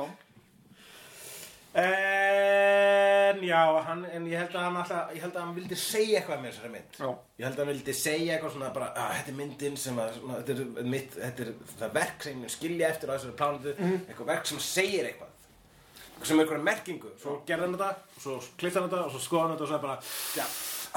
[1.77, 6.21] En já, hann, en ég held að hann alltaf, ég held að hann vildi segja
[6.21, 6.95] eitthvað með þessari mynd.
[6.97, 7.09] Já.
[7.37, 10.13] Ég held að hann vildi segja eitthvað svona bara, að þetta er myndin sem að,
[10.17, 11.51] svona, þetta er mitt, þetta er
[11.81, 15.35] það verk sem ég skilja eftir á þessari plánutu, eitthvað verk sem segir eitthvað.
[16.23, 17.11] Sem er eitthvað merkingu.
[17.21, 19.69] Svo gerði hann þetta, og svo klippti hann þetta, og svo skoði hann þetta og
[19.69, 19.99] svo er bara,
[20.39, 20.47] já,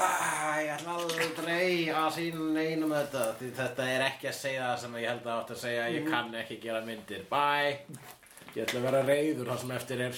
[0.07, 4.81] að, ég ætla aldrei að sína neinum þetta, því þetta er ekki að segja það
[4.85, 8.17] sem ég held að átt að segja, ég kann ekki gera myndir, bye.
[8.51, 10.17] Ég ætla að vera reyður það sem eftir er.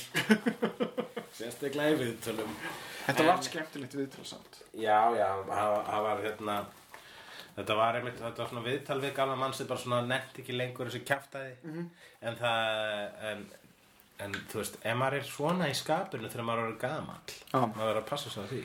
[1.38, 2.56] Sérstaklega í viðtölum.
[3.04, 4.62] Þetta var skemmtilegt viðtalsamt.
[4.80, 6.56] Já, já, það var hérna
[7.54, 10.56] Þetta var einmitt, þetta var svona viðtal við gamla mann sem bara svona nefnt ekki
[10.56, 11.52] lengur þessi kjaftaði
[12.26, 13.44] En það, en,
[14.26, 17.60] en þú veist, ef maður er svona í skapinu þegar maður er gamall Já.
[17.60, 18.64] Maður verður að passa sig á því.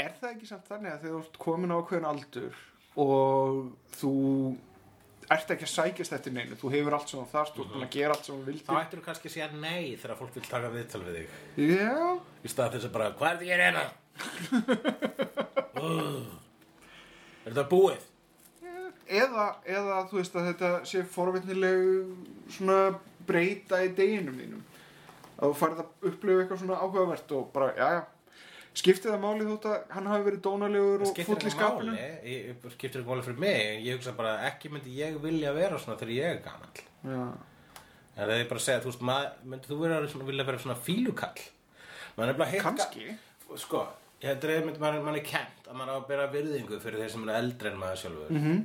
[0.00, 2.58] Er það ekki samt þannig að þegar þú ert komin á ákveðin aldur
[3.06, 3.62] og
[4.00, 4.14] þú
[5.36, 6.56] ert ekki að sækjast eftir neinu?
[6.60, 8.46] Þú hefur allt sem þú þarft, þú ert búin að gera allt sem þú Þá
[8.50, 11.28] vildi ættir þú kannski að segja nei þegar fólk vil taka viðtal við þig.
[11.70, 11.94] Já,
[12.42, 13.84] Í stað þess að bara, hvað er þetta ég reyna?
[17.40, 18.02] Er þetta búið?
[19.10, 21.80] eða, eða þú veist að þetta sé forvitnileg
[22.54, 22.76] svona
[23.26, 24.62] breyta í deginum þínum.
[25.40, 28.02] Að þú farið að upplifa eitthvað svona áhugavert og bara, já, já
[28.74, 31.94] skiptið það máli þótt að hann hafi verið dónalegur og skiptir full í skapinu?
[32.76, 33.84] skiptir ekki máli fyrir mig?
[33.86, 36.82] Ég hugsa bara ekki myndi ég vilja vera svona þegar ég er gamall.
[37.04, 37.22] Já,
[38.16, 40.58] en það er bara að segja, þú veist, maður, myndi þú vera svona, vilja vera
[40.64, 41.46] svona fílukall?
[42.16, 43.06] Maður er heitt kannski.
[43.58, 43.86] Sko,
[44.22, 47.02] ég heldur að myndi maður, maður er kent að maður á að bera virðingu fyrir
[47.02, 48.30] þeir sem eru eldri en maður sjálfur.
[48.36, 48.60] Mhm.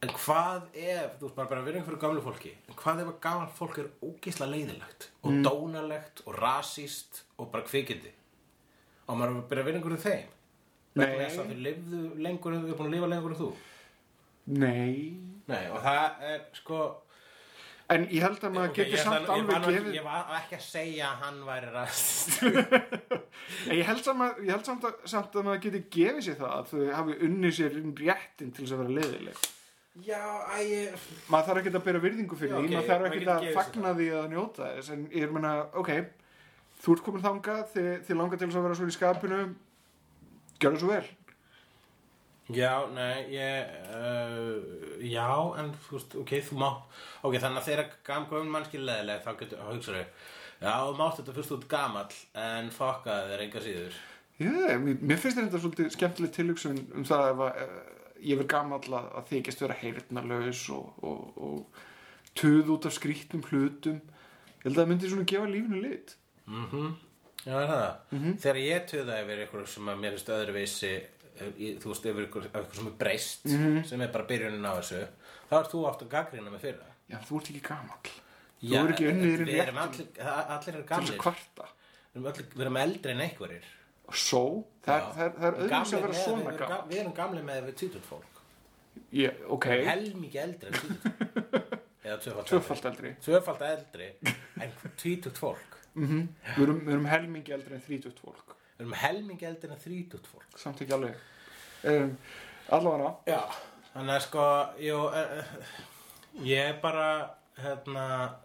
[0.00, 3.16] En hvað ef, þú veist bara bara virðing fyrir gamlu fólki En hvað ef að
[3.20, 5.42] gaman fólk er ógeislega leiðilegt Og Mm.
[5.44, 8.08] dónalegt og rasíst Og bara kvikindi
[9.10, 10.32] Og maður er bara virðing fyrir þeim?
[10.94, 11.04] Nei.
[11.04, 13.50] Vegna þess að þau lifðu lengur en Þau er búin að lifa lengur en þú?
[14.60, 14.96] Nei.
[15.50, 16.80] Nei, og það er sko
[17.90, 20.28] En ég held að maður Ok, geti ég, samt ætla- ég, alveg gefið ég var
[20.38, 22.42] ekki að segja að hann væri rasíst
[23.70, 26.36] En Ég held, samt að, ég held samt, að, samt að maður geti gefið sér
[26.38, 29.40] það að þau hafi unnið sér inn réttin til þess að vera leiðileg.
[30.06, 30.20] Já,
[30.54, 33.34] æ, ég Maður þarf ekki að bera virðingu fyrir því, ok, maður þarf ekki getur
[33.34, 35.52] að fagna því að njóta þess, en ég er meina,
[35.82, 35.90] ok,
[36.80, 39.40] þú ert komin þangað, þið, þið langar til þess að vera svo í skapinu,
[40.60, 41.08] gjörðu svo vel.
[42.50, 45.28] Já, nei, ég, uh, já,
[45.60, 46.68] en þú veist, ok, þú má,
[47.22, 50.02] ok, þannig að þegar gam gömul mannskil leðileg, þá getur, hugsaðu,
[50.64, 52.18] já, þú mátt þetta fyrst út gamall,
[52.48, 54.00] en fokkaði þér enga síður.
[54.40, 54.50] Já,
[54.82, 57.80] mér, mér finnst þetta svolítið skemmtileg tilhugsun um það ef að uh,
[58.24, 61.84] ég verð gamall að, að þykjast vera heyrnalaus og, og, og
[62.38, 64.00] tuð út af skrýttum hlutum.
[64.00, 66.16] Ég held að það myndi svona gefa lífinu lit.
[66.50, 66.86] Mhm,
[67.46, 67.90] já, er það.
[68.42, 70.90] Þegar ég töða yfir ykkur sem að mér finnst öðruvísi,
[71.38, 73.46] eh, í- þú veist, yfir ykkur, ykkur sem er breyst,
[73.88, 75.02] sem er bara byrjunin á þessu,
[75.50, 76.96] þá ert þú að gaggrina mig fyrir það.
[77.10, 78.10] Já, þú ert ekki gamall.
[78.60, 81.22] Þú Já, er ekki unnið þér við rétt erum allir, það- allir eru til þess
[81.24, 81.70] gamlir.
[82.10, 83.64] Við erum, allir, við erum eldri en einhverjir.
[84.10, 84.42] Og svo,
[84.84, 86.88] það, er- það, er- það er auðvitað að vera með- svona við erum ga- gamall.
[86.90, 88.26] Við erum gamli með við tvítugt fólk.
[89.12, 93.14] Yeah, ok, Helmingi eldri en tvöfalt tvöfalt eldri.
[93.22, 94.08] Tvöfalt eldri
[94.60, 98.54] en tvítugt fólk Mm við, erum, við erum helmingi eldri en þrítugt fólk.
[98.76, 101.16] Við erum helmingi eldri en þrítugt fólk Samt ekki alveg.
[101.84, 102.16] Um,
[102.68, 103.40] allavega, Já
[103.90, 104.44] Þannig að sko,
[104.78, 105.74] jú uh,
[106.46, 107.06] Ég er bara
[107.60, 108.04] hérna,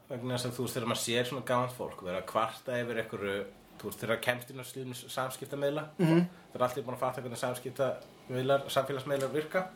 [0.10, 3.38] vegna þess að þú veist þegar maður sér svona gammalt fólk vera kvarta yfir einhverju
[3.80, 6.26] þú veist þegar kemst inn á slíðum samskiptameila mm -hmm.
[6.52, 9.68] það er allir búin að fatta hvernig samskiptameðlar, samfélagsmeðlar virka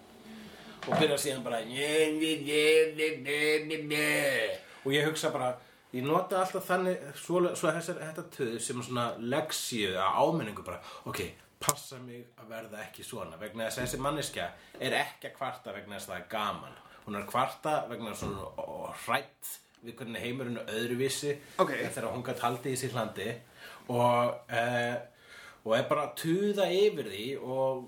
[0.88, 2.32] og byrja síðan bara njö, njö,
[3.68, 4.58] njö.
[4.86, 5.56] og ég hugsa bara
[5.96, 10.82] ég nota alltaf þannig svo, svo þessar þetta töð sem svona leksíu að áminningu bara
[11.10, 11.24] ok,
[11.60, 15.74] passa mig að verða ekki svona vegna þess að þessi manneskja er ekki að kvarta
[15.76, 16.78] vegna þess að það er gaman
[17.08, 21.72] hún er kvarta vegna er hrætt við hvernig heimurinn er öðruvísi Ok.
[21.72, 23.30] þegar hún gætt haldið í sér hlandi
[23.90, 24.98] og eh,
[25.66, 27.88] og er bara að tuða yfir því og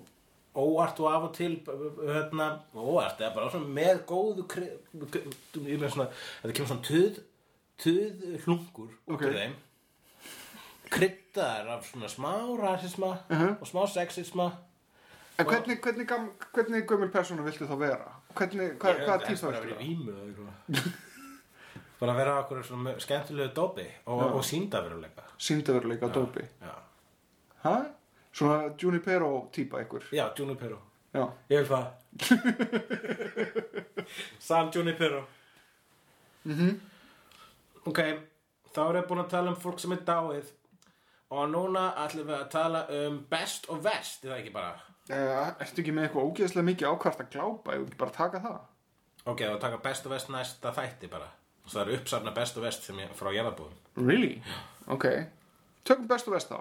[0.52, 6.08] óvart og af og til hérna, óvart, eða bara svona með góðu ég með svona,
[6.41, 7.22] þetta kemur svona tuð
[7.82, 8.16] tuð
[8.46, 9.54] hlungur út úr þeim
[10.92, 13.12] kryddar af svona smá rasisma
[13.60, 14.48] og smá sexisma
[15.40, 18.12] En hvernig, hvernig, gam, hvernig gömul persónu viltu þá vera?
[18.38, 20.52] Hvernig, hva, hvaða típa viltu vera í vímu eða eitthvað
[22.02, 26.44] bara vera okkur svona með skemmtilegu dópi og, og síndaveruleika Sýndaveruleika dópi.
[26.62, 26.76] já,
[27.64, 27.76] Hæ?
[28.34, 30.04] Svona Junipero típa ykkur.
[30.12, 30.78] já Junipero
[31.14, 31.28] Já.
[31.50, 31.86] Ég vil það
[34.48, 35.24] Sam Junipero
[36.46, 36.80] mm.
[37.90, 38.00] Ok,
[38.76, 40.52] þá er ég búin að tala um fólk sem er dáið
[41.32, 44.74] og núna ætlum við að tala um best og vest, er það ekki bara?
[45.12, 47.74] Uh, ertu ekki með eitthvað ógeðslega mikið ákvært að glápa?
[47.74, 48.60] Ég vil ekki bara taka það.
[49.32, 51.30] Ok, þá taka best og vest næsta þætti bara
[51.62, 54.32] og það er uppsafna best og vest sem ég, frá jarðabúðum Really?
[54.90, 55.06] Ok.
[55.86, 56.60] Tökum best og vest þá.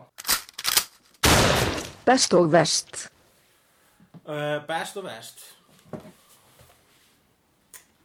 [2.04, 3.06] Best og vest.
[4.26, 5.44] uh, Best og vest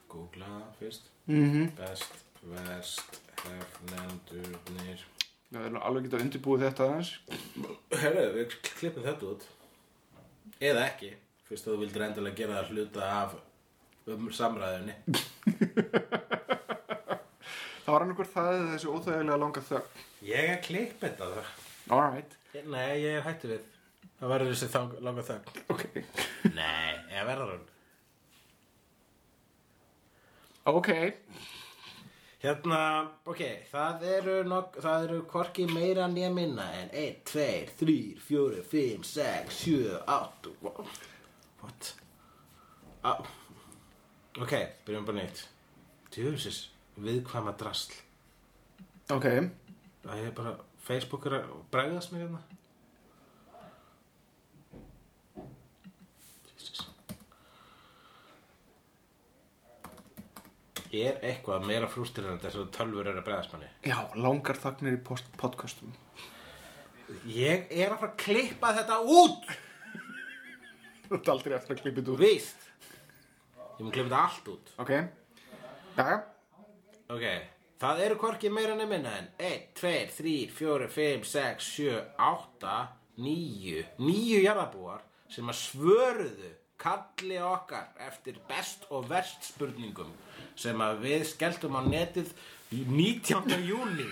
[0.09, 5.03] Googla fyrst Mm Best, vest, hefnendurnir
[5.55, 7.11] Við erum alveg getað undirbúið þetta aðeins.
[8.01, 9.45] Herru, við klippum þetta út
[10.59, 11.11] Eða ekki
[11.45, 13.35] Fyrst að þú vildir endilega gera það hluta af
[14.15, 14.95] um samræðunni
[17.85, 19.89] Það var annarkur það eða þessi óþægilega langa þögn.
[20.25, 21.49] Ég er klipp þetta það
[21.93, 22.31] Alright.
[22.65, 23.67] Nei, ég er hættu við
[24.15, 25.83] Það verður þessi þang, langa þögn Ok.
[26.55, 27.65] Nei, ég verður hún
[30.65, 30.89] Ok.
[32.45, 32.79] Hérna,
[33.25, 33.39] ok,
[33.71, 37.45] það eru, nok, það eru hvorki meira nýja minna en 1, 2,
[37.79, 40.51] 3, 4, 5, 6, 7, 8
[41.63, 41.89] What?
[43.01, 43.23] Ah.
[44.37, 44.53] Ok,
[44.85, 45.41] byrjum bara neitt
[46.13, 46.59] Tjóðusis,
[47.01, 47.97] viðkvæma drasl
[49.15, 49.25] Ok.
[50.05, 50.53] Það er bara,
[50.85, 52.43] Facebook er að bregðast mér hérna
[60.95, 63.69] Er eitthvað meira frústirandi þess að tölfur er að bregðast manni?
[63.83, 65.01] Já, langar þagnir í
[65.41, 65.95] podcastum.
[67.29, 69.49] Ég er að fara að klippa þetta út
[71.05, 72.21] Þú ert aldrei eftir að klippa þetta út.
[72.23, 72.63] veist
[73.75, 74.93] Ég mun klippa þetta allt út Ok.
[75.95, 76.15] Jæja.
[77.15, 77.25] Ok,
[77.79, 82.77] það eru hvorki meira en minna en 1, 2, 3, 4, 5, 6, 7, 8,
[83.21, 86.49] 9 9 jarðabúar sem að svöruðu
[86.81, 90.11] kalli okkar eftir best og verst spurningum
[90.59, 92.31] sem að við skelltum á netið
[92.75, 93.55] í 19.
[93.67, 94.07] júni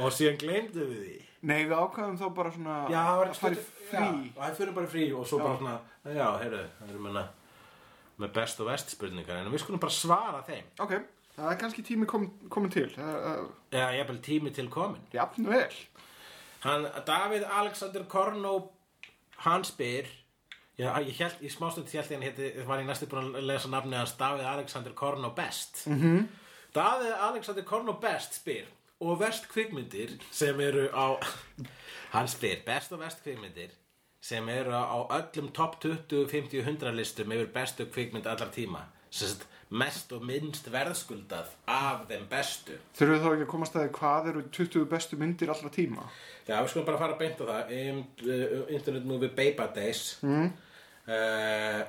[0.00, 1.16] og síðan gleymdu við því.
[1.44, 4.06] Nei, við ákvæðum þá bara svona Já, að fara Já, frí.
[4.32, 5.74] og það fyrir bara frí og svo bara svona
[6.16, 7.18] Já, heyrðu, það er með,
[8.24, 10.70] með best og verst spurningar en við skulum bara svara þeim.
[10.80, 10.94] Ok,
[11.36, 13.44] það er kannski tími kom, komin til er
[13.74, 15.68] Já, ég er tími til komin jafn vel
[16.64, 18.54] Hann, Davíð Alexander Kornó
[19.44, 20.08] hann spyr
[20.78, 23.68] Já, ég held, í smástund held ég hann héti, var ég næstu búin að lesa
[23.70, 25.84] nafni hans Davíð Alexander Kornó Best.
[25.86, 26.26] Mm -hmm.
[26.74, 28.66] Davíð Alexander Kornó Best spyr
[29.00, 31.18] og verst kvikmyndir sem eru á
[32.14, 33.70] hann spyr best og verst kvikmyndir
[34.20, 38.86] sem eru á öllum top 20, 50, 100 listum yfir bestu kvikmynd allar tíma.
[39.10, 42.78] Sest, mest og minnst verðskuldað af þeim bestu.
[42.96, 46.06] Þurfum við þá ekki að komast að hvað eru 20 bestu myndir allra tíma?
[46.48, 47.74] Já, við skulum bara fara beint á það.
[48.24, 50.02] Uh, Internet Movie Baby Days.
[50.24, 50.50] Mm.
[51.08, 51.82] Uh,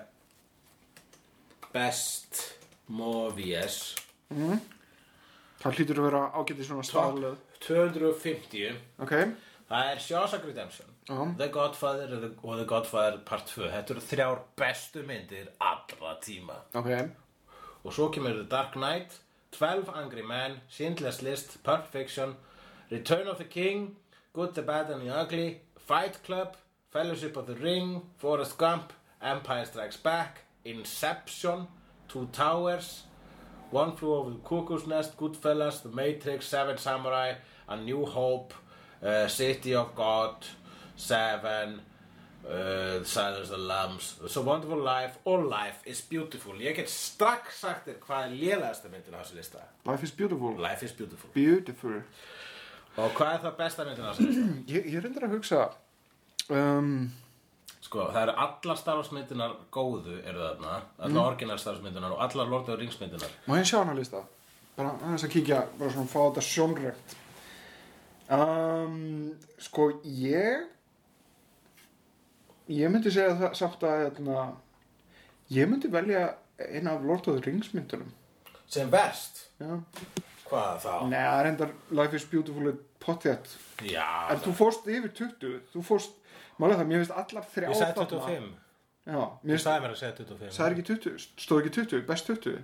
[1.74, 2.42] Best
[2.88, 3.96] Movies
[4.30, 7.36] Það hlýtur að vera ágætið svona staflöð
[7.66, 9.14] 250 Ok,
[9.70, 11.20] Það er Shawshank Redemption Já.
[11.38, 16.56] The Godfather og The- Godfather Part 2 Þetta eru þrjár bestu myndir allra tíma.
[16.74, 16.90] Ok.
[17.86, 19.20] Og svo kemur The Dark Knight
[19.54, 22.36] 12 Angry Men, Schindler's List, Pulp Fiction
[22.92, 23.96] Return of the King
[24.34, 26.56] Good, the Bad and the Ugly Fight Club,
[26.92, 28.92] Fellowship of the Ring Forrest Gump,
[29.22, 31.68] Empire Strikes Back Inception
[32.08, 33.04] Two Towers
[33.72, 37.34] One Flew Over the Cuckoo's Nest, Goodfellas, The Matrix, Seven Samurai,
[37.68, 38.54] A New Hope,
[39.04, 40.36] uh, City of God,
[40.96, 41.82] Seven,
[42.48, 46.54] uh, Silence of the Lambs, It's a Wonderful Life, og Life is Beautiful.
[46.62, 49.66] Ég get strax sagt þér hvað er lélegasta myndin á þessu lista.
[49.90, 51.30] Life is beautiful Life is Beautiful.
[51.34, 52.02] Beautiful
[52.98, 54.48] Og hvað er það besta myndin á þessu lista?
[54.78, 55.66] Ég, ég reyndar að hugsa
[56.54, 57.12] um,
[57.86, 62.50] Sko, það eru allar Star Wars myndinar góðu eru þarna, allar Wars myndinar og allar
[62.50, 63.30] Lord of the Rings myndinar.
[63.46, 64.24] Má ég sjá hana lista?
[64.76, 67.14] Bara aðeins að kíkja, bara svona fá þetta sjónrænt
[68.36, 68.98] um,
[69.64, 70.66] Sko, ég
[72.74, 74.48] Ég myndi segja það samt að hérna,
[75.54, 76.26] Ég myndi velja
[76.60, 78.12] eina af Lord of the Rings myndunum
[78.68, 79.46] Sem verst?
[79.62, 79.78] Já
[80.50, 80.92] Hvað þá?
[81.10, 82.76] Nei, það er endar Life is Beautiful
[83.06, 83.56] pottjætt
[83.88, 86.20] Já, En þú fórst yfir 20 Þú fórst,
[86.62, 88.22] málega það, mér finnst allar þrjá ég sagði þarna.
[88.30, 88.54] 25.
[89.06, 89.20] Já,
[89.52, 90.56] Ég sagði mér að segja 25.
[90.56, 92.56] það er ekki 20 Stóð ekki 20, best 20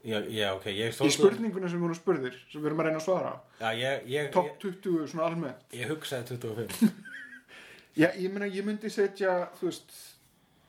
[0.00, 2.86] Já, já, ok, ég Í stóð spurninguna sem við vorum spurðir Sem við erum að
[2.88, 6.92] reyna að svara Já, ég, ég, Top ég, 20 svona almennt ég hugsaði 25
[8.00, 9.96] Já, ég meina, ég myndi setja, þú veist,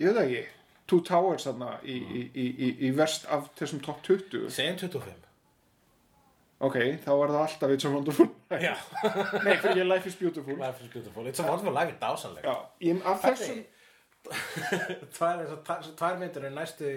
[0.02, 0.42] ég veit ekki,
[0.90, 4.50] Two Towers þarna í, í, í, í, í verst af þessum top 20.
[4.52, 5.31] Segjum 25
[6.62, 8.28] Ok, þá er það alltaf It's a Wonderful.
[8.52, 8.62] Life.
[8.62, 8.74] Já,
[9.46, 10.58] Nei, fyrir ég Life is Beautiful.
[10.60, 11.28] Life is beautiful.
[11.28, 12.56] It's a wonderful life er dásanleg Já,
[13.10, 13.64] af þessum,
[15.98, 16.92] tvær, myndir er næstu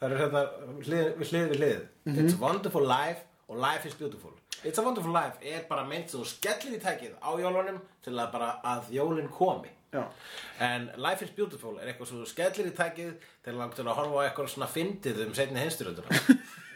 [0.00, 0.42] það eru hérna
[0.88, 1.84] hlið, við hlið hlið.
[2.16, 4.34] It's a wonderful life og life is beautiful.
[4.64, 8.16] It's a wonderful life er bara mynd sem þú skellir í tækið á jólunum til
[8.16, 9.70] að bara að jólin komi.
[9.94, 10.02] Já,
[10.66, 13.12] en life is beautiful er eitthvað sem þú skellir í tækið
[13.46, 16.18] til að, til að horfa á eitthvað svona fyndið um setni hinsturönduna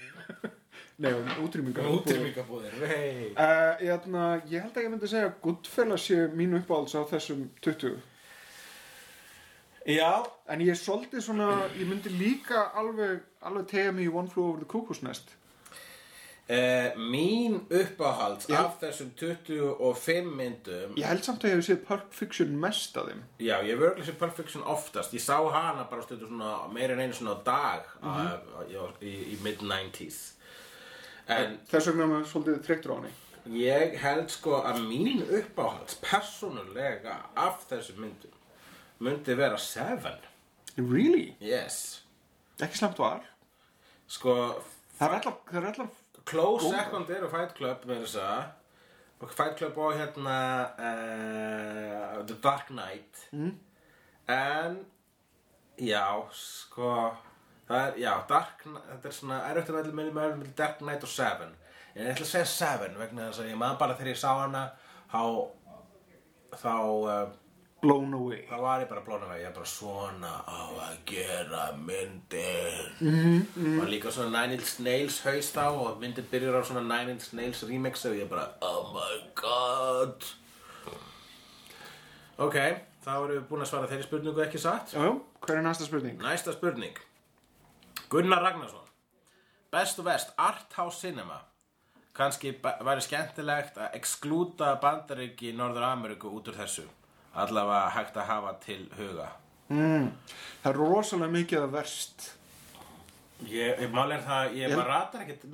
[0.98, 1.86] nei, um útrýmingar.
[1.94, 3.30] útrýmingabúðir hey.
[3.32, 7.02] Uh, ég, ætna, ég held að ég myndi segja að Goodfellas sé mín uppáhalds á
[7.10, 7.98] þessum 20.
[9.86, 10.12] já,
[10.48, 14.48] En ég er svolítið svona, ég myndi líka alveg, alveg tegja mig í One Flew
[14.48, 15.34] Over the Cuckoo's Nest.
[16.48, 18.62] Uh, mín uppáhalds Já.
[18.64, 23.10] af þessum 25 myndum Ég held samt að ég hef séð Pulp Fiction mest af
[23.10, 23.20] þeim.
[23.36, 26.96] Já, ég hef örgulega sér Pulp Fiction oftast Ég sá hana bara stundu svona meira
[26.96, 30.37] en einu svona dag uh, í, í mid-90s
[31.28, 33.14] En Þess vegna er maður svolítið þreyttur á henni.
[33.58, 38.34] ég held sko að mín uppáhalds persónulega af þessum myndum
[39.00, 40.18] myndi vera Seven
[40.76, 41.34] Really?
[41.40, 42.02] Yes
[42.58, 43.22] Ekki slemt var.
[44.10, 44.32] Sko,
[44.98, 45.90] Það er allar, það er allar
[46.28, 46.84] Close Góðar.
[46.84, 50.38] Second eru Fight Club með þess að Fight Club og hérna
[50.74, 53.52] uh, The Dark Knight mm.
[54.34, 54.76] en
[55.78, 56.04] já,
[56.34, 56.92] sko
[57.68, 61.12] það er, já, Dark þetta er svona erfitt að velja með með Dark Knight og
[61.12, 61.52] Seven.
[61.94, 64.30] En ég ætla að segja Seven vegna þess að ég maður bara þegar ég sá
[64.42, 64.64] hana
[65.12, 65.22] þá
[66.58, 67.28] þá uh,
[67.82, 68.40] blown away.
[68.50, 73.78] þá var ég bara blóna vegi, ég er bara svona á að gera myndir Mhm,
[73.82, 77.28] og líka svona Nine Inch Nails haust á og myndir byrjar á svona Nine Inch
[77.38, 80.24] Nails remix og ég bara, oh my god.
[82.38, 82.56] Ok,
[83.04, 84.92] þá erum við búin að svara þeirri spurningu ekki satt?
[84.94, 85.08] Já,
[85.46, 86.18] hver er næsta spurning?
[86.22, 86.98] næsta spurning
[88.08, 88.86] Gunnar Ragnarsson.
[89.70, 91.42] Best og vest, Arthouse Cinema.
[92.16, 96.86] Kannski væri skemmtilegt að exklúta bandaríki Norður Ameríku út úr þessu.
[97.38, 99.28] Allavega hægt að hafa til huga.
[99.68, 100.08] Mm.
[100.62, 102.30] Það er rosalega mikið að verst
[103.46, 105.44] Ég, ég mál er það, ég Ég- rata ekkert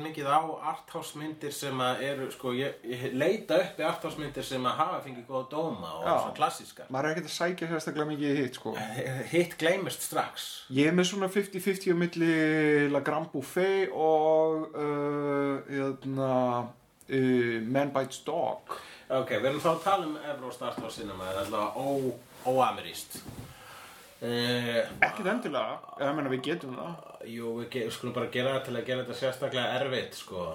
[0.00, 4.42] mikið á arthouse myndir sem að eru, sko, ég, ég leita upp í arthouse myndir
[4.48, 6.14] sem að hafa fengið góða dóma og Já.
[6.22, 6.88] svona klassískar.
[6.88, 8.72] Maður er ekkert að sækja sérstaklega mikið hitt sko
[9.28, 10.46] Hitt gleymist strax.
[10.72, 12.32] Ég er með svona 50-50 á milli
[12.90, 16.32] La Grand Buffet og uh, jötna,
[17.12, 18.72] uh, Man Bites Dog
[19.08, 23.20] Ok, við erum þá að tala um Evróst arthouse cinema, það er alltaf óameríst.
[24.18, 28.64] Uh, Ekkert endilega, ég meina við getum það jú, við ge skulum bara gera það
[28.66, 30.48] til að gera þetta sérstaklega erfitt, sko.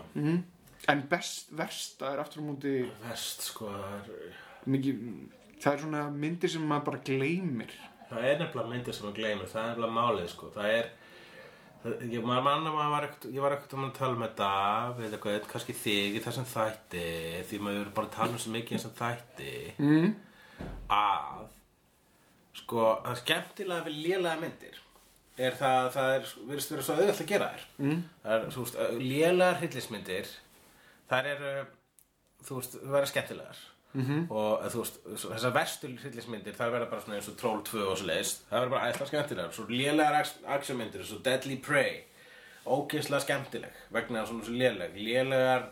[0.92, 2.74] En best, versta er aftur á múti
[3.06, 4.36] Vest, sko, það er,
[4.74, 5.08] mikið,
[5.64, 7.72] það er svona myndir sem maður bara gleymir
[8.14, 10.50] það er nefnilega myndir sem að gleymir, það er nefnilega málið, sko.
[10.54, 10.92] Það er,
[11.84, 14.52] það, ég, maður manna maður var ekkert, ég var ekkert um að tala með þetta,
[15.00, 17.08] við eitthvað, kannski þig í þessum þætti,
[17.50, 20.14] því maður er bara að tala um svo mikið í þessum þætti, mm.
[21.00, 21.44] að,
[22.64, 24.80] sko, það skemmtilega við lélega myndir
[25.38, 27.68] er það, það er, virðist vera svo auðvitað að gera þér.
[27.82, 28.02] Mm.
[28.24, 30.34] Það er, þú veist, lélegar hryllismyndir,
[31.10, 31.54] þær eru,
[32.48, 33.64] þú veist, verða skemmtilegar.
[33.94, 34.32] -hmm.
[34.32, 37.84] og þú veist, svo- þessar verstu hryllismyndir þær verða bara svona eins og Troll 2
[37.92, 42.04] og svo leiðist það verða bara ætla skemmtilegar svo lélegar eins og Deadly Prey
[42.66, 45.66] ógeðslega skemmtileg vegna svona svo léleg lélegar,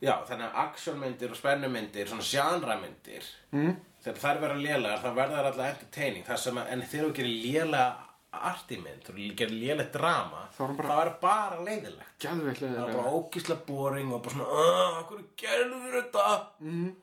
[0.00, 3.76] já þannig að actionmyndir og spennumyndir svona genramyndir mm.
[4.02, 6.24] Þegar þær verða lélegar þá verða þær alltaf entertaining.
[6.26, 7.84] Að, en þegar þú gerir lélega
[8.32, 14.12] artimynd, þú gerir léleg drama Þá er bara- bara leiðilegt það var bara ógíslega boring
[14.12, 16.46] og bara svona "Ah, hvað gerður þetta?
[16.62, 16.94] Mm.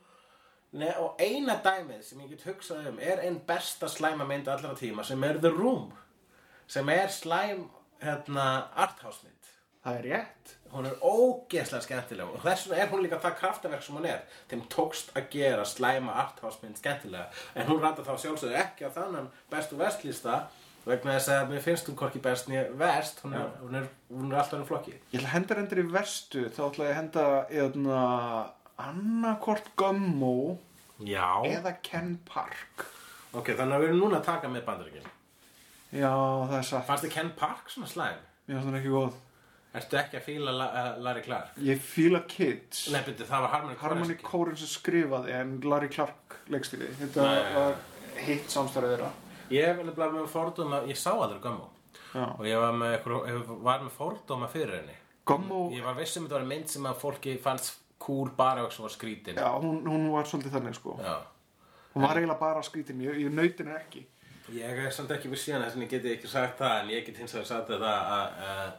[0.72, 4.74] Nei, og eina dæmið sem ég get hugsað um er einn besta slæma mynd allra
[4.76, 5.94] tíma sem er The Room
[6.68, 7.70] sem er slæm
[8.02, 9.39] hérna, arthouse mynd
[9.80, 10.56] Það er rétt.
[10.70, 14.24] Hún er ógeðslega skemmtileg og þess vegna er hún líka það kraftaverk sem hún er.
[14.52, 18.92] Þeim tókst að gera slæma arthouse mynd skemmtilega en hún rata þá sjálfsögðu ekki á
[18.98, 20.42] þannan bestu vestlista
[20.84, 24.34] vegna þess að mér finnst hún hvorki best nýja vest hún er, hún er, hún
[24.34, 24.96] er alltaf enn flokki.
[25.14, 27.26] Ég ætla að henda endur í verstu þá ætla ég að henda
[27.64, 28.02] eðna,
[28.90, 30.36] annarkort Gummo
[31.00, 31.40] Já.
[31.48, 32.86] eða Ken Park.
[33.32, 35.10] Ok, þannig að við erum núna að taka með bandaríkinn
[35.94, 36.86] Já, það er satt.
[36.88, 38.22] Fannst þið Ken Park svona slæm?
[38.50, 39.18] Finnst það ekki góð
[39.78, 41.58] Ertu ekki að fíla La uh, Larry Clark?
[41.62, 42.88] Ég fíla Kids.
[42.90, 44.30] Nei, byrju, það var Harmony Harmony Korensky.
[44.32, 47.76] Korins sem skrifaði en Larry Clark leikstýri Þetta Nei, var
[48.26, 49.12] hitt samstæður þeirra.
[49.54, 51.70] Ég hef alveg með fordóma, ég sá aldrei Gummo.
[52.16, 53.06] Og ég var með,
[53.70, 54.98] með fordóma fyrir henni.
[55.30, 58.66] Gummo, Ég var viss um að þetta var mynd sem að fólki fannst cool bara
[58.66, 59.38] og var skrítin.
[59.38, 60.96] Já, hún, hún var svolítið þannig sko.
[61.04, 61.18] Já.
[61.94, 64.06] Hún var eiginlega bara skrítin, ég, ég nautin er ekki.
[64.56, 67.04] Ég er samt ekki við síðan þess að ég geti ekki sagt það en ég
[67.06, 68.72] get hins vegar sagt það að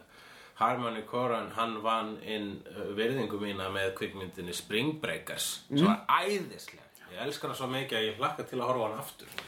[0.61, 6.87] Harmony Korine hann vann inn uh, virðingu mína með kvikmyndinni Spring Breakers sem var æðisleg
[7.11, 9.39] ég elskar það svo mikið að ég hlakka til að horfa hann aftur.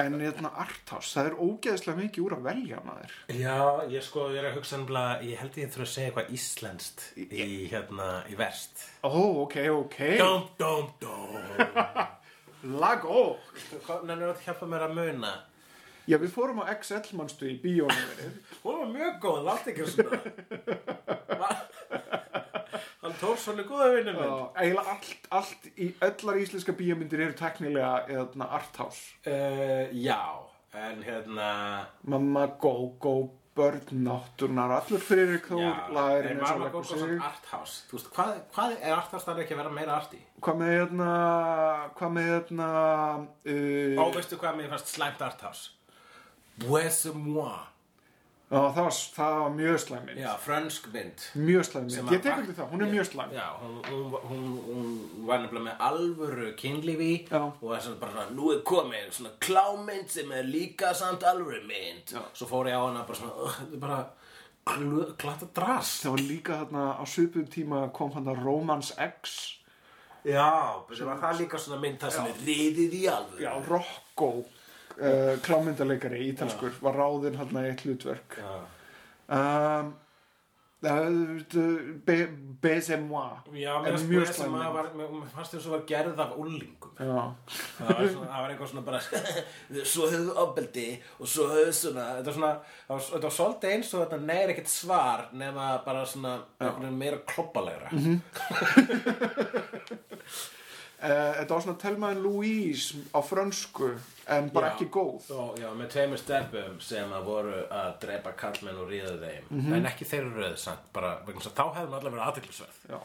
[0.00, 3.16] En hérna Arthouse, það er ógeðslega mikið úr að velja maður.
[3.36, 3.56] Já,
[3.90, 7.04] ég sko, ég er að hugsa nefnilega ég held ég þurfa að segja eitthvað íslenskt
[7.20, 8.86] í, hérna, í verst.
[9.04, 9.98] Ó, ok, ok.
[10.22, 11.36] Dum, dum, dum.
[12.80, 13.36] Lag ó
[13.86, 15.30] Hvernig er að hjálpa mér að muna?
[16.08, 19.88] Já, við fórum á XL mannstu í bíónu verið Hún var mjög góð, látt ekki
[19.90, 20.20] svona
[23.00, 28.48] Hann tór svolítið góða vinnu minn allt, allt í öllar íslenska bíómyndir eru teknilega eðna
[28.60, 30.20] Arthouse Uh, já,
[30.76, 31.50] en hérna
[32.02, 33.14] Mamma, Go, Go,
[33.56, 37.00] Börn, Náttúrnar, allur Þór, Já, Lagurinn en leggur góð sig.
[37.00, 40.20] svona arthouse Þú veist, hvað, hvað er arthouse þarf ekki að vera meira arti?
[40.40, 41.10] Hvað með hérna,
[41.98, 42.70] hvað með hérna,
[43.50, 45.79] Ó, uh, veistu hvað mér fannst slæmt arthouse?
[46.60, 47.58] Bois-moi
[48.50, 50.16] já, það, var, það var mjög slæmið.
[50.24, 51.64] Já, frönsk mynd Mjög.
[51.70, 53.30] Sem Ég að- tek undir það, hún er mjög slæm.
[53.36, 57.42] Já, hún, hún, hún, hún var nefnilega með alvöru kynlífi Já.
[57.62, 61.62] og er svona bara svona, nú er komið svona klámynd sem er líka samt alvöru
[61.68, 62.22] mynd Já.
[62.34, 64.00] Svo fór ég á hana bara svona, "Ugh, þetta er bara
[65.18, 69.56] glatta drast Það var líka þarna á svipum tíma kom hann að Romance X.
[70.24, 74.44] Já, það var það líka svona mynd það sem er riðið í alvöru Já, Rocco,
[75.00, 78.38] uh, klámyndarleikari, ítalskur, var ráðinn hann í eitt hlutverk.
[79.30, 79.94] Um,
[82.06, 82.14] be,
[82.62, 83.26] Bezemoi.
[83.60, 83.98] Já, mynd.
[84.74, 87.26] var, mér fannst þess að var gerð af úlingum Já.
[87.76, 89.00] það var, svona, það var eitthvað svona bara
[89.92, 90.86] svo höfðu ofbeldi
[91.18, 92.52] og svo höfðu svona þetta var svona,
[92.86, 96.34] það var, þetta var svolítið eins og þetta neir ekkert svar nema bara svona
[96.96, 98.16] meira kloppalegra Mhm.
[101.00, 103.92] Uh, þetta var svona Telma en Louise á frönsku
[104.30, 104.72] en bara Já.
[104.76, 109.14] ekki góð Og, já, með tveimur stelpum sem að voru að drepa kallmenn og ríða
[109.22, 109.72] þeim Mhm.
[109.74, 112.98] en ekki þeirra röð samt bara, þá hefðum allavega verið aðtiklisverð Já.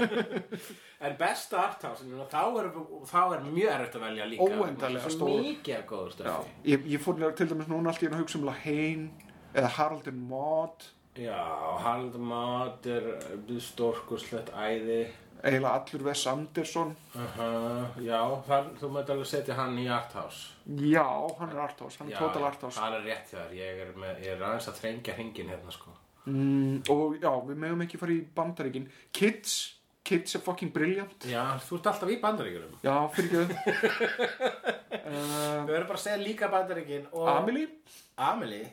[1.06, 2.42] en besta arthouse þá
[3.10, 5.42] þá er mjög erfitt að velja líka Óendanlega Svo stór.
[5.46, 9.10] mikið góður stöfi Ég, ég fór til dæmis núna allt í að hugsa um Lahane
[9.54, 11.38] eða Haraldur Mott já,
[11.84, 13.08] Haldmát er
[13.60, 15.00] stórkurslegt æði
[15.42, 16.92] eiginlega allur Wes Anderson.
[17.16, 20.52] Uh já, þar, þú mætti alveg setja hann í arthouse.
[20.84, 21.06] Já,
[21.40, 22.78] hann er arthouse, hann er Já, total já, arthouse.
[22.80, 25.94] það er rétt þar, ég er, með, ég er aðeins að þrengja hringin hérna sko.
[26.30, 28.90] Mm, og já, við megum ekki fara í bandaríkin.
[29.16, 29.54] Kids,
[30.04, 31.24] Kids er fucking brilliant.
[31.28, 36.20] Já, þú ert alltaf í bandaríkjurum Já, fyrir ekki uh, við verðum bara að segja
[36.22, 37.68] líka bandaríkin og Amelie?
[38.16, 38.68] Amelie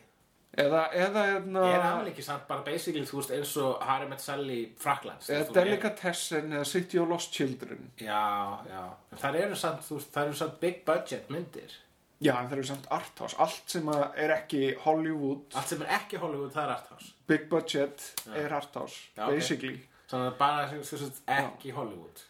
[0.58, 4.22] eða, eða, eða, Er Amelie ekki samt bara basically, þú veist, eins og Harry Met
[4.24, 7.91] Sally Fraklands eða Delicatessen eða City of Lost Children.
[8.01, 8.24] Já,
[8.70, 8.84] já,
[9.22, 11.72] það eru samt, þú veist, það eru samt big budget myndir.
[12.18, 16.49] Já, það eru samt arthouse Allt sem er ekki Hollywood Allt sem er ekki Hollywood,
[16.55, 19.28] það er arthouse Big budget er arthouse Já.
[19.30, 19.78] Basically.
[20.10, 22.24] Þannig að bara, þú veist, ekki Hollywood.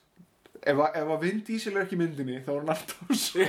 [0.68, 3.48] Ef, að- ef að Vin Diesel er ekki myndinni þá er hann arthouse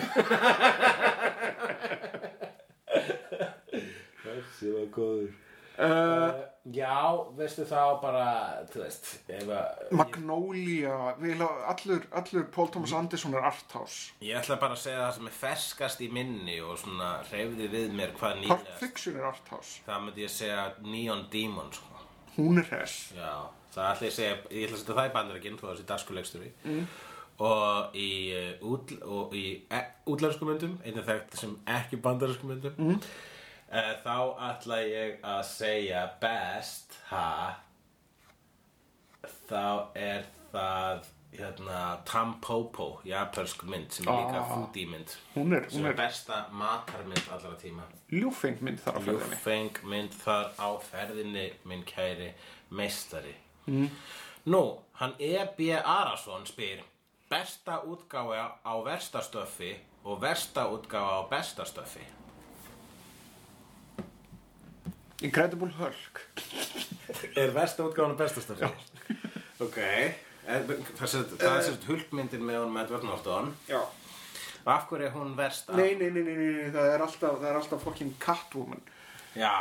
[4.29, 5.37] Þessi var góður.
[5.79, 6.41] Uh,
[6.75, 8.25] Já, veistu þá bara,
[8.69, 14.13] þú veist, ef að Magnolia vil að- allur, allur Paul Thomas Anderson er arthouse.
[14.21, 17.95] Ég ætla bara að segja það sem er ferskast í minni og svona hreyfði við
[17.95, 19.81] mér hvað Pulp nýlega Fiction er arthouse.
[19.87, 22.03] Það myndi ég segja Neon Demon, sko.
[22.37, 23.13] Hún er hress.
[23.17, 25.89] Já, það ætla ég að segja, ég ætla að setja það í bandarækinn, þú þessi
[25.89, 26.87] dagskulegstur mm.
[27.39, 33.01] og í, uh, útl, og í e, útlensku myndum, einnig þekkt sem ekki bandaræsku myndum
[33.73, 34.01] mm.
[34.05, 34.17] þá
[34.51, 37.55] ætla ég að segja best, ha
[39.49, 41.07] þá er það
[41.39, 44.49] hérna Tampopo, japansk mynd sem er líka Ah.
[44.49, 48.97] foodie mynd Hún er, sem hún er er besta matarmynd allra tíma ljúfeng mynd þar
[48.97, 52.33] á ferðinni Ljúfeng mynd þar á ferðinni minn kæri
[52.71, 53.35] meistari
[53.67, 53.91] mm.
[54.49, 55.75] Nú, hann E.B.
[55.85, 56.81] Arason spyr
[57.29, 62.07] Besta útgáfa á versta stöffi og versta útgáfa á besta stöffi
[65.23, 66.21] Incredible Hulk.
[67.37, 68.69] Er versta útgáfan á besta stöffi?
[69.61, 69.79] ok.
[69.79, 70.63] Eh,
[70.97, 73.51] Það er sérst hulkmyndin með honum Edward Norton.
[73.69, 73.81] Já.
[74.65, 75.75] Og af hverju er hún versta?
[75.77, 78.81] Nei, nei, nei, nei, nei, það er alltaf, það er alltaf fucking Catwoman.
[79.37, 79.53] Já.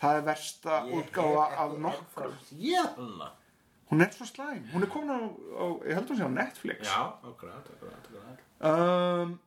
[0.00, 1.76] Það er versta hef af
[2.48, 3.30] séð hana.
[3.90, 6.86] Hún er svo slæm, hún er komin á, á ég held hún sé á Netflix.
[6.86, 8.44] Já, akkurat, akkurat, akkurat.
[8.62, 9.38] Um,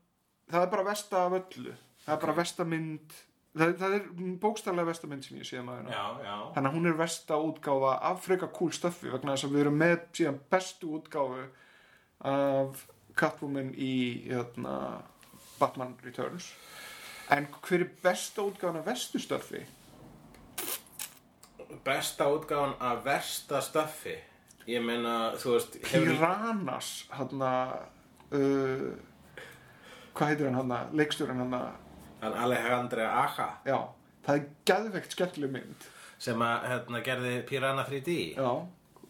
[0.52, 1.72] Það er bara versta af öllu.
[2.04, 3.14] Það er bara versta mynd
[3.54, 4.06] Það, það er
[4.42, 8.24] bókstaflega versta mynd sem ég sé maður já Þannig að hún er versta útgáfa af
[8.26, 11.44] freka cool stöffi vegna þess að við erum með síðan bestu útgáfu
[12.34, 12.88] af
[13.20, 13.94] Catwoman í
[14.26, 15.04] hérna,
[15.60, 16.48] Batman Returns.
[17.30, 19.62] En hver er besta útgáfan af verstu stöffi?
[21.86, 24.16] besta útgáfan af versta stöffi
[24.68, 27.50] ég meina, þú veist hefur- Piranhas hérna
[28.32, 28.94] uh,
[30.16, 30.78] hvað heitir hann hérna?
[30.94, 31.60] Leikstjórin hérna?
[31.60, 31.83] hann
[32.44, 33.48] Alejandra Aja.
[33.68, 33.80] Já,
[34.26, 35.80] það er geðveikt skemmtileg mynd.
[36.24, 38.52] Sem að hérna, gerði Piranha 3D já,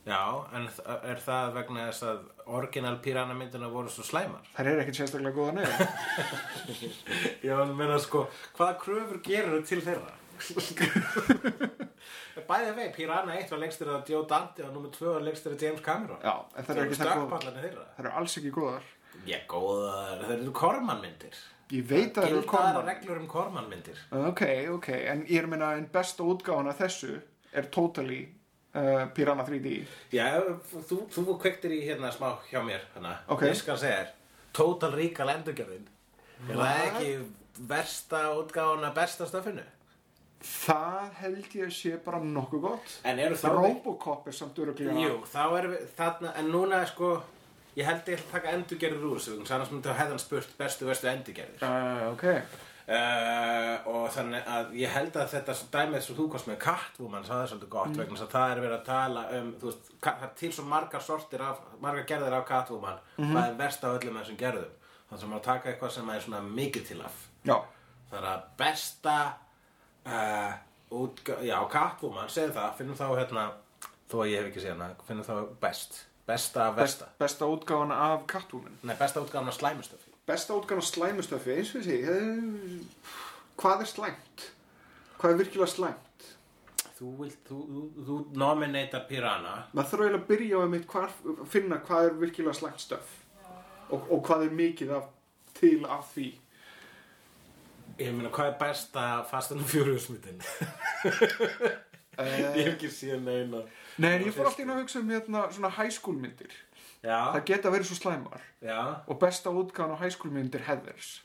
[0.04, 0.20] Já,
[0.52, 0.66] en
[1.08, 2.18] er það vegna þess að
[2.58, 4.44] orginal Piranha myndina voru svo slæmar?
[4.58, 5.80] Þær er ekkert sérstaklega góða neður
[7.48, 8.26] Já, en meina sko,
[8.58, 10.12] hvaða kröfur gerur til þeirra?
[12.50, 15.64] Bæði vei, Piranha 1 var lengstir að Joe Dante og nummer 2 var lengstir að
[15.70, 16.20] James Cameron.
[16.20, 18.86] Já, en þær eru ekki það góða þær eru alls ekki góðar.
[19.30, 21.38] Ég góðar, það eru kormanmyndir
[21.74, 24.00] ég veit að það eru Gildaðar koma reglur um kormanmyndir
[24.30, 24.44] ok,
[24.78, 27.18] ok, en ég er að minna en besta útgáfan af þessu
[27.54, 28.22] er totally
[28.74, 29.76] uh, Piranha 3D
[30.14, 30.28] Já,
[30.90, 33.18] þú, þú kveiktir í hérna smá hjá mér hana.
[33.32, 33.48] Ok.
[33.50, 34.12] Ég skal segja þér
[34.54, 35.88] Total Recall endurgerðin
[36.50, 37.14] Er það ekki
[37.70, 39.64] versta útgáfuna besta stöfinu?
[40.44, 42.96] það held ég að sé bara nokkuð gott.
[43.08, 46.90] En eru þá Robocop er samt öruglega Jú, þá erum við þarna En núna er
[46.92, 47.14] sko
[47.80, 50.86] Ég held ég að taka endurgerðir úr þessu Þannig að myndi að hefðan spurt bestu
[50.86, 51.64] verstu endurgerðir.
[51.66, 52.26] Uh, ok,
[52.94, 57.44] uh, Og þannig að ég held að þetta dæmið sem þú komst með Catwoman Það
[57.44, 60.34] er svolítið gott vegna þess að það er verið að tala um veist, það er
[60.44, 63.00] til svo margar sortir af Margar gerðir af Catwoman.
[63.18, 64.76] Það er verst af öllum þessum gerðum.
[65.10, 67.18] Þannig að maður taka eitthvað sem er svona mikið til af.
[67.44, 67.58] Já.
[68.14, 69.18] Það er að besta
[70.06, 70.54] uh,
[70.94, 73.46] útgá, Já, Catwoman, segðu það Finnum þá hérna
[74.12, 75.34] Þó að ég hef ekki séð hana Finnum þá
[75.64, 77.06] best Besta af Best, versta.
[77.20, 78.78] besta útgáfan af Catwoman.
[78.84, 82.86] Nei, besta útgáfan af slæmustöfi besta útgáfan af slæmustöfi eins og þessi
[83.60, 84.46] hvað er slæmt?
[85.20, 86.28] Hvað er virkilega slæmt?
[86.98, 89.56] Þú, vilt, þú, þú, þú nominatar Piranha.
[89.74, 91.14] Maður þarf eiginlega að byrja á hvar,
[91.52, 93.14] finna hvað er virkilega slæmt stöf.
[93.90, 95.10] Og, og hvað er mikið af,
[95.60, 96.28] til af því.
[98.00, 100.40] Ég meina, hvað er besta Fast and Furious myndin?
[102.18, 103.58] ég hef ekki síðan neina
[103.98, 106.54] Nei, en ég fór alltaf inn að hugsa um hérna svona high school myndir.
[107.04, 108.42] Það Já, geta verið svo slæmar.
[108.64, 111.22] já Og besta útgáðan á high school myndir Heathers.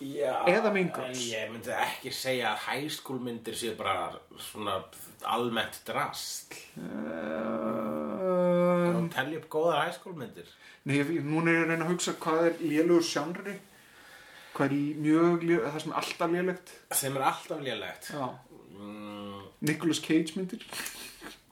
[0.00, 0.70] Já, Eða.
[0.72, 4.10] En ég myndi ekki segja að high school myndir séu bara
[4.40, 4.78] svona
[5.28, 6.88] almennt drast Um,
[9.04, 10.48] og telja upp góðar high school myndir
[10.88, 13.56] nei, ég, núna er ég að reyna að hugsa hvað er lélugur sjanri.
[14.56, 16.72] Hvað er mjög lélugur, það sem er alltaf lélegt.
[17.02, 18.24] sem er alltaf lélegt Já.
[19.60, 20.64] Mm, Nicolas Cage myndir.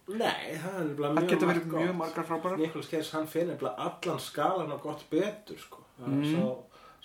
[0.09, 1.97] Nei, það er nefnilega Það mjög geta verið margt mjög gott.
[1.99, 2.59] margar frábærar.
[2.63, 5.85] Nicolas Cage, hann finnir nefnilega allan skalan og gott betur sko.
[5.99, 6.49] Það er svo,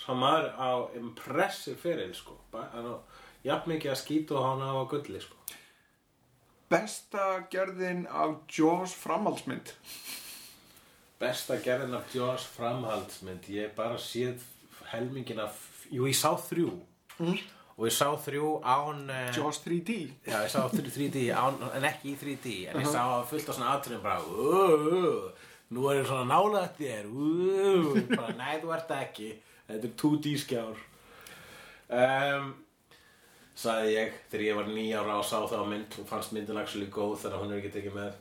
[0.06, 2.38] svo maður á impressive fyrir sko.
[2.56, 2.80] Á
[3.44, 5.36] jafn mikið að skýta og hann á gulli sko.
[6.72, 9.74] Besta gerðin af Jaws framhaldsmynd.
[11.20, 14.42] Besta gerðin af Jaws framhaldsmynd Ég bara séð
[14.92, 15.60] helmingin af
[15.94, 16.72] Jú, ég sá þrjú
[17.74, 19.96] Og ég sá þrjú án eh, Jaws 3D.
[20.28, 23.58] Já, ég sá þrjú 3D án, En ekki í 3D En ég sá fullt af
[23.58, 28.76] svona atriðum bara uh, uh, Nú er ég svona nálægt þér uh, bara, Nei, þú
[28.76, 29.32] ert það ekki.
[29.72, 30.84] Þetta er 2D skjár
[32.04, 32.54] um,
[33.58, 36.92] Sagði ég Þegar ég var nýjára og sá það á mynd Og fannst myndin actually
[36.94, 38.16] góð Þegar hún er ekki tekið með.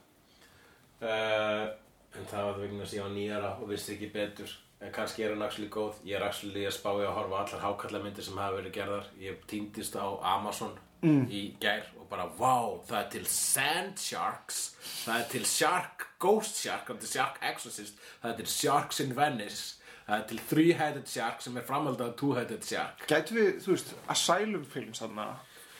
[1.02, 1.64] Uh,
[2.12, 4.50] En það var vegna þess að ég var nýjara og vissi ekki betur.
[4.82, 6.00] En kannski er hann actually góð.
[6.04, 9.12] Ég er actually að spá ég að horfa á allar hákallamyndir sem hafa verið gerðar.
[9.22, 14.58] Ég týndist á Amazon í gær og bara, vá, það er til Sand Sharks,
[15.02, 19.00] það er til Shark, Ghost Shark, það er til Shark Exorcist, það er til Sharks
[19.02, 19.64] in Venice,
[20.06, 23.02] það er til Three-Headed Shark sem er framhaldið af Two-Headed Shark.
[23.10, 25.26] Gætu við, þú veist, Asylum films þarna,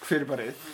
[0.03, 0.67] fyrirbarið.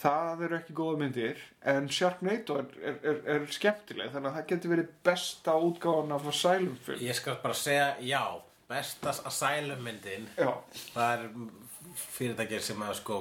[0.00, 4.46] Það eru ekki góða myndir, en Sharknado er, er, er, er skemmtileg, þannig að það
[4.52, 7.02] getur verið besta útgáðan af Asylum film.
[7.04, 8.22] Ég skal bara segja, já,
[8.70, 10.24] besta Asylum myndin.
[10.40, 10.54] Já,
[10.94, 11.26] það er
[12.16, 13.20] fyrirtækir sem að sko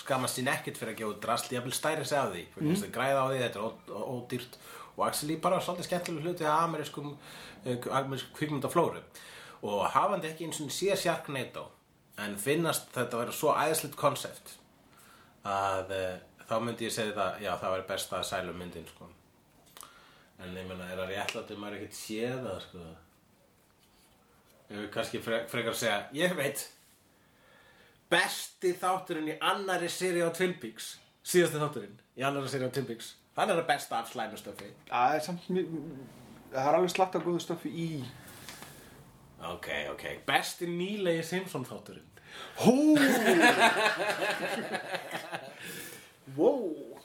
[0.00, 2.44] skamast sín ekkert fyrir að gefa út drasl jafnvel stæri sig af því
[2.76, 4.60] að græða á því, þetta er ódýrt
[4.96, 7.10] og actually bara svolítið skemmtileg hluti af amerískum
[7.64, 9.02] eh, amerískum kvikmyndaflóru.
[9.64, 11.66] Og hafandi ekki eins og sé Sharknado
[12.20, 14.59] en finnast þetta vera svo æðislegt konsept
[15.46, 19.08] að uh, þá myndi ég segja þetta já það væri besta sælum myndin sko.
[20.40, 22.90] En ég meina er það réttlátt ef maður ekkert séð það sko?
[24.70, 26.68] Ég vil kannski fre frekar að segja ég veit
[28.10, 32.88] besti þátturinn í annari seri á Twin Peaks síðasti þátturinn í annari seri á Twin
[32.88, 35.76] Peaks hann er það besta af slæmustöfi það er samt mjög,
[36.52, 37.88] það er alveg slatt af góðu stöfi í.
[39.52, 42.09] ok, ok, besti nýlegi Simpson þátturinn
[42.60, 42.96] Hú!
[46.36, 46.98] wow!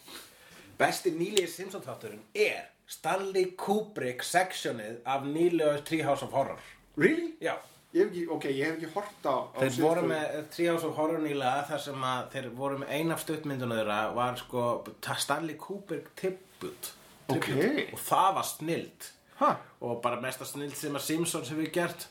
[0.80, 6.60] besti nýlegi Simpson þátturinn er Stanley Kubrick sectionið af nýlega Treehouse of Horror
[6.97, 7.34] Really?
[7.41, 7.56] já
[7.95, 11.22] Ég hef ekki, ok, ég hef ekki hort á, Þeir voru með Treehouse of Horror
[11.23, 14.64] nýlega þar sem að þeir voru með ein af stuttmyndunum þeirra var sko
[14.99, 16.91] ta- Stanley Kubrick tribute,
[17.31, 17.47] Ok.
[17.93, 19.53] og það var snild Ha?
[19.84, 22.06] og bara mesta snild sem að Simpsons hefur gert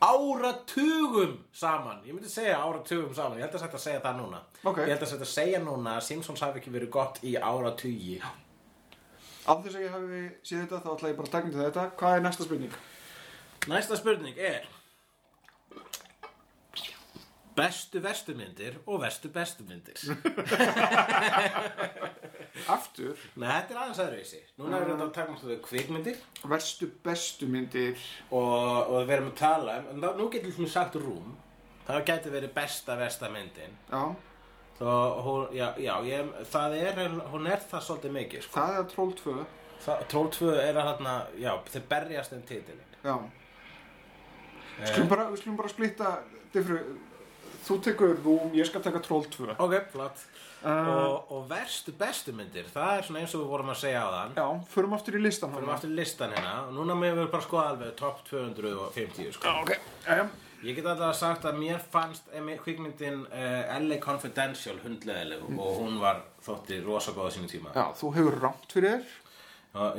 [0.00, 4.78] áratugum saman ég myndi segja áratugum saman ég held að þetta segja það núna Ok.
[4.84, 8.20] ég held að þetta segja núna að Simpsons hafi ekki verið gott í áratugi
[9.50, 11.84] Af þess að ég hafi séð þetta, þá ætla ég bara að undir þetta.
[11.98, 12.74] Hvað er næsta spurning?
[13.72, 14.66] næsta spurning er
[17.60, 20.00] bestu vestu myndir og vestu bestu myndir
[22.74, 24.40] Aftur, Nei, þetta er aðeins aðravísi.
[24.58, 26.18] Núna erum við að taka um þau kvikmyndir
[26.50, 28.00] verstu bestu myndir.
[28.30, 31.30] og, og við erum að tala um, nú getur við sagt rúm,
[31.86, 33.78] það gæti verið besta versta myndin.
[33.92, 34.02] Já,
[34.80, 34.92] Þó,
[35.26, 38.54] hún, já, já, ég, það er, hún er það svolítið mikið, sko.
[38.54, 39.34] það er Troll 2.
[39.84, 41.12] Það, Troll 2 er að þarna,
[41.42, 42.94] já, þeir berjast um titilin.
[43.04, 43.16] Já.
[44.86, 46.14] Skulum bara, við skulum bara splitta,
[46.54, 46.78] Diffru,
[47.66, 49.54] þú tekur Rúm, ég skal taka Troll 2.
[49.58, 50.26] Ok, flott.
[50.60, 54.08] og, og verstu bestu myndir, það er svona eins og við vorum að segja á
[54.16, 54.36] þann.
[54.36, 55.54] Já, förum aftur í listan.
[55.56, 59.56] Fyrir aftur listan hérna og núna meðum við bara skoða alveg top 250, sko.
[59.62, 59.74] Ok.
[60.10, 60.30] Um,
[60.60, 65.96] Ég get alltaf sagt að mér fannst eh, kvikmyndin uh, LA Confidential hundleðileg og hún
[66.02, 67.72] var þótti rosa góða sínu tíma.
[67.72, 69.14] já, þú hefur rámt fyrir þér.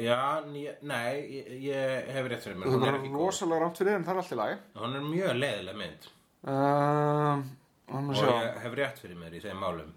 [0.03, 3.81] Já, ný, nei, ég, ég hef rétt fyrir mér, Þú hún er hefur rosalega rámt
[3.81, 4.57] fyrir þér en það er allt í lagi.
[4.83, 6.09] Hún er mjög leiðileg mynd
[6.41, 7.43] Um,
[7.91, 8.29] og sjá.
[8.31, 9.91] ég hef rétt fyrir mér í þeim málum.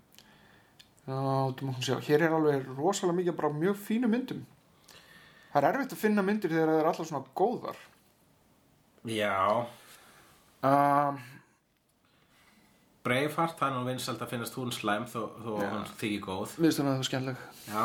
[1.04, 1.20] Já,
[1.56, 1.96] þú mátt sjá.
[2.08, 4.42] Hér er alveg rosalega mikið bara mjög fínu myndum.
[5.54, 7.80] Það er erfitt að finna myndir þegar það er allar svona góðar.
[9.04, 9.36] Já,
[10.64, 11.18] Um,
[13.04, 15.66] Braveheart, það er nú vinsalt að finnast hún slæm þó, þó Já.
[15.74, 16.54] hún þykir góð.
[16.64, 17.42] Við stunum að það er skemmleg.
[17.68, 17.82] Já.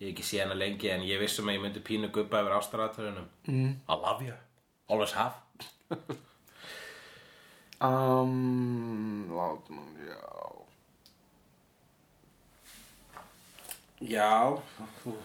[0.00, 2.54] Ég hef ekki séð hana lengi en ég vissum að ég myndi pínu gubba yfir
[2.56, 3.26] ástaraðatörunum.
[3.52, 3.74] Mm.
[3.92, 4.38] I love you.
[4.88, 5.36] Always have.
[7.80, 9.70] um, lát,
[10.06, 10.26] já
[14.00, 14.56] Já,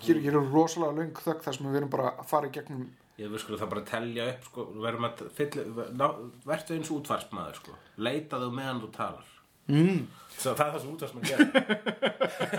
[0.03, 2.89] hér, hér er rosalega löng þögg þar sem við erum bara að fara í gegnum.
[3.15, 6.05] Ég við skulum það bara telja upp sko, verðum að fylla, ná,
[6.43, 9.34] verður eins útvarsmaður sko, leitaðu meðan þú talar
[9.71, 10.05] mm.
[10.35, 11.49] Svo það er það sem útvarsmaður gerir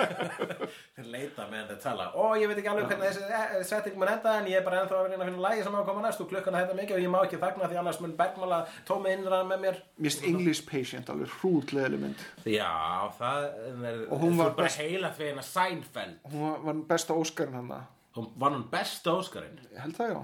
[0.96, 2.06] Þeir leita meðan þeir tala.
[2.16, 4.78] Ó, ég veit ekki alveg hvernig þessi eh, setting mun enda en ég er bara
[4.80, 6.22] ennþá að reyna að finna lægi sem á að koma næst.
[6.24, 9.12] Og klukkan að þetta mikið og ég má ekki þagna því annars mun bergmála tómi
[9.12, 9.82] innræðan með mér.
[10.00, 12.72] Finnst English Patient alveg hrútleðileg mynd Já,
[13.18, 13.50] það
[13.90, 16.16] er Og hún þú var ert bara best- heila því að Seinfeld.
[16.32, 17.76] Hún var, var besta Óskarinn hann
[18.16, 19.60] Hún var hún besta Óskarinn?
[19.74, 20.20] Ég held það já.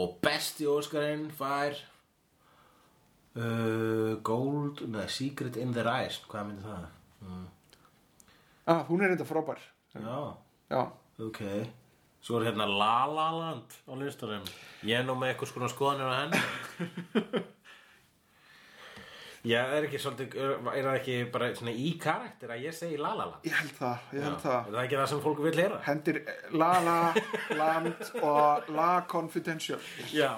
[0.00, 1.76] Og besti Óskarinn fær
[3.36, 6.86] uh, Gold, neða Secret in their Eyes hvað myndi það?
[8.68, 9.60] ah, Hún er þetta frábær.
[9.94, 10.18] Já,
[10.70, 10.82] Já,
[11.24, 11.42] ok.
[12.20, 14.42] Svo er hérna La La Land á listanum
[14.84, 16.40] Ég er nú með eitthvað skona skoðanir á henni.
[19.48, 23.12] Já, er ekki svolítið, er það ekki bara svona í karakter að ég segi La
[23.16, 23.44] La Land?
[23.46, 25.78] ég held það, ég held Er það það ekki það sem fólk vil heyra?
[25.86, 26.18] Hendir
[26.58, 26.96] La La
[27.60, 29.78] Land og La Confidential.
[30.12, 30.32] Já,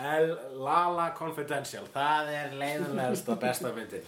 [0.00, 0.32] El
[0.62, 1.86] Lala Confidential.
[1.92, 4.04] Það er leiðinlegast og besta myndin.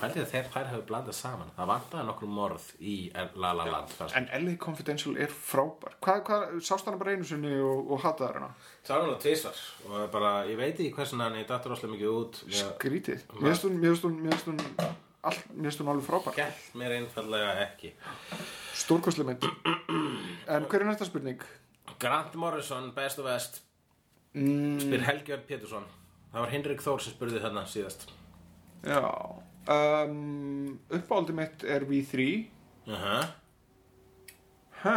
[0.00, 1.50] Hældi að þeir þær hefur blandað saman.
[1.54, 3.92] Það vantaði nokkur morð í El Lala Land.
[4.18, 5.94] En LA Confidential er frábær.
[6.02, 8.48] Hvað, hvað, sást hana bara einu sinni og, og hataði hana?
[8.88, 9.60] Það var nú tvisvar.
[9.86, 13.22] Og bara, ég veit ekki hversin hann ég dattur óslega mikið út Skrítið.
[13.38, 13.78] Mér finnst hún,
[14.24, 16.34] mér finnst hún, alveg frábær.
[16.40, 17.94] Gætt mér einfallega ekki.
[18.82, 19.48] Stórkostlega mynd.
[20.48, 21.46] En hver er næsta spurning?
[22.02, 23.62] Grant Morrison, Best of West
[24.36, 25.86] Mm, spyr Helgjörn Pétursson.
[26.32, 28.08] Það var Hinrik Þór sem spurði þarna síðast.
[28.86, 29.00] Já
[29.68, 32.26] um, Uppáldi mitt er V3
[32.94, 33.16] Aha,
[34.78, 34.92] Hæ,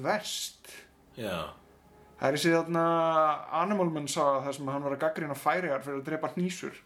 [0.00, 0.70] verst.
[1.18, 1.52] Já.
[2.20, 2.84] Það er þessi þarna
[3.60, 6.74] Animal Man saga þar sem hann var að gaggrina færiðar fyrir að drepa hnýsur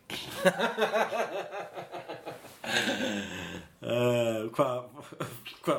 [3.85, 4.79] uh, Hvað
[5.65, 5.77] hva,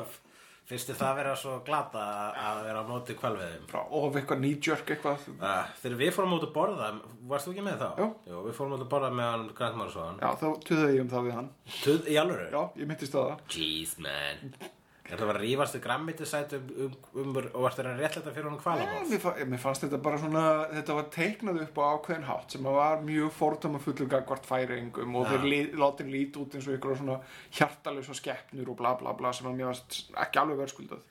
[0.66, 2.04] Þið það vera svo glata
[2.42, 3.66] að vera á móti kvalveðum?
[3.70, 6.88] frá of eitthvað knee-jerk eitthvað Uh, þegar við fórum út að borða,
[7.30, 7.88] varst þú ekki með þá?
[8.02, 8.08] Jú.
[8.32, 10.18] Jú, við fórum út að borða með hann Grant Morrison.
[10.22, 11.52] Já, þá tuðaði ég um það við hann
[11.84, 12.48] Tuð, í alvöru?
[12.50, 14.74] Já, ég myndist á það Jeez, man.
[15.06, 18.58] Þetta var að rífast í grammitisæt um, um, um, og varst þeirra réttlæta fyrir honum
[18.58, 19.10] Nei, kvalamóð.
[19.12, 22.66] mér, fa mér fannst þetta bara svona þetta var teiknað upp á ákveðin hátt sem
[22.66, 26.74] að var mjög fordama fullur gagvart færingum og þeir lí, látin lít út eins og
[26.74, 27.20] ykkur svona
[27.54, 31.04] hjartalösa skeppnur og bla bla bla sem að mér fannst ekki alveg verðskuldað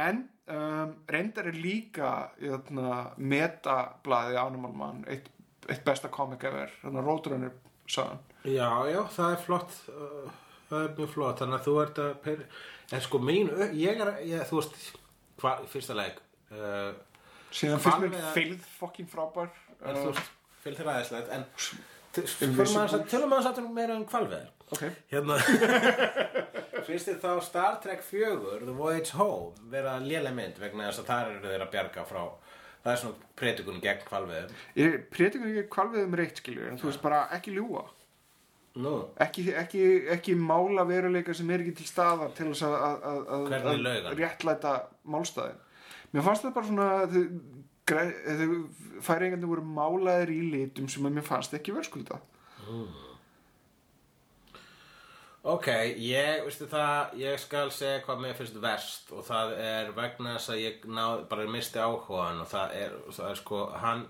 [0.00, 5.28] en um, reyndar er líka jötna, metablaði Animal Man eitt,
[5.68, 7.52] eitt besta komik ever þannig að Roadrunner
[7.84, 9.76] sagan Já, já, það er flott.
[9.88, 10.32] Uh,
[10.68, 11.40] það er mjög flott.
[11.42, 12.12] Þannig að þú ert að...
[12.24, 12.44] Per...
[12.94, 13.50] En sko mín,
[13.80, 14.78] ég er, ég, þú veist,
[15.40, 16.20] hvað, fyrsta leik,
[16.52, 16.92] uh,
[17.54, 20.20] síðan fyrst mér fylgð fokkin þú uh,
[20.64, 21.46] fyrir þér aðeinslegt, en
[22.14, 23.00] Invisible.
[23.10, 24.52] tölum maður sattum meira um kvalveðar.
[24.70, 25.38] ok, Hérna
[26.86, 31.10] Finnst þið þá Star Trek 4 The Voyage Home vera léleg mynd vegna þess að
[31.10, 32.22] þar eru þeir að bjarga frá
[32.84, 36.90] það er svona predikun gegn kvalveðum ég predikum ekki kvalvið um reitt skilur en þú
[36.90, 37.86] veist bara ekki ljúa
[38.74, 39.82] Nú, ekki, ekki,
[40.16, 44.72] ekki mála veruleika sem er ekki til staðar til þess að, réttlæta
[45.06, 45.60] málstæðin
[46.14, 46.88] mér fannst það bara svona
[47.84, 48.50] þau
[49.04, 52.20] færingarnir voru málaðir í litum sem að mér fannst ekki verðskulda.
[55.44, 55.66] Ok,
[56.00, 60.52] ég, veistu það ég skal segja hvað mér finnst verst og það er vegna þess
[60.54, 64.06] að ég náð, bara misti áhugaðan og það er, það er sko, hann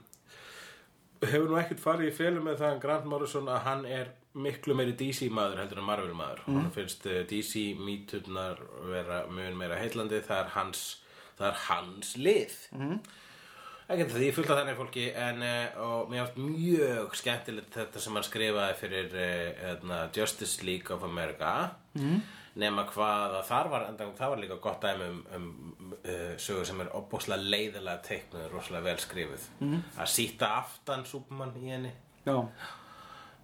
[1.24, 4.94] hefur nú ekkert farið í félum með það Grant Morrison að hann er miklu meiri
[4.98, 6.56] DC maður heldur en Marvel maður mm.
[6.58, 10.84] hann finnst eh, DC míturnar vera mun meira heillandi það er hans,
[11.38, 12.96] það er hans lið mm.
[13.94, 18.18] ekki því fullt af þannig fólki en uh, og mér finnst mjög skemmtilegt þetta sem
[18.18, 21.54] hann skrifaði fyrir uh, Justice League of America
[21.94, 22.20] mm.
[22.58, 26.82] nema hvað að þar var það var líka gott dæmi um, um uh, sögur sem
[26.82, 29.82] er opbúslega leiðilega teiknuð rosalega vel skrifuð mm.
[29.94, 31.94] að síta aftan Superman í henni
[32.26, 32.34] já,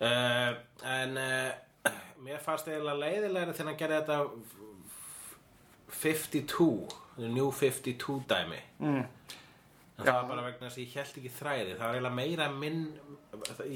[0.01, 0.55] Uh,
[0.89, 1.93] en uh,
[2.25, 8.61] mér fannst eiginlega leiðilegri þegar hann gerði þetta f- 52 the New 52 dæmi.
[8.81, 9.05] Mm.
[10.01, 11.73] en það var bara vegna þess að ég held ekki þræði.
[11.77, 12.79] Það var eiginlega meira minn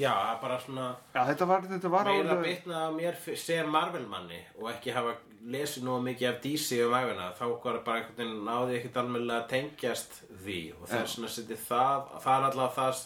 [0.01, 4.07] já, bara svona já þetta var, þetta var meira alveg- bitnað á mér sem Marvel
[4.09, 5.13] manni og ekki hafa
[5.53, 9.43] lesið nú mikið af DC um æfina þá var bara einhvern veginn náði ekkert almennilega
[9.43, 10.61] að tengjast því.
[10.81, 13.05] Og þess vegna seti það það er alltaf það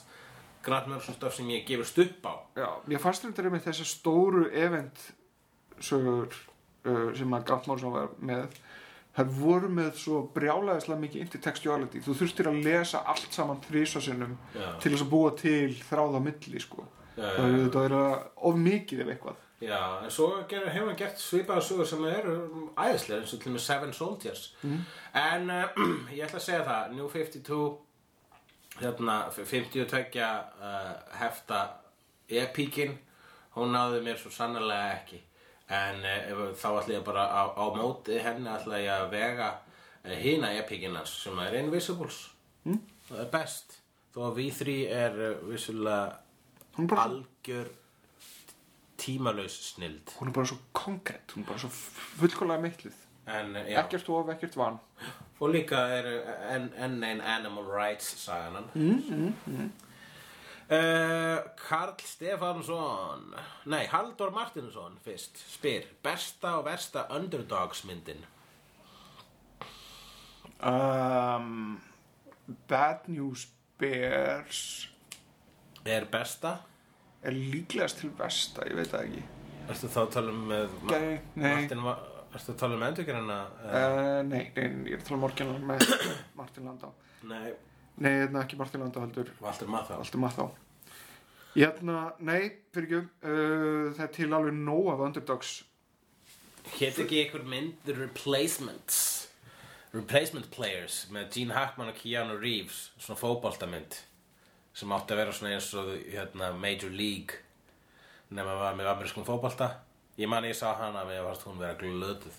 [0.64, 2.34] Grant Morrison stöf sem ég gefur stupp á.
[2.58, 5.04] Já, mér fannst þetta með þessar stóru event
[5.78, 8.58] sögur uh, sem að Grant Morrison var með
[9.18, 14.36] þær voru með svo brjálæðislega mikið intertextuality, þú þurftir að lesa allt saman þrísa sinnum
[14.54, 14.68] Já.
[14.82, 16.86] til þess að búa til þráða milli sko.
[17.18, 17.94] Það er þetta er
[18.46, 19.44] of mikið ef eitthvað.
[19.58, 22.36] Já, en svo hefur hann gert svipaða sögur sem eru
[22.78, 24.44] æðislega eins og til með Seven Soldiers.
[25.18, 25.82] En uh,
[26.14, 27.58] ég ætla að segja það New 52
[28.80, 31.62] hérna, 52 uh, hefta
[32.28, 32.94] epíkin.
[33.56, 35.22] Hún náði mér svo sannarlega ekki.
[35.68, 40.14] En uh, þá ætla ég bara á, á móti henni ætla ég að vega uh,
[40.16, 42.22] hina epíkinans sem er Invisibles
[42.64, 42.80] mm.
[43.10, 43.76] það er best.
[44.14, 47.68] Þó að V3 er uh, vissulega algjör
[48.98, 50.14] tímalaus snild.
[50.18, 51.70] Hún er bara svo konkrétt, hún er bara svo
[52.18, 53.04] fullkólega mittluð.
[53.28, 54.78] En, uh, Ekkert of, ekkert van.
[55.40, 56.06] og líka er
[56.54, 59.68] enn en ein animal rights saganan mm, mm,
[61.68, 63.34] Karl Stefansson
[63.70, 68.24] nei, Halldór Martinsson fyrst, spyr besta og versta underdogs myndin
[70.60, 71.78] Um,
[72.66, 73.44] Bad News
[73.78, 74.88] Bears.
[75.86, 76.56] Er besta?
[77.22, 79.22] Er líklegast til versta, ég veit það ekki.
[79.70, 81.52] ertu þá að tala um með Ma- Nei, nei.
[81.54, 81.82] Martin,
[82.36, 85.84] Ertu að tala um endurgerina Uh, nei, nei, ég er að tala um Morgan með
[86.38, 86.90] Martin Landá.
[87.28, 87.52] nei,
[87.98, 90.44] Nei, hérna ekki Martin Landá heldur, Valdur Mathá maður þá.
[91.58, 95.54] Hérna, nei, fyrir ekki, uh, það er til alveg nóg af underdogs.
[96.76, 99.00] Hétt ekki einhver mynd The Replacements
[99.94, 103.96] Replacement Players með Gene Hackman og Keanu Reeves svona fótboltamynd
[104.76, 107.40] sem átti að vera svona eins og hérna, Major League
[108.36, 109.70] nema var með amerískum fótbolta
[110.18, 112.38] ég man ég sá hana að hún vera glötuð.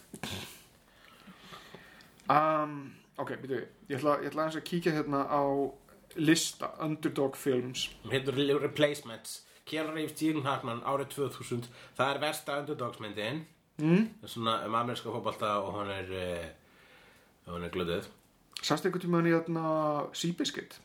[2.29, 5.43] Um, ok, byrju, ég ætla, ég ætla aðeins að kíkja hérna á
[6.19, 7.89] lista underdog films.
[8.11, 9.45] heitur Replacements.
[9.69, 13.43] Keanu Reeves, Gene Hackman árið 2000 það er versta underdogsmyndin.
[13.79, 14.09] Mm.
[14.27, 18.09] svona um ameríska fótbolta og hún er uh, er glötuð.
[18.59, 19.69] Sástu einhvern tímann í hérna
[20.11, 20.75] Seabiscuit?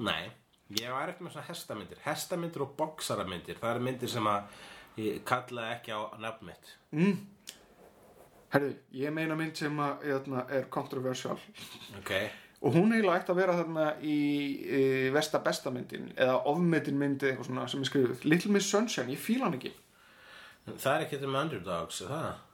[0.00, 0.30] Nei,
[0.78, 2.00] ég var eftir með svona hestamyndir.
[2.06, 4.48] Hestamyndir og boxaramyndir Það eru myndir sem að
[4.96, 6.74] ég kalla ekki á nafn mitt.
[8.54, 11.36] Herðu, ég meina mynd sem að, hérna, er kontroversial
[11.98, 12.12] Ok,
[12.62, 14.18] og hún eiginlega ætti að vera þarna í,
[14.64, 14.82] í
[15.14, 18.24] versta besta myndin eða ofmetin myndi eitthvað svona sem er skrifuð.
[18.24, 19.74] Little Miss Sunshine, ég fíla hann ekki.
[20.66, 22.45] Það er ekki um underdogs, er það?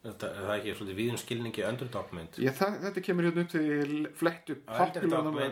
[0.00, 2.38] Er það, er það ekki svolítið víðum skilningi underdogmynd?
[2.40, 4.70] ég, það, Þetta kemur hérna upp til flett upp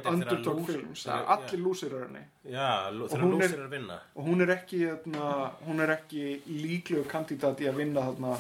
[0.08, 1.02] Underdog er films.
[1.04, 3.98] það er allir lúsirar henni Já, lú- Og þegar hún er- lúsir er að vinna.
[4.16, 8.38] og hún er ekki hérna, hún er ekki líklegu kandidat í að vinna þarna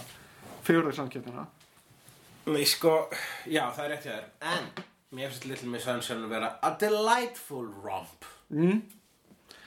[0.64, 1.46] fjóðarsamkjöndina
[2.48, 3.10] Nei, sko,
[3.44, 4.28] já, það er rétt hjá þér.
[4.40, 4.68] En,
[5.12, 8.24] mér finnst Little Miss Sunshine að vera a delightful romp.
[8.48, 8.80] Mm.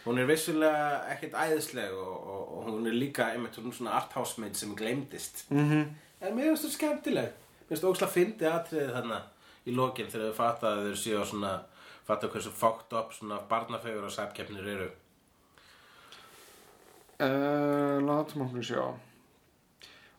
[0.06, 4.42] Hún er vissulega ekkert æðisleg og, og, og hún er líka einmitt er svona arthouse
[4.42, 5.46] mynd sem gleymdist.
[5.52, 5.86] Mm -hmm.
[6.22, 9.20] En mér finnst það skemmtileg Mér finnst það ógslag fyndi atriðið þarna
[9.64, 11.52] í lokin þegar þau fatta að þau séu svona
[12.08, 14.90] fatta hversu fucked up svona barnafegur og sæpkeppnir eru.
[17.22, 18.84] Uh, látum okkur sjá.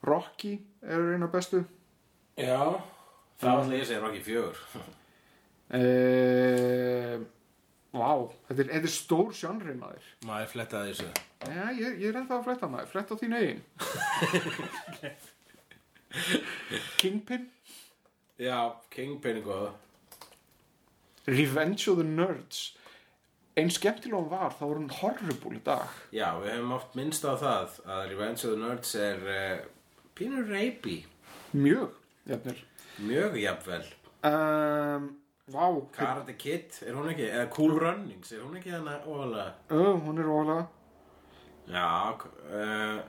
[0.07, 1.61] Rocky er eina bestu.
[2.39, 2.81] Já.
[3.43, 4.41] Það var alltaf ég að segja Rocky 4
[5.75, 7.23] uh,
[7.93, 8.09] Vá,
[8.49, 10.07] þetta er, þetta er stór sjónri maður.
[10.25, 11.11] Maður flettaði þessu?
[11.43, 13.63] Já, ég, ég er ennþá að fletta maður, fletta á þín eigin
[17.01, 17.49] Kingpin?
[18.43, 18.59] Já,
[18.91, 19.73] Kingpin er góða
[21.27, 22.73] Revenge of the Nerds.
[23.57, 25.91] Einn skemmtilega hún var, þá var hún horrible í dag.
[26.17, 29.67] Já, við hefum oft minnst á það að Revenge of the Nerds er uh,
[30.19, 31.03] pínur reypi
[31.53, 31.93] Mjög,
[32.27, 32.63] jafnir
[33.05, 33.85] Mjög jafnvel.
[34.25, 35.11] Um,
[35.53, 37.27] Vá, hver, Karate Kid, er hún ekki?
[37.29, 39.53] Eða Cool Runnings, er hún ekki hana óalega?
[39.75, 40.63] uh, hún er ólega
[41.69, 43.03] Já, uh,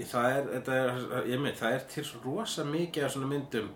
[0.00, 3.70] það er, þetta er, ég mynd, það er til rosa mikið af svona myndum.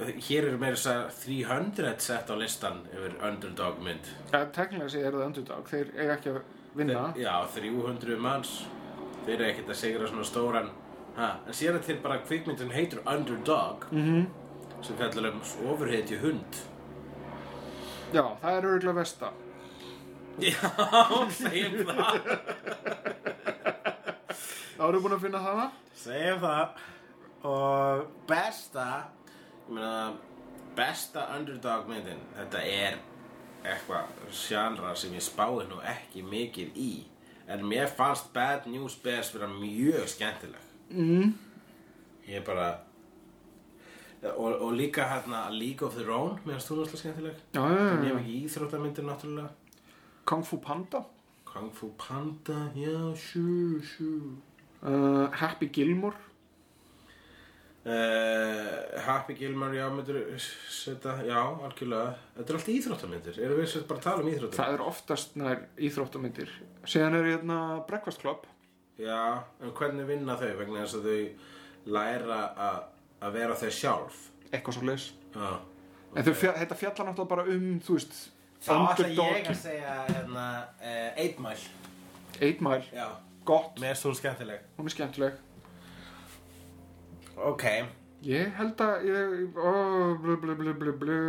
[0.00, 4.08] Hér er meira þess að 300 sett á listan yfir underdog mynd.
[4.32, 6.40] ja, Teknilega sé er það underdog, þeir eiga ekki að
[6.76, 8.52] vinna Já, 300 manns,
[9.24, 10.70] þeir eru ekkert að segra svona stóran,
[11.16, 14.26] ha, en síðan er til bara kvikmyndin heitur Underdog, -hmm.
[14.82, 15.40] sem fjallar um
[15.72, 16.60] ofurheitju hund.
[18.12, 19.32] Já, það er örgulega versta
[20.40, 20.70] Já,
[21.30, 22.20] segjum það.
[24.80, 25.66] Eru búin að finna hana
[26.00, 26.82] Segjum það.
[27.50, 28.86] Og besta
[29.66, 29.94] Ég meina
[30.76, 33.00] Besta underdog myndin Þetta er
[33.60, 36.92] eitthvað sjánra sem ég spái nú ekki mikið í.
[37.50, 40.70] En mér fannst Bad News Bears vera mjög skemmtileg.
[40.88, 41.34] Mm.
[42.24, 42.70] Ég bara
[44.32, 47.46] og, og líka hérna League of Their Own Mér finnst þú náttúrulega skemmtileg.
[47.52, 49.50] Já, já, já, Mjög mikið íþróttamyndir náttúrulega.
[50.24, 51.04] Kung Fu Panda?
[51.44, 54.38] Kung Fu Panda, já, sure, sure
[54.82, 56.28] uh, Happy Gilmore
[57.80, 60.18] Uh, Happy Gilmore, já, myndir
[60.68, 64.58] setja, já, algjörlega Þetta er allt íþróttamyndir, erum við bara að tala um íþróttamyndir?
[64.58, 66.52] Það er oftast nær íþróttamyndir.
[66.84, 67.56] Síðan er hérna
[67.88, 68.44] Breakfast Club.
[69.00, 69.16] Já,
[69.64, 74.20] en hvernig vinna þau vegna þess að þau læra að vera þau sjálf
[74.50, 75.08] Eitthvað svo leis.
[75.40, 78.20] En þau, fjall, þetta fjallar náttúrulega bara um, þú veist,
[78.60, 80.46] Þá ætla ég að segja hérna,
[80.84, 82.84] uh, 8 Mile Eight Mile.
[82.92, 83.08] Já,
[83.50, 83.80] Gott.
[83.82, 85.38] mér er svo skemmtileg Hún er skemmtileg.
[87.40, 87.64] Ok,
[88.26, 89.30] Ég held að ég...
[89.56, 89.70] Ó,
[90.20, 91.20] blu, blu, blu, blu, blu.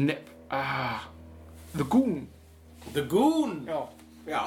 [0.00, 0.16] Ne...
[0.48, 1.04] Ah.
[1.76, 2.22] The Goon.
[2.94, 3.82] The Goon Já.
[4.26, 4.40] Já,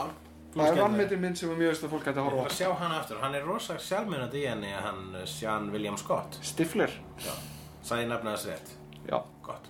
[0.56, 2.50] Það er vannmyndin minn sem er mjög veist að fólk hætti að Ég horfa ætla
[2.50, 6.40] að sjá hann aftur, hann er rosa sjálfmennandi í henni hann eh, Sean William Scott
[6.42, 6.46] á.
[6.50, 6.96] Stifler.
[7.22, 7.36] Já,
[7.86, 8.72] sagði ég nefna þess rétt
[9.06, 9.20] Já.
[9.46, 9.70] Gott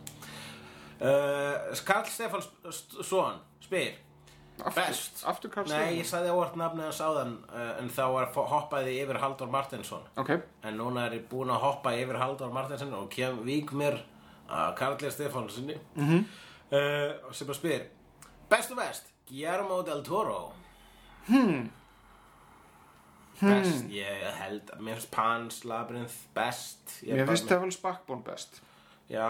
[1.04, 4.00] uh, Karl Stefansson spyr
[4.76, 8.96] Best Aftur Karl Nei, ég sagði óvart nafnið hans áðan uh, en þá var hoppaði
[9.04, 10.32] yfir Halldór Martinsson Ok.
[10.64, 14.00] en núna er ég búinn að hoppa yfir Halldór Martinsson og kem vík mér
[14.50, 16.18] að Karli Stefánssoni mm Mhm.
[16.18, 17.26] -hmm.
[17.28, 17.82] uh, sem bara spyr
[18.50, 20.54] Best og best, Guillermo del Toro
[21.28, 21.70] Hmm.
[23.42, 28.62] Best, ég held Mér finnst Pans Labyrinth best Ég Mér finnst Devil's Backbone best.
[29.10, 29.30] Já,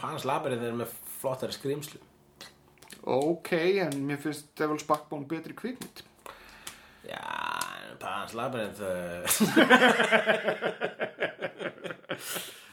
[0.00, 1.98] Pans Labyrinth er með flottari skrýmslu
[3.02, 3.52] Ok,
[3.82, 6.02] en mér finnst Devil's Backbone betri kvikmynd.
[7.08, 7.22] Já,
[7.90, 8.86] en Pans Labyrinth uh...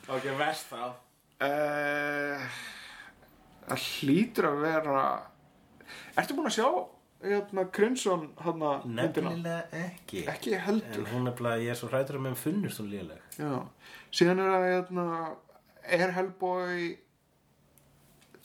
[0.15, 0.93] Ok, vest þá
[1.39, 2.35] Uh,
[3.69, 5.03] það hlýtur að vera...
[6.19, 6.65] Ertu búin að sjá
[7.23, 9.31] hérna, Crimson hana myndina?
[9.31, 10.99] Nefnilega ekki Ekki heldur.
[10.99, 13.53] En hún bara, ég er svo hrættur að mér finnust hún léleg Já.
[14.11, 15.05] Síðan er að hérna,
[15.99, 16.91] er Hellboy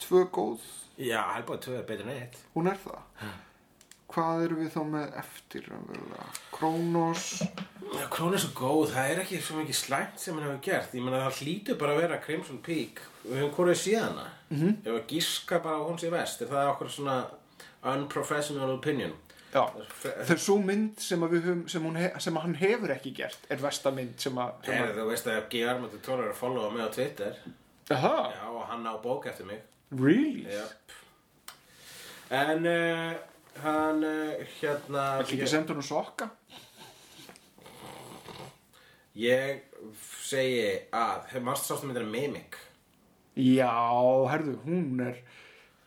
[0.05, 0.63] tvö góð?
[0.97, 3.01] Já, Hellboy 2 er betur en eitt Hún er það.
[4.15, 5.65] Hvað eru við þá með eftir?
[6.53, 7.23] Kronos.
[8.13, 11.23] Krón er góð, það er ekki svo mikið slæmt sem hann hefur gert Ég meina
[11.25, 14.73] það hlýtur bara að vera Crimson Peak Við höfum hvorið síðana mm -hmm.
[14.85, 17.17] Ef að gíska bara að hún sé vest Er það okkur svona
[17.83, 19.13] unprofessional opinion
[19.53, 19.63] Já.
[20.01, 23.39] Það er svo mynd sem, við höfum, sem, hún he, sem hann hefur ekki gert
[23.49, 24.51] er versta mynd sem að...
[24.65, 27.37] Þú veist að del Toro er að followa mig á Twitter
[27.89, 30.45] Aha, Já, og hann á bók eftir mig really?
[30.49, 30.91] Yep.
[32.29, 33.13] En uh,
[33.63, 36.29] hann uh, hérna Það ekki senda hún sokka?
[39.15, 39.61] Ég
[40.25, 42.57] segi að Hefur mást sástu myndir Mimic
[43.35, 43.71] Já,
[44.31, 45.19] herðu, hún er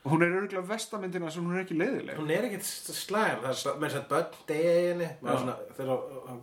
[0.09, 3.79] hún er örgulega vestamyndina sem hún er ekki leiðileg Hún er ekkert slæm Það er
[3.83, 5.09] með þess að börn deginni
[5.77, 6.03] Þegar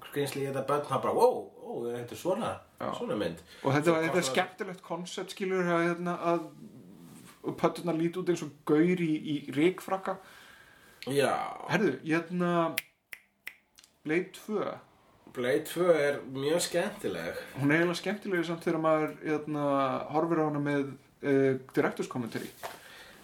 [0.10, 2.54] skrýnsli í þetta börn Það bara, wow, ó, þetta er svona
[3.00, 6.50] Svona mynd og þetta, Svo þetta er skemmtilegt koncept skilur að, hérna, að
[7.60, 10.18] pötturna líti út eins og gaur í, í ríkfrakka
[11.14, 11.32] Já,
[11.70, 12.52] herðu, hérna
[14.06, 14.74] Blade 2
[15.36, 17.40] Blade 2 er mjög skemmtileg.
[17.60, 19.64] Hún er eiginlega skemmtilega samt þegar maður hérna,
[20.14, 22.48] horfir á hana með uh, directors commentary.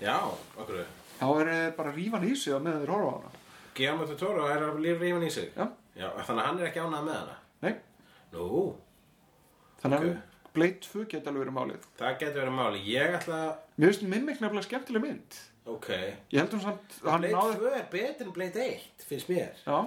[0.01, 0.17] Já,
[0.59, 0.81] okkur
[1.21, 3.31] þá er eh, bara rífan í sig að með þeir horfa á hana.
[3.77, 5.51] Guillermo del Toro er að líf rífan í sig?
[5.55, 5.67] Já.
[5.95, 7.37] Já, þannig að hann er ekki ánað með hana?
[7.61, 7.73] Nei,
[8.31, 8.59] Nú,
[9.83, 10.13] þannig að
[10.51, 11.85] Blade 2 geti alveg verið málið.
[11.99, 13.51] Það getur verið máli Ég ætla að,
[13.81, 15.37] Mér finnst Mimic nefnilega skemmtileg mynd.
[15.65, 15.87] Ok.
[16.29, 19.55] Ég held hún samt Blade náði 2 er betur en Blade 1, finnst mér.
[19.65, 19.79] Já.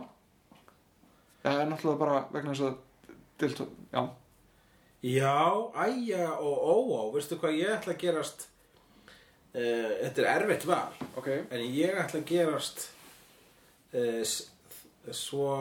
[1.45, 2.81] Það er náttúrulega bara vegna þess að
[3.39, 4.03] Dilto, já,
[5.05, 8.45] Já, æja og óó Veistu hvað ég ætla að gerast?
[9.55, 10.95] Uh, Þetta er erfitt val.
[11.21, 11.29] Ok.
[11.55, 12.87] En ég ætla að gerast
[13.95, 14.23] uh,
[15.15, 15.59] Svo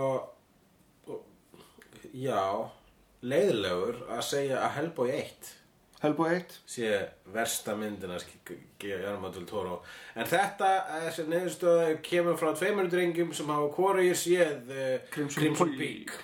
[2.18, 2.72] Já
[3.22, 5.54] Leiðilegur að segja að Hellboy 1
[6.04, 6.92] Hellboy 1 sé
[7.32, 9.80] versta myndina del Toro.
[10.20, 10.74] En þetta,
[11.08, 14.74] þessi neðurstöða kemur frá tveimur drengjum sem hafa hvoru ég séð
[15.14, 16.12] Crimson Crimson, Peak.
[16.12, 16.22] Peak.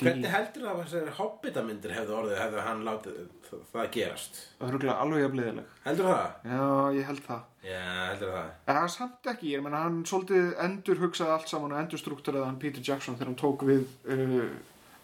[0.00, 3.18] Hvernig heldur það að þessari hobbitamyndir hefðu orðið hefðu hann látið
[3.50, 4.40] það, gerast?
[4.58, 6.48] Það er alveg jafnleðileg heldur það?
[6.52, 6.62] Já,
[6.96, 7.42] ég held það.
[7.68, 8.48] Já, heldur það.
[8.48, 12.02] En það er samt ekki, ég meina hann svolítið endur hugsaði allt saman og endur
[12.02, 14.48] strukturaði hann Peter Jackson þegar hann tók við uh,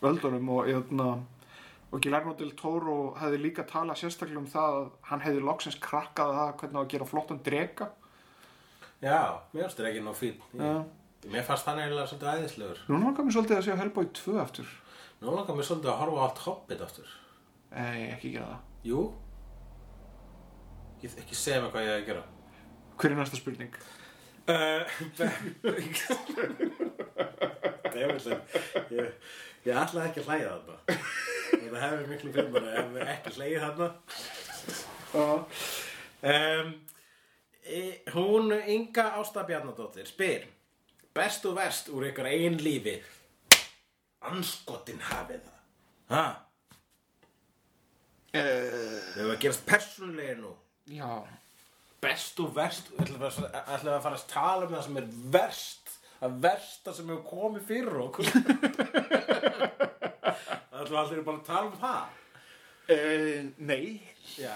[0.05, 1.10] völdunum og jötna,
[1.95, 6.33] og Guillermo del Toro hefði líka talað sérstaklega um það að hann hefði loksins krakkað
[6.35, 7.87] það hvernig að gera flottan drega
[9.05, 9.21] Já,
[9.53, 10.73] mér finnst ekki nóg fín Já.
[11.31, 12.79] Mér fannst hann eiginlega svolítið æðislegur.
[12.91, 14.69] Núna langar mér svolítið að sjá Hellboy 2 aftur.
[15.23, 17.09] Nú langar mér svolítið að horfa allt hobbit aftur.
[17.71, 18.61] Nei, ekki gera það.
[18.91, 19.01] Jú.
[21.05, 22.25] Ég ekki segja mig hvað ég hef að gera.
[23.01, 23.73] Hver er næsta spurning?
[27.95, 28.43] Dæmillega
[28.93, 29.09] ég,
[29.73, 30.77] ætlaði ekki að hlæja þarna
[31.55, 33.89] Það hefur miklu fimmar ef við ekki hlæja þarna
[36.32, 36.72] um,
[37.62, 37.82] e,
[38.14, 40.48] Hún Inga Ásta Bjarnadóttir spyr
[41.14, 42.97] Best og verst úr ykkur einn lífi
[44.24, 45.62] anskotin hafið það.
[46.10, 46.24] Ha?
[48.35, 50.52] uh, Við höfum að gerast persónulegir nú.
[50.90, 51.10] Já
[52.05, 55.94] Best og verst, ætlum við að, að fara að tala um það sem er verst.
[56.18, 58.26] Það versta sem hefur komið fyrir okkur.
[60.24, 62.22] Það ætlum allir bara að tala um það.
[62.94, 64.01] uh, Nei.
[64.38, 64.55] Já.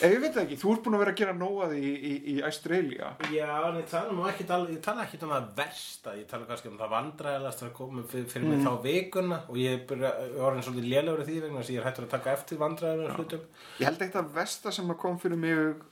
[0.00, 2.34] Eh, Ég veit ekki, þú ert búin að vera að gera nóað í, í, í
[2.46, 6.70] Australia Já, en ég tala ekki, ég tala ekki um það versta, ég tala kannski
[6.70, 9.38] um það vandræðalast að koma fyrir, fyrir mig þá vikuna.
[9.52, 10.14] Og ég er bara
[10.46, 13.18] orðin svolítið lélegur í því vegna þess að ég er hættur að taka eftir vandræðalegu
[13.18, 13.44] hlutum.
[13.82, 15.84] Ég held eitt af versta sem að kom fyrir mig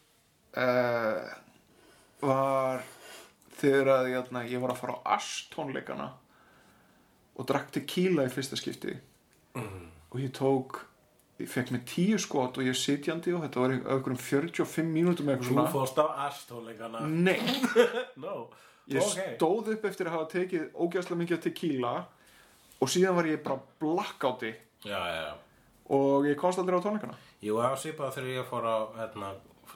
[0.57, 1.37] uh,
[2.25, 2.85] var
[3.61, 6.09] þegar að ég, ég var að fara á Ash tónleikana
[7.37, 8.95] og drakk tequila í fyrsta skipti
[9.57, 10.83] og ég tók
[11.41, 15.31] ég fekk mér tíu skot og ég er sitjandi og þetta var einhverjum 45 mínútum
[15.33, 17.01] eitthvað Þú svona fórst á astóleikana.
[17.09, 17.39] Nei,
[18.23, 18.49] No.
[18.89, 19.39] ég Ok.
[19.39, 21.95] stóð upp eftir að hafa tekið ógæslega mikið tequila
[22.83, 24.53] og síðan var ég bara blackouti
[24.85, 25.33] Já, já,
[25.95, 29.33] og ég komst aldrei á tónleikana Jú, það var svipað þegar ég fór á, hérna,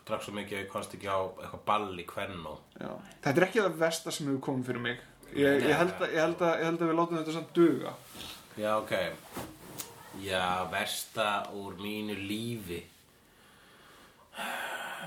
[0.06, 2.52] drakk svo mikið að ég komst ekki á eitthvað ball í Kvennó.
[2.78, 2.92] Já.
[3.24, 5.00] Þetta er ekki það versta sem hefur komið fyrir mig
[5.34, 7.94] Ég, ég, held, að, ég, held, að, ég held að við látum þetta samt duga
[8.56, 8.92] Já, ok.
[10.24, 12.78] Já, versta úr mínu lífi.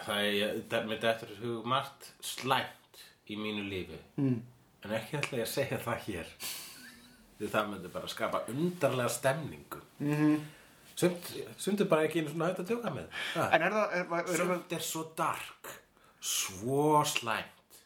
[0.05, 3.97] Það er, þetta er hug margt slæmt í mínu lífi.
[4.21, 4.37] Mm.
[4.85, 6.29] En ekki ætla ég að segja það hér.
[7.39, 9.81] Því það myndi bara skapa undarlega stemningu.
[9.97, 10.39] Mm -hmm.
[10.99, 13.07] Sumt, er bara ekki einu svona hægt að tjóka með.
[14.35, 15.69] Sumt er svo dark,
[16.19, 17.79] svo slæmt,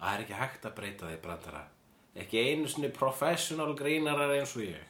[0.00, 1.64] að það er ekki hægt að breyta því brandara.
[2.14, 4.82] Ekki einu svona professional grínarar eins og ég.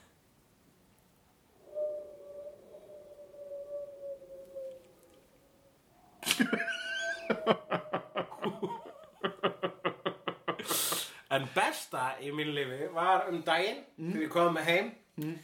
[11.34, 15.34] En besta í mínu lífi var um daginn þegar ég kom heim mm.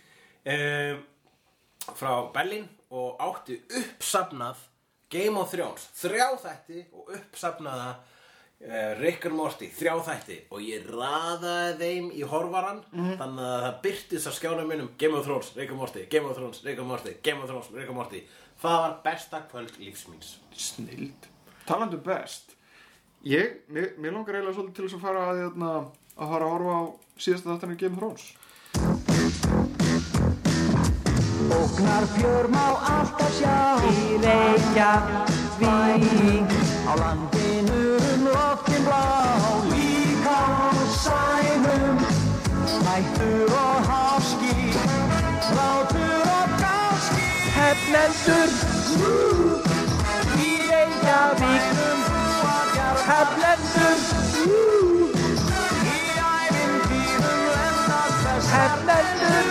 [1.96, 4.68] frá Berlín og átti uppsafnað
[5.10, 7.88] Game of Thrones, þrjá þætti og uppsafnaða
[8.60, 14.28] Rick and Morty, þrjá þætti og ég raðaði þeim í horvaran þannig að það byrtist
[14.28, 17.14] að skjána minnum Game of Thrones, Rick and Morty, Game of Thrones, Rick and Morty,
[17.24, 18.20] Game of Thrones, Rick and Morty.
[18.60, 21.30] Það var besta kvöld lífsmíns Snild.
[21.64, 22.56] Talandi um best
[23.24, 26.52] Ég, mér, mér langar eiginlega svolítið til þess að fara að, að, að fara að
[26.54, 26.82] horfa á
[27.20, 28.24] síðasta þáttan í Game of Thrones.
[31.50, 33.56] Ógnar fjör má alltaf sjá.
[33.88, 33.92] Í
[34.24, 35.68] Reykjavík.
[36.88, 37.29] Á landinu
[43.00, 44.56] Hættur og háski
[45.56, 48.50] Látur og gáski Hefnendur
[50.36, 51.64] Í Reykjavík
[53.08, 53.98] Hefnendur
[55.86, 56.00] Í
[58.22, 59.50] þess Hefnendur